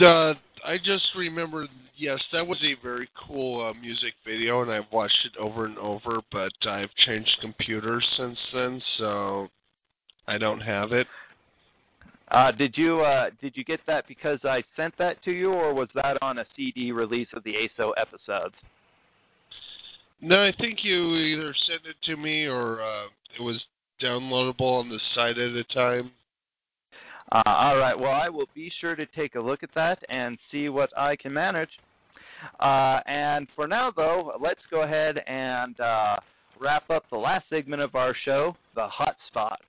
Uh, 0.00 0.34
I 0.64 0.78
just 0.78 1.04
remember, 1.16 1.66
yes, 1.96 2.18
that 2.32 2.46
was 2.46 2.58
a 2.62 2.80
very 2.82 3.08
cool 3.26 3.66
uh, 3.66 3.74
music 3.80 4.14
video, 4.26 4.62
and 4.62 4.70
I've 4.70 4.90
watched 4.92 5.18
it 5.24 5.38
over 5.38 5.66
and 5.66 5.78
over. 5.78 6.20
But 6.32 6.52
I've 6.66 6.94
changed 7.06 7.30
computers 7.40 8.06
since 8.16 8.38
then, 8.52 8.82
so 8.98 9.48
I 10.26 10.38
don't 10.38 10.60
have 10.60 10.92
it. 10.92 11.06
Uh, 12.30 12.52
did 12.52 12.76
you 12.76 13.00
uh, 13.00 13.30
did 13.40 13.56
you 13.56 13.64
get 13.64 13.80
that 13.86 14.06
because 14.06 14.38
I 14.44 14.62
sent 14.76 14.96
that 14.98 15.22
to 15.24 15.32
you, 15.32 15.52
or 15.52 15.74
was 15.74 15.88
that 15.96 16.16
on 16.22 16.38
a 16.38 16.44
CD 16.56 16.92
release 16.92 17.26
of 17.34 17.42
the 17.42 17.54
ASO 17.54 17.90
episodes? 17.96 18.54
No, 20.20 20.44
I 20.44 20.52
think 20.60 20.80
you 20.84 21.16
either 21.16 21.54
sent 21.66 21.80
it 21.86 21.96
to 22.04 22.16
me 22.16 22.44
or 22.44 22.82
uh, 22.82 23.06
it 23.38 23.42
was 23.42 23.60
downloadable 24.00 24.80
on 24.80 24.88
the 24.88 25.00
site 25.14 25.38
at 25.38 25.56
a 25.56 25.64
time. 25.64 26.12
Uh, 27.32 27.42
all 27.46 27.76
right. 27.76 27.98
Well, 27.98 28.12
I 28.12 28.28
will 28.28 28.48
be 28.54 28.72
sure 28.80 28.96
to 28.96 29.06
take 29.06 29.36
a 29.36 29.40
look 29.40 29.62
at 29.62 29.70
that 29.74 30.02
and 30.08 30.36
see 30.50 30.68
what 30.68 30.90
I 30.98 31.16
can 31.16 31.32
manage. 31.32 31.70
Uh, 32.58 33.00
and 33.06 33.46
for 33.54 33.68
now, 33.68 33.92
though, 33.94 34.32
let's 34.40 34.60
go 34.70 34.82
ahead 34.82 35.18
and 35.26 35.78
uh, 35.78 36.16
wrap 36.58 36.88
up 36.90 37.04
the 37.10 37.16
last 37.16 37.44
segment 37.50 37.82
of 37.82 37.94
our 37.94 38.14
show, 38.24 38.56
the 38.74 38.86
hot 38.88 39.16
spot. 39.28 39.60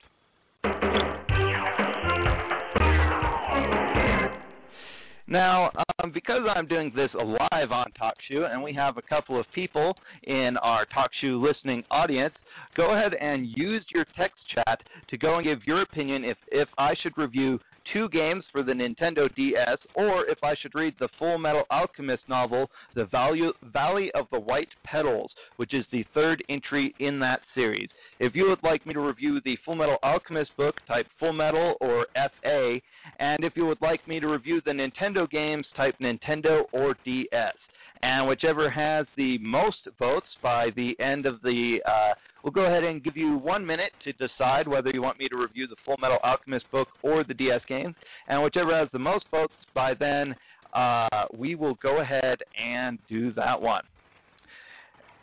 Now, 5.32 5.70
um, 6.02 6.12
because 6.12 6.42
I'm 6.54 6.66
doing 6.66 6.92
this 6.94 7.08
live 7.14 7.72
on 7.72 7.86
TalkShoe, 7.98 8.52
and 8.52 8.62
we 8.62 8.74
have 8.74 8.98
a 8.98 9.02
couple 9.02 9.40
of 9.40 9.46
people 9.54 9.96
in 10.24 10.58
our 10.58 10.84
TalkShoe 10.84 11.42
listening 11.42 11.84
audience, 11.90 12.34
go 12.76 12.94
ahead 12.94 13.14
and 13.14 13.46
use 13.56 13.82
your 13.94 14.04
text 14.14 14.36
chat 14.54 14.82
to 15.08 15.16
go 15.16 15.36
and 15.36 15.44
give 15.44 15.60
your 15.66 15.80
opinion 15.80 16.22
if, 16.22 16.36
if 16.48 16.68
I 16.76 16.94
should 17.02 17.16
review 17.16 17.58
two 17.92 18.08
games 18.10 18.44
for 18.52 18.62
the 18.62 18.72
Nintendo 18.72 19.32
DS, 19.34 19.78
or 19.94 20.26
if 20.26 20.38
I 20.42 20.54
should 20.56 20.74
read 20.74 20.94
the 20.98 21.08
Full 21.18 21.38
Metal 21.38 21.64
Alchemist 21.70 22.22
novel, 22.28 22.70
The 22.94 23.06
Valley 23.06 24.10
of 24.14 24.26
the 24.30 24.40
White 24.40 24.68
Petals, 24.84 25.32
which 25.56 25.74
is 25.74 25.84
the 25.90 26.04
third 26.14 26.42
entry 26.48 26.94
in 26.98 27.18
that 27.20 27.40
series. 27.54 27.88
If 28.20 28.34
you 28.34 28.48
would 28.48 28.62
like 28.62 28.86
me 28.86 28.94
to 28.94 29.00
review 29.00 29.40
the 29.44 29.58
Full 29.64 29.74
Metal 29.76 29.98
Alchemist 30.02 30.56
book, 30.56 30.76
type 30.86 31.06
Full 31.18 31.32
Metal 31.32 31.74
or 31.80 32.06
FA, 32.14 32.80
and 33.18 33.44
if 33.44 33.56
you 33.56 33.66
would 33.66 33.80
like 33.80 34.06
me 34.06 34.20
to 34.20 34.28
review 34.28 34.60
the 34.64 34.72
Nintendo 34.72 35.28
games, 35.28 35.66
type 35.76 35.96
Nintendo 36.00 36.64
or 36.72 36.96
DS 37.04 37.54
and 38.02 38.26
whichever 38.26 38.68
has 38.68 39.06
the 39.16 39.38
most 39.38 39.78
votes 39.98 40.26
by 40.42 40.70
the 40.76 40.98
end 41.00 41.26
of 41.26 41.40
the 41.42 41.78
uh, 41.86 42.12
we'll 42.42 42.52
go 42.52 42.66
ahead 42.66 42.84
and 42.84 43.04
give 43.04 43.16
you 43.16 43.36
one 43.36 43.64
minute 43.64 43.92
to 44.04 44.12
decide 44.14 44.66
whether 44.66 44.90
you 44.90 45.02
want 45.02 45.18
me 45.18 45.28
to 45.28 45.36
review 45.36 45.66
the 45.66 45.76
full 45.84 45.96
metal 46.00 46.18
alchemist 46.24 46.70
book 46.70 46.88
or 47.02 47.24
the 47.24 47.34
ds 47.34 47.62
game. 47.68 47.94
And 48.28 48.42
whichever 48.42 48.76
has 48.76 48.88
the 48.92 48.98
most 48.98 49.24
votes 49.30 49.54
by 49.74 49.94
then 49.94 50.34
uh, 50.74 51.26
we 51.36 51.54
will 51.54 51.74
go 51.74 52.00
ahead 52.00 52.38
and 52.60 52.98
do 53.08 53.32
that 53.34 53.60
one. 53.60 53.84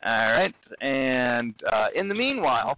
All 0.05 0.31
right. 0.31 0.55
And 0.81 1.53
uh, 1.71 1.87
in 1.95 2.07
the 2.07 2.15
meanwhile 2.15 2.77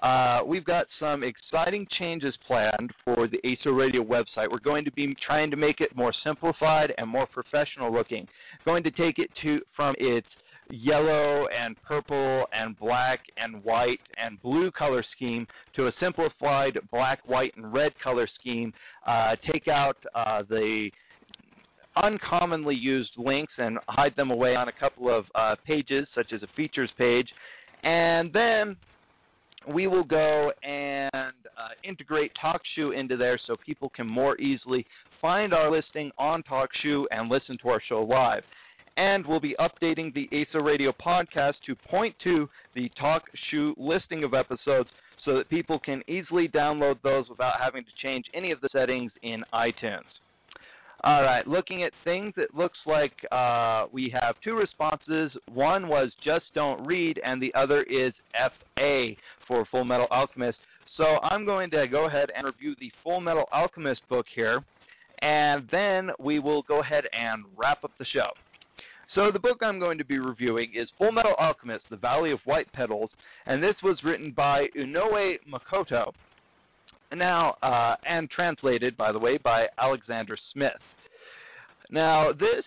uh, 0.00 0.40
we've 0.46 0.64
got 0.64 0.86
some 1.00 1.24
exciting 1.24 1.86
changes 1.98 2.34
planned 2.46 2.92
for 3.04 3.26
the 3.26 3.38
ASO 3.44 3.76
Radio 3.76 4.04
website. 4.04 4.50
We're 4.50 4.60
going 4.60 4.84
to 4.84 4.92
be 4.92 5.16
trying 5.26 5.50
to 5.50 5.56
make 5.56 5.80
it 5.80 5.94
more 5.96 6.12
simplified 6.22 6.92
and 6.98 7.08
more 7.08 7.26
professional 7.26 7.92
looking. 7.92 8.26
Going 8.64 8.84
to 8.84 8.90
take 8.90 9.18
it 9.18 9.30
to 9.42 9.60
from 9.74 9.94
its 9.98 10.26
yellow 10.70 11.46
and 11.48 11.76
purple 11.82 12.46
and 12.52 12.78
black 12.78 13.20
and 13.36 13.64
white 13.64 14.00
and 14.22 14.40
blue 14.42 14.70
color 14.70 15.04
scheme 15.16 15.46
to 15.74 15.88
a 15.88 15.92
simplified 15.98 16.78
black, 16.92 17.26
white, 17.26 17.52
and 17.56 17.72
red 17.72 17.92
color 18.02 18.28
scheme. 18.38 18.72
Uh, 19.06 19.34
take 19.50 19.66
out 19.66 19.96
uh, 20.14 20.42
the 20.48 20.90
uncommonly 21.96 22.74
used 22.74 23.10
links 23.16 23.52
and 23.58 23.78
hide 23.88 24.14
them 24.14 24.30
away 24.30 24.54
on 24.54 24.68
a 24.68 24.72
couple 24.72 25.12
of 25.12 25.24
uh, 25.34 25.56
pages, 25.66 26.06
such 26.14 26.32
as 26.32 26.42
a 26.42 26.48
features 26.54 26.90
page. 26.96 27.28
And 27.82 28.32
then 28.32 28.76
we 29.72 29.86
will 29.86 30.04
go 30.04 30.52
and 30.62 31.10
uh, 31.12 31.68
integrate 31.84 32.32
TalkShoe 32.42 32.98
into 32.98 33.16
there 33.16 33.38
so 33.46 33.56
people 33.56 33.88
can 33.90 34.06
more 34.06 34.38
easily 34.40 34.86
find 35.20 35.52
our 35.52 35.70
listing 35.70 36.10
on 36.18 36.42
TalkShoe 36.42 37.04
and 37.10 37.28
listen 37.28 37.58
to 37.62 37.68
our 37.68 37.82
show 37.88 38.02
live. 38.02 38.42
And 38.96 39.24
we'll 39.26 39.40
be 39.40 39.54
updating 39.60 40.12
the 40.12 40.28
ASO 40.32 40.64
Radio 40.64 40.92
podcast 40.92 41.54
to 41.66 41.74
point 41.76 42.14
to 42.24 42.48
the 42.74 42.90
TalkShoe 43.00 43.74
listing 43.76 44.24
of 44.24 44.34
episodes 44.34 44.88
so 45.24 45.36
that 45.36 45.48
people 45.48 45.78
can 45.78 46.02
easily 46.08 46.48
download 46.48 46.96
those 47.02 47.28
without 47.28 47.60
having 47.60 47.84
to 47.84 47.90
change 48.02 48.24
any 48.34 48.50
of 48.50 48.60
the 48.60 48.68
settings 48.72 49.12
in 49.22 49.44
iTunes. 49.52 50.02
All 51.04 51.22
right, 51.22 51.46
looking 51.46 51.84
at 51.84 51.92
things, 52.02 52.34
it 52.36 52.52
looks 52.56 52.78
like 52.84 53.12
uh, 53.30 53.86
we 53.92 54.12
have 54.20 54.34
two 54.42 54.54
responses. 54.54 55.30
One 55.52 55.86
was 55.86 56.10
just 56.24 56.46
don't 56.54 56.84
read, 56.84 57.20
and 57.24 57.40
the 57.40 57.54
other 57.54 57.84
is 57.84 58.12
FA 58.32 59.10
for 59.46 59.64
Full 59.70 59.84
Metal 59.84 60.08
Alchemist. 60.10 60.58
So 60.96 61.18
I'm 61.22 61.46
going 61.46 61.70
to 61.70 61.86
go 61.86 62.06
ahead 62.06 62.30
and 62.36 62.46
review 62.46 62.74
the 62.80 62.90
Full 63.04 63.20
Metal 63.20 63.44
Alchemist 63.52 64.00
book 64.08 64.26
here, 64.34 64.64
and 65.22 65.68
then 65.70 66.10
we 66.18 66.40
will 66.40 66.62
go 66.62 66.80
ahead 66.80 67.04
and 67.12 67.44
wrap 67.56 67.84
up 67.84 67.92
the 68.00 68.06
show. 68.06 68.30
So 69.14 69.30
the 69.32 69.38
book 69.38 69.58
I'm 69.62 69.78
going 69.78 69.98
to 69.98 70.04
be 70.04 70.18
reviewing 70.18 70.72
is 70.74 70.88
Full 70.98 71.12
Metal 71.12 71.34
Alchemist: 71.38 71.84
The 71.90 71.96
Valley 71.96 72.32
of 72.32 72.40
White 72.44 72.70
Petals, 72.72 73.10
and 73.46 73.62
this 73.62 73.76
was 73.84 74.02
written 74.02 74.32
by 74.36 74.66
Inoue 74.76 75.36
Makoto 75.48 76.12
now 77.14 77.56
uh, 77.62 77.96
and 78.06 78.30
translated, 78.30 78.96
by 78.96 79.12
the 79.12 79.18
way, 79.18 79.38
by 79.38 79.66
Alexander 79.78 80.36
Smith. 80.52 80.72
Now, 81.90 82.32
this 82.32 82.64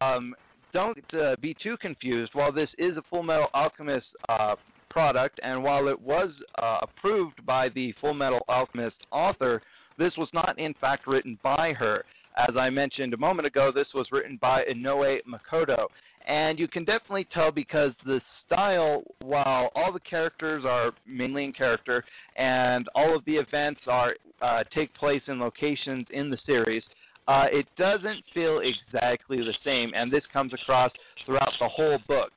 um, 0.00 0.34
don't 0.72 0.98
uh, 1.14 1.36
be 1.40 1.56
too 1.60 1.76
confused. 1.78 2.32
While 2.34 2.52
this 2.52 2.68
is 2.78 2.96
a 2.96 3.02
Full 3.10 3.22
Metal 3.22 3.48
Alchemist 3.54 4.06
uh, 4.28 4.54
product, 4.88 5.40
and 5.42 5.62
while 5.62 5.88
it 5.88 6.00
was 6.00 6.30
uh, 6.62 6.78
approved 6.82 7.44
by 7.44 7.68
the 7.70 7.92
Full 8.00 8.14
Metal 8.14 8.40
Alchemist 8.48 8.96
author, 9.10 9.60
this 9.98 10.12
was 10.16 10.28
not 10.32 10.58
in 10.58 10.74
fact 10.80 11.06
written 11.06 11.38
by 11.42 11.72
her. 11.72 12.04
As 12.36 12.56
I 12.56 12.70
mentioned 12.70 13.12
a 13.12 13.18
moment 13.18 13.46
ago, 13.46 13.72
this 13.74 13.88
was 13.94 14.06
written 14.12 14.38
by 14.40 14.62
Inoue 14.70 15.18
Makoto. 15.28 15.86
And 16.30 16.60
you 16.60 16.68
can 16.68 16.84
definitely 16.84 17.26
tell 17.34 17.50
because 17.50 17.90
the 18.06 18.20
style, 18.46 19.02
while 19.20 19.72
all 19.74 19.92
the 19.92 19.98
characters 19.98 20.62
are 20.64 20.92
mainly 21.04 21.42
in 21.42 21.52
character 21.52 22.04
and 22.36 22.88
all 22.94 23.16
of 23.16 23.24
the 23.24 23.34
events 23.34 23.80
are 23.88 24.14
uh, 24.40 24.62
take 24.72 24.94
place 24.94 25.22
in 25.26 25.40
locations 25.40 26.06
in 26.12 26.30
the 26.30 26.38
series, 26.46 26.84
uh, 27.26 27.46
it 27.50 27.66
doesn't 27.76 28.22
feel 28.32 28.60
exactly 28.60 29.38
the 29.38 29.54
same, 29.64 29.90
and 29.92 30.12
this 30.12 30.22
comes 30.32 30.52
across 30.54 30.92
throughout 31.26 31.52
the 31.58 31.68
whole 31.68 31.98
book. 32.06 32.30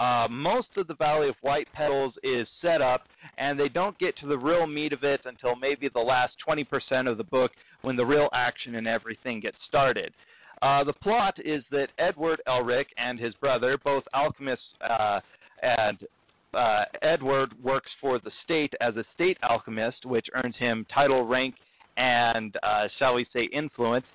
Uh, 0.00 0.26
most 0.28 0.68
of 0.76 0.88
the 0.88 0.94
Valley 0.94 1.28
of 1.28 1.36
White 1.42 1.68
Petals 1.72 2.14
is 2.24 2.48
set 2.60 2.82
up, 2.82 3.04
and 3.38 3.58
they 3.58 3.68
don't 3.68 3.96
get 4.00 4.18
to 4.18 4.26
the 4.26 4.36
real 4.36 4.66
meat 4.66 4.92
of 4.92 5.04
it 5.04 5.20
until 5.24 5.54
maybe 5.54 5.88
the 5.88 6.00
last 6.00 6.34
20% 6.46 7.08
of 7.08 7.16
the 7.16 7.24
book 7.24 7.52
when 7.82 7.94
the 7.94 8.04
real 8.04 8.28
action 8.32 8.74
and 8.74 8.88
everything 8.88 9.38
gets 9.38 9.56
started. 9.68 10.12
Uh, 10.62 10.84
the 10.84 10.92
plot 10.92 11.34
is 11.44 11.62
that 11.70 11.88
Edward 11.98 12.40
Elric 12.48 12.86
and 12.96 13.18
his 13.18 13.34
brother, 13.34 13.78
both 13.82 14.04
alchemists, 14.14 14.64
uh, 14.88 15.20
and 15.62 15.98
uh, 16.54 16.84
Edward 17.02 17.52
works 17.62 17.90
for 18.00 18.18
the 18.18 18.30
state 18.44 18.72
as 18.80 18.96
a 18.96 19.04
state 19.14 19.36
alchemist, 19.42 20.04
which 20.06 20.26
earns 20.34 20.56
him 20.56 20.86
title, 20.92 21.24
rank, 21.24 21.54
and, 21.96 22.56
uh, 22.62 22.88
shall 22.98 23.14
we 23.14 23.26
say, 23.32 23.44
influence. 23.52 24.06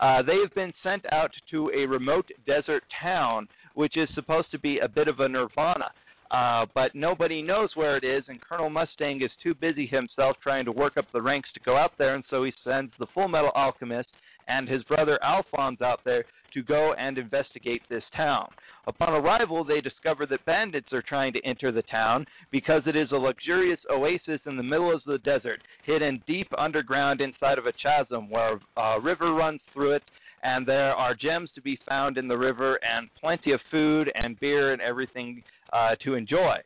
Uh, 0.00 0.22
they 0.22 0.36
have 0.38 0.54
been 0.54 0.72
sent 0.82 1.04
out 1.12 1.30
to 1.50 1.70
a 1.74 1.84
remote 1.84 2.26
desert 2.46 2.82
town, 3.02 3.46
which 3.74 3.96
is 3.96 4.08
supposed 4.14 4.50
to 4.50 4.58
be 4.58 4.78
a 4.78 4.88
bit 4.88 5.08
of 5.08 5.20
a 5.20 5.28
nirvana. 5.28 5.90
Uh, 6.30 6.64
but 6.74 6.94
nobody 6.94 7.42
knows 7.42 7.70
where 7.74 7.96
it 7.96 8.04
is, 8.04 8.22
and 8.28 8.40
Colonel 8.40 8.70
Mustang 8.70 9.20
is 9.20 9.30
too 9.42 9.54
busy 9.54 9.84
himself 9.84 10.36
trying 10.42 10.64
to 10.64 10.72
work 10.72 10.96
up 10.96 11.06
the 11.12 11.20
ranks 11.20 11.48
to 11.52 11.60
go 11.60 11.76
out 11.76 11.92
there, 11.98 12.14
and 12.14 12.24
so 12.30 12.44
he 12.44 12.52
sends 12.62 12.92
the 12.98 13.06
Full 13.12 13.28
Metal 13.28 13.50
Alchemist 13.54 14.08
and 14.50 14.68
his 14.68 14.82
brother 14.84 15.18
Alphonse 15.22 15.80
out 15.80 16.00
there 16.04 16.24
to 16.52 16.62
go 16.62 16.94
and 16.94 17.16
investigate 17.16 17.82
this 17.88 18.02
town. 18.16 18.48
Upon 18.86 19.12
arrival, 19.12 19.62
they 19.62 19.80
discover 19.80 20.26
that 20.26 20.44
bandits 20.46 20.92
are 20.92 21.02
trying 21.02 21.32
to 21.34 21.44
enter 21.44 21.70
the 21.70 21.82
town 21.82 22.26
because 22.50 22.82
it 22.86 22.96
is 22.96 23.12
a 23.12 23.16
luxurious 23.16 23.78
oasis 23.90 24.40
in 24.46 24.56
the 24.56 24.62
middle 24.62 24.92
of 24.92 25.02
the 25.06 25.18
desert, 25.18 25.60
hidden 25.84 26.22
deep 26.26 26.48
underground 26.58 27.20
inside 27.20 27.58
of 27.58 27.66
a 27.66 27.72
chasm 27.72 28.28
where 28.28 28.58
a 28.76 29.00
river 29.00 29.32
runs 29.34 29.60
through 29.72 29.92
it, 29.92 30.02
and 30.42 30.66
there 30.66 30.94
are 30.94 31.14
gems 31.14 31.50
to 31.54 31.60
be 31.60 31.78
found 31.88 32.18
in 32.18 32.26
the 32.26 32.36
river 32.36 32.80
and 32.82 33.08
plenty 33.20 33.52
of 33.52 33.60
food 33.70 34.10
and 34.14 34.40
beer 34.40 34.72
and 34.72 34.82
everything 34.82 35.42
uh, 35.72 35.94
to 36.02 36.14
enjoy. 36.14 36.56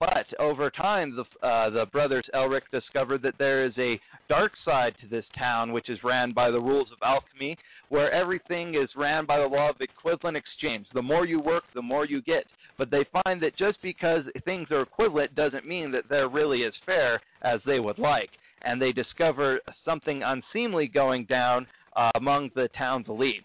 But 0.00 0.26
over 0.38 0.70
time, 0.70 1.14
the, 1.14 1.46
uh, 1.46 1.68
the 1.68 1.84
brothers 1.92 2.24
Elric 2.34 2.62
discovered 2.72 3.20
that 3.20 3.36
there 3.38 3.66
is 3.66 3.74
a 3.76 4.00
dark 4.30 4.52
side 4.64 4.94
to 5.02 5.06
this 5.06 5.26
town, 5.38 5.72
which 5.72 5.90
is 5.90 6.02
ran 6.02 6.32
by 6.32 6.50
the 6.50 6.58
rules 6.58 6.88
of 6.90 6.98
alchemy, 7.02 7.58
where 7.90 8.10
everything 8.10 8.74
is 8.74 8.88
ran 8.96 9.26
by 9.26 9.38
the 9.38 9.46
law 9.46 9.68
of 9.68 9.76
equivalent 9.80 10.38
exchange. 10.38 10.86
The 10.94 11.02
more 11.02 11.26
you 11.26 11.38
work, 11.38 11.64
the 11.74 11.82
more 11.82 12.06
you 12.06 12.22
get. 12.22 12.46
But 12.78 12.90
they 12.90 13.04
find 13.24 13.42
that 13.42 13.58
just 13.58 13.76
because 13.82 14.24
things 14.46 14.68
are 14.70 14.80
equivalent 14.80 15.34
doesn't 15.34 15.68
mean 15.68 15.92
that 15.92 16.04
they're 16.08 16.30
really 16.30 16.64
as 16.64 16.72
fair 16.86 17.20
as 17.42 17.60
they 17.66 17.78
would 17.78 17.98
like. 17.98 18.30
And 18.62 18.80
they 18.80 18.92
discover 18.92 19.60
something 19.84 20.22
unseemly 20.22 20.86
going 20.86 21.26
down 21.26 21.66
uh, 21.94 22.10
among 22.14 22.50
the 22.54 22.68
town's 22.68 23.08
elite. 23.08 23.44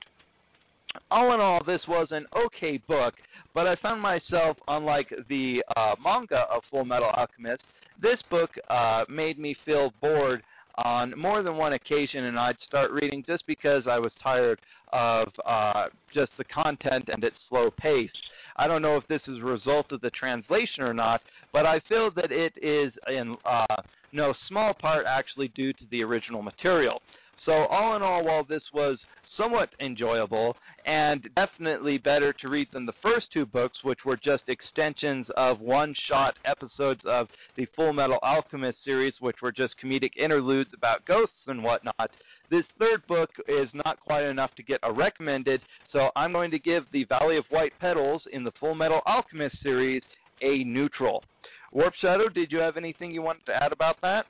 all 1.11 1.33
in 1.33 1.41
all, 1.41 1.61
this 1.65 1.81
was 1.87 2.07
an 2.11 2.25
okay 2.35 2.77
book, 2.87 3.15
but 3.55 3.65
I 3.67 3.75
found 3.77 4.01
myself, 4.01 4.57
unlike 4.67 5.11
the 5.29 5.63
uh, 5.75 5.95
manga 6.03 6.43
of 6.51 6.61
Full 6.69 6.85
Metal 6.85 7.09
Alchemist, 7.15 7.63
this 8.01 8.19
book 8.29 8.49
uh, 8.69 9.05
made 9.09 9.39
me 9.39 9.55
feel 9.65 9.93
bored 10.01 10.43
on 10.83 11.17
more 11.17 11.41
than 11.41 11.55
one 11.55 11.71
occasion, 11.73 12.25
and 12.25 12.37
I'd 12.37 12.57
start 12.67 12.91
reading 12.91 13.23
just 13.25 13.47
because 13.47 13.83
I 13.89 13.97
was 13.97 14.11
tired 14.21 14.59
of 14.91 15.29
uh, 15.45 15.85
just 16.13 16.31
the 16.37 16.43
content 16.43 17.05
and 17.11 17.23
its 17.23 17.37
slow 17.49 17.71
pace. 17.71 18.09
I 18.57 18.67
don't 18.67 18.81
know 18.81 18.97
if 18.97 19.07
this 19.07 19.21
is 19.27 19.39
a 19.39 19.45
result 19.45 19.91
of 19.93 20.01
the 20.01 20.09
translation 20.09 20.83
or 20.83 20.93
not, 20.93 21.21
but 21.53 21.65
I 21.65 21.79
feel 21.87 22.11
that 22.11 22.31
it 22.31 22.53
is 22.61 22.91
in 23.07 23.37
uh, 23.45 23.81
no 24.11 24.33
small 24.49 24.73
part 24.73 25.05
actually 25.07 25.47
due 25.49 25.71
to 25.73 25.83
the 25.91 26.03
original 26.03 26.41
material. 26.41 27.01
So, 27.45 27.51
all 27.51 27.95
in 27.95 28.01
all, 28.01 28.25
while 28.25 28.43
this 28.43 28.63
was 28.73 28.97
somewhat 29.37 29.69
enjoyable 29.79 30.55
and 30.85 31.27
definitely 31.35 31.97
better 31.97 32.33
to 32.33 32.49
read 32.49 32.67
than 32.71 32.85
the 32.85 32.93
first 33.01 33.27
two 33.33 33.45
books, 33.45 33.77
which 33.83 34.05
were 34.05 34.17
just 34.17 34.43
extensions 34.47 35.25
of 35.35 35.59
one 35.59 35.95
shot 36.07 36.35
episodes 36.45 37.01
of 37.05 37.27
the 37.57 37.67
Full 37.75 37.93
Metal 37.93 38.19
Alchemist 38.21 38.77
series, 38.85 39.13
which 39.19 39.37
were 39.41 39.51
just 39.51 39.73
comedic 39.83 40.15
interludes 40.17 40.69
about 40.73 41.05
ghosts 41.05 41.33
and 41.47 41.63
whatnot. 41.63 42.11
This 42.51 42.65
third 42.77 43.05
book 43.07 43.31
is 43.47 43.67
not 43.73 43.99
quite 43.99 44.23
enough 44.23 44.53
to 44.55 44.63
get 44.63 44.79
a 44.83 44.93
recommended, 44.93 45.61
so 45.91 46.11
I'm 46.15 46.31
going 46.31 46.51
to 46.51 46.59
give 46.59 46.83
The 46.91 47.05
Valley 47.05 47.37
of 47.37 47.45
White 47.49 47.73
Petals 47.79 48.21
in 48.31 48.43
the 48.43 48.51
Full 48.59 48.75
Metal 48.75 49.01
Alchemist 49.07 49.55
series 49.63 50.03
a 50.41 50.63
neutral. 50.63 51.23
Warp 51.71 51.93
Shadow, 51.99 52.29
did 52.29 52.51
you 52.51 52.59
have 52.59 52.77
anything 52.77 53.11
you 53.11 53.21
wanted 53.21 53.45
to 53.47 53.63
add 53.63 53.71
about 53.71 53.99
that? 54.01 54.27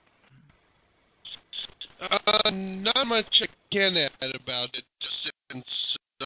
Uh, 2.02 2.52
not 2.52 3.08
much 3.08 3.26
I 3.42 3.48
can 3.72 3.96
add 3.98 4.36
about 4.36 4.70
it, 4.74 4.84
just 5.02 5.34
since 5.52 5.66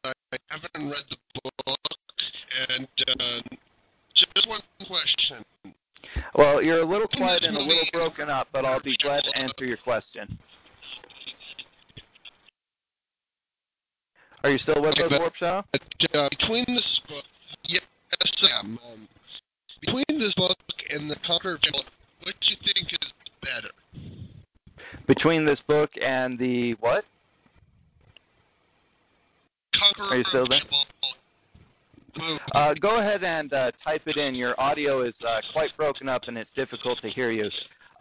I 0.03 0.37
haven't 0.47 0.89
read 0.89 1.03
the 1.09 1.17
book, 1.65 1.79
and 2.69 2.87
uh, 3.07 3.55
just 4.15 4.47
one 4.47 4.61
question. 4.87 5.45
Well, 6.35 6.61
you're 6.61 6.81
a 6.81 6.85
little 6.85 7.07
quiet 7.07 7.43
and 7.43 7.55
a 7.55 7.59
little 7.59 7.87
broken 7.91 8.29
up, 8.29 8.47
but 8.51 8.65
I'll 8.65 8.81
be 8.81 8.95
glad 9.01 9.23
to 9.25 9.37
answer 9.37 9.65
your 9.65 9.77
question. 9.77 10.37
Are 14.43 14.49
you 14.49 14.57
still 14.59 14.81
with 14.81 14.97
us, 14.97 15.11
Warp 15.11 15.35
Shadow? 15.35 15.65
Uh, 16.13 16.29
between 16.29 16.65
this 16.67 16.99
book, 17.07 17.25
yes, 17.65 17.83
I 18.41 18.59
am. 18.59 18.79
Um, 18.91 19.07
between 19.81 20.19
this 20.19 20.33
book 20.35 20.57
and 20.89 21.11
the 21.11 21.15
Conqueror 21.27 21.55
of 21.55 21.59
what 22.23 22.35
do 22.41 22.49
you 22.49 22.57
think 22.73 22.87
is 22.91 23.09
better? 23.41 24.28
Between 25.07 25.45
this 25.45 25.59
book 25.67 25.89
and 26.01 26.37
the 26.37 26.73
what? 26.79 27.03
Conqueror 29.77 30.07
Are 30.07 30.17
you 30.17 30.23
still 30.29 30.47
there? 30.47 30.61
Uh, 32.53 32.73
go 32.81 32.99
ahead 32.99 33.23
and 33.23 33.53
uh, 33.53 33.71
type 33.83 34.01
it 34.05 34.17
in. 34.17 34.35
Your 34.35 34.59
audio 34.59 35.03
is 35.03 35.13
uh, 35.25 35.39
quite 35.53 35.75
broken 35.77 36.09
up 36.09 36.23
and 36.27 36.37
it's 36.37 36.49
difficult 36.55 36.99
to 37.01 37.09
hear 37.09 37.31
you. 37.31 37.49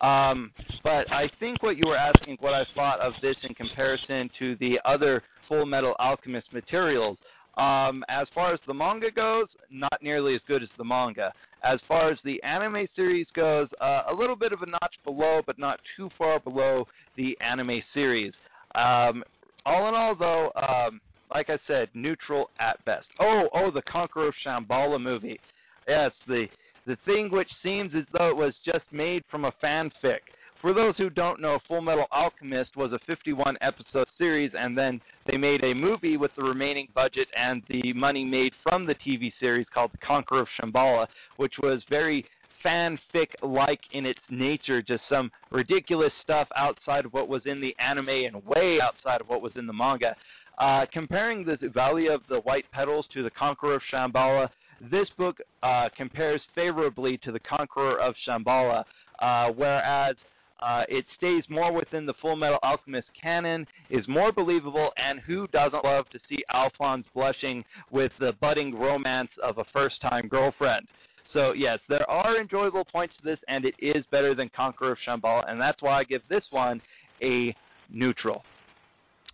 Um, 0.00 0.52
but 0.82 1.10
I 1.12 1.28
think 1.40 1.62
what 1.62 1.76
you 1.76 1.84
were 1.86 1.96
asking, 1.96 2.38
what 2.40 2.54
I 2.54 2.64
thought 2.74 3.00
of 3.00 3.12
this 3.20 3.36
in 3.42 3.54
comparison 3.54 4.30
to 4.38 4.56
the 4.56 4.78
other 4.84 5.22
Full 5.48 5.66
Metal 5.66 5.94
Alchemist 5.98 6.52
materials. 6.52 7.16
Um, 7.56 8.04
as 8.08 8.28
far 8.34 8.52
as 8.52 8.60
the 8.66 8.74
manga 8.74 9.10
goes, 9.10 9.48
not 9.70 10.00
nearly 10.00 10.36
as 10.36 10.40
good 10.46 10.62
as 10.62 10.68
the 10.78 10.84
manga. 10.84 11.32
As 11.64 11.80
far 11.88 12.10
as 12.10 12.18
the 12.24 12.42
anime 12.42 12.86
series 12.94 13.26
goes, 13.34 13.68
uh, 13.80 14.02
a 14.10 14.14
little 14.14 14.36
bit 14.36 14.52
of 14.52 14.62
a 14.62 14.66
notch 14.66 14.94
below, 15.04 15.42
but 15.44 15.58
not 15.58 15.80
too 15.96 16.08
far 16.16 16.38
below 16.38 16.86
the 17.16 17.36
anime 17.40 17.82
series. 17.92 18.32
Um, 18.74 19.24
all 19.66 19.88
in 19.88 19.94
all, 19.94 20.14
though, 20.14 20.52
um, 20.56 21.00
like 21.34 21.50
I 21.50 21.58
said, 21.66 21.88
neutral 21.94 22.50
at 22.60 22.82
best. 22.84 23.06
Oh, 23.20 23.48
oh, 23.54 23.70
the 23.70 23.82
Conqueror 23.82 24.28
of 24.28 24.34
Shamballa 24.44 25.00
movie. 25.00 25.40
Yes, 25.86 26.12
the 26.26 26.46
the 26.86 26.96
thing 27.04 27.30
which 27.30 27.50
seems 27.62 27.92
as 27.94 28.04
though 28.16 28.30
it 28.30 28.36
was 28.36 28.54
just 28.64 28.84
made 28.92 29.22
from 29.30 29.44
a 29.44 29.52
fanfic. 29.62 30.20
For 30.60 30.74
those 30.74 30.96
who 30.96 31.08
don't 31.08 31.40
know, 31.40 31.60
Full 31.68 31.82
Metal 31.82 32.06
Alchemist 32.10 32.76
was 32.76 32.92
a 32.92 32.98
51 33.06 33.56
episode 33.60 34.08
series, 34.18 34.50
and 34.58 34.76
then 34.76 35.00
they 35.30 35.36
made 35.36 35.62
a 35.62 35.72
movie 35.72 36.16
with 36.16 36.32
the 36.36 36.42
remaining 36.42 36.88
budget 36.96 37.28
and 37.36 37.62
the 37.68 37.92
money 37.92 38.24
made 38.24 38.52
from 38.64 38.84
the 38.84 38.96
TV 38.96 39.32
series 39.38 39.66
called 39.72 39.92
The 39.92 40.04
Conqueror 40.04 40.40
of 40.40 40.48
Shamballa, 40.60 41.06
which 41.36 41.54
was 41.62 41.80
very 41.88 42.24
fanfic 42.64 43.28
like 43.40 43.78
in 43.92 44.04
its 44.04 44.18
nature, 44.30 44.82
just 44.82 45.02
some 45.08 45.30
ridiculous 45.52 46.12
stuff 46.24 46.48
outside 46.56 47.04
of 47.04 47.12
what 47.12 47.28
was 47.28 47.42
in 47.46 47.60
the 47.60 47.74
anime 47.78 48.08
and 48.08 48.44
way 48.44 48.80
outside 48.82 49.20
of 49.20 49.28
what 49.28 49.42
was 49.42 49.52
in 49.54 49.66
the 49.68 49.72
manga. 49.72 50.16
Uh, 50.58 50.86
comparing 50.92 51.44
the 51.44 51.56
Valley 51.72 52.08
of 52.08 52.22
the 52.28 52.40
White 52.40 52.64
Petals 52.72 53.06
to 53.14 53.22
The 53.22 53.30
Conqueror 53.30 53.76
of 53.76 53.82
Shamballa, 53.92 54.48
this 54.90 55.06
book 55.16 55.36
uh, 55.62 55.88
compares 55.96 56.40
favorably 56.56 57.16
to 57.18 57.30
The 57.30 57.40
Conqueror 57.40 58.00
of 58.00 58.16
Shamballa, 58.26 58.82
uh, 59.20 59.52
whereas 59.54 60.16
uh, 60.60 60.82
it 60.88 61.04
stays 61.16 61.44
more 61.48 61.72
within 61.72 62.06
the 62.06 62.14
Full 62.20 62.36
Metal 62.36 62.58
Alchemist 62.62 63.08
canon, 63.20 63.66
is 63.90 64.06
more 64.08 64.32
believable, 64.32 64.90
and 64.96 65.20
who 65.20 65.46
doesn't 65.48 65.84
love 65.84 66.08
to 66.10 66.18
see 66.28 66.38
Alphonse 66.52 67.06
blushing 67.14 67.64
with 67.90 68.12
the 68.18 68.32
budding 68.40 68.74
romance 68.74 69.30
of 69.42 69.58
a 69.58 69.64
first 69.72 70.00
time 70.00 70.28
girlfriend? 70.28 70.86
So, 71.32 71.52
yes, 71.52 71.78
there 71.88 72.08
are 72.10 72.40
enjoyable 72.40 72.84
points 72.84 73.14
to 73.18 73.24
this, 73.24 73.38
and 73.48 73.64
it 73.64 73.74
is 73.78 74.04
better 74.10 74.34
than 74.34 74.50
Conqueror 74.56 74.92
of 74.92 74.98
Shamballa, 75.06 75.50
and 75.50 75.60
that's 75.60 75.82
why 75.82 75.98
I 76.00 76.04
give 76.04 76.22
this 76.28 76.44
one 76.50 76.80
a 77.22 77.54
neutral. 77.90 78.42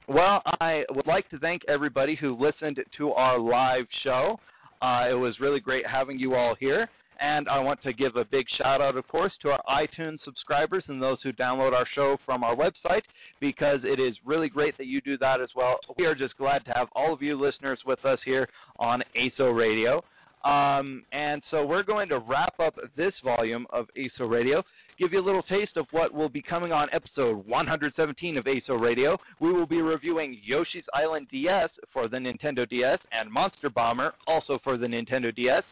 Well, 0.08 0.42
I 0.60 0.84
would 0.90 1.06
like 1.06 1.30
to 1.30 1.38
thank 1.38 1.62
everybody 1.66 2.14
who 2.14 2.36
listened 2.38 2.78
to 2.98 3.12
our 3.12 3.38
live 3.38 3.86
show. 4.02 4.38
Uh, 4.82 5.06
it 5.08 5.14
was 5.14 5.40
really 5.40 5.60
great 5.60 5.86
having 5.86 6.18
you 6.18 6.34
all 6.34 6.54
here. 6.60 6.90
And 7.20 7.48
I 7.48 7.58
want 7.60 7.82
to 7.82 7.92
give 7.92 8.16
a 8.16 8.24
big 8.24 8.46
shout 8.58 8.80
out, 8.80 8.96
of 8.96 9.06
course, 9.08 9.32
to 9.42 9.50
our 9.50 9.62
iTunes 9.68 10.18
subscribers 10.24 10.84
and 10.88 11.00
those 11.00 11.18
who 11.22 11.32
download 11.32 11.72
our 11.72 11.86
show 11.94 12.16
from 12.24 12.42
our 12.42 12.56
website 12.56 13.02
because 13.40 13.80
it 13.84 14.00
is 14.00 14.16
really 14.24 14.48
great 14.48 14.76
that 14.78 14.86
you 14.86 15.00
do 15.00 15.16
that 15.18 15.40
as 15.40 15.48
well. 15.54 15.78
We 15.96 16.06
are 16.06 16.14
just 16.14 16.36
glad 16.36 16.64
to 16.66 16.72
have 16.74 16.88
all 16.94 17.12
of 17.12 17.22
you 17.22 17.40
listeners 17.40 17.78
with 17.86 18.04
us 18.04 18.18
here 18.24 18.48
on 18.78 19.02
ASO 19.16 19.56
Radio. 19.56 20.02
Um, 20.44 21.04
and 21.12 21.42
so 21.50 21.64
we're 21.64 21.82
going 21.82 22.08
to 22.10 22.18
wrap 22.18 22.60
up 22.60 22.74
this 22.96 23.14
volume 23.24 23.66
of 23.70 23.86
ASO 23.96 24.30
Radio, 24.30 24.62
give 24.98 25.12
you 25.12 25.20
a 25.20 25.24
little 25.24 25.42
taste 25.42 25.76
of 25.76 25.86
what 25.90 26.12
will 26.12 26.28
be 26.28 26.42
coming 26.42 26.70
on 26.70 26.88
episode 26.92 27.46
117 27.46 28.36
of 28.36 28.44
ASO 28.44 28.78
Radio. 28.78 29.16
We 29.40 29.52
will 29.52 29.66
be 29.66 29.80
reviewing 29.80 30.38
Yoshi's 30.44 30.84
Island 30.92 31.28
DS 31.30 31.70
for 31.92 32.08
the 32.08 32.18
Nintendo 32.18 32.68
DS 32.68 32.98
and 33.18 33.30
Monster 33.30 33.70
Bomber 33.70 34.12
also 34.26 34.58
for 34.62 34.76
the 34.76 34.86
Nintendo 34.86 35.34
DS. 35.34 35.62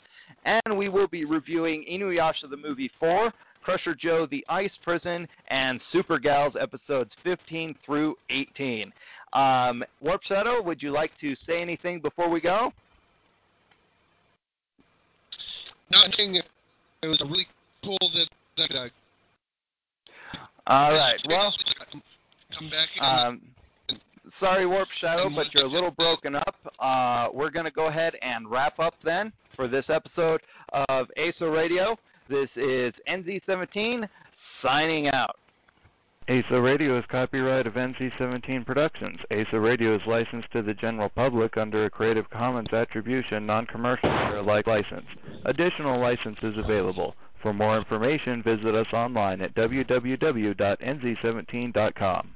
And 0.44 0.76
we 0.76 0.88
will 0.88 1.08
be 1.08 1.24
reviewing 1.24 1.84
Inuyasha 1.90 2.50
the 2.50 2.56
Movie 2.56 2.90
4, 2.98 3.32
Crusher 3.62 3.94
Joe 3.94 4.26
the 4.30 4.44
Ice 4.48 4.70
Prison, 4.84 5.26
and 5.48 5.80
Super 5.92 6.18
Gals 6.18 6.54
episodes 6.60 7.10
15 7.24 7.74
through 7.84 8.16
18. 8.30 8.92
Um, 9.32 9.82
Warp 10.00 10.22
Shadow, 10.24 10.62
would 10.62 10.82
you 10.82 10.90
like 10.90 11.10
to 11.20 11.34
say 11.46 11.62
anything 11.62 12.00
before 12.00 12.28
we 12.28 12.40
go? 12.40 12.72
Nothing. 15.90 16.36
It 17.02 17.06
was 17.06 17.20
really 17.20 17.46
cool 17.84 17.98
that 18.00 18.28
that. 18.58 18.70
Uh, 18.74 18.88
All 20.66 20.92
right. 20.92 21.18
Well, 21.28 21.52
come 22.58 22.70
back. 22.70 22.88
Um, 23.00 23.40
sorry, 24.38 24.66
Warp 24.66 24.88
Shadow, 25.00 25.30
but 25.34 25.52
you're 25.54 25.64
a 25.64 25.70
little 25.70 25.90
broken 25.90 26.36
up. 26.36 26.54
Uh, 26.78 27.28
we're 27.32 27.50
going 27.50 27.64
to 27.64 27.70
go 27.70 27.86
ahead 27.86 28.14
and 28.22 28.50
wrap 28.50 28.78
up 28.78 28.94
then 29.04 29.32
for 29.56 29.68
this 29.68 29.84
episode 29.88 30.40
of 30.88 31.06
ASO 31.18 31.54
Radio. 31.54 31.96
This 32.28 32.48
is 32.56 32.92
NZ17 33.08 34.08
signing 34.62 35.08
out. 35.08 35.36
ASO 36.28 36.62
Radio 36.62 36.98
is 36.98 37.04
copyright 37.10 37.66
of 37.66 37.74
NZ17 37.74 38.64
Productions. 38.64 39.18
ASO 39.32 39.60
Radio 39.62 39.96
is 39.96 40.02
licensed 40.06 40.52
to 40.52 40.62
the 40.62 40.74
general 40.74 41.08
public 41.08 41.56
under 41.56 41.84
a 41.84 41.90
Creative 41.90 42.30
Commons 42.30 42.72
Attribution 42.72 43.44
Non-Commercial 43.44 44.08
Share-alike 44.08 44.68
license. 44.68 45.06
Additional 45.46 46.00
licenses 46.00 46.54
available. 46.56 47.16
For 47.42 47.52
more 47.52 47.76
information, 47.76 48.40
visit 48.44 48.72
us 48.72 48.86
online 48.92 49.40
at 49.40 49.52
www.nz17.com. 49.56 52.34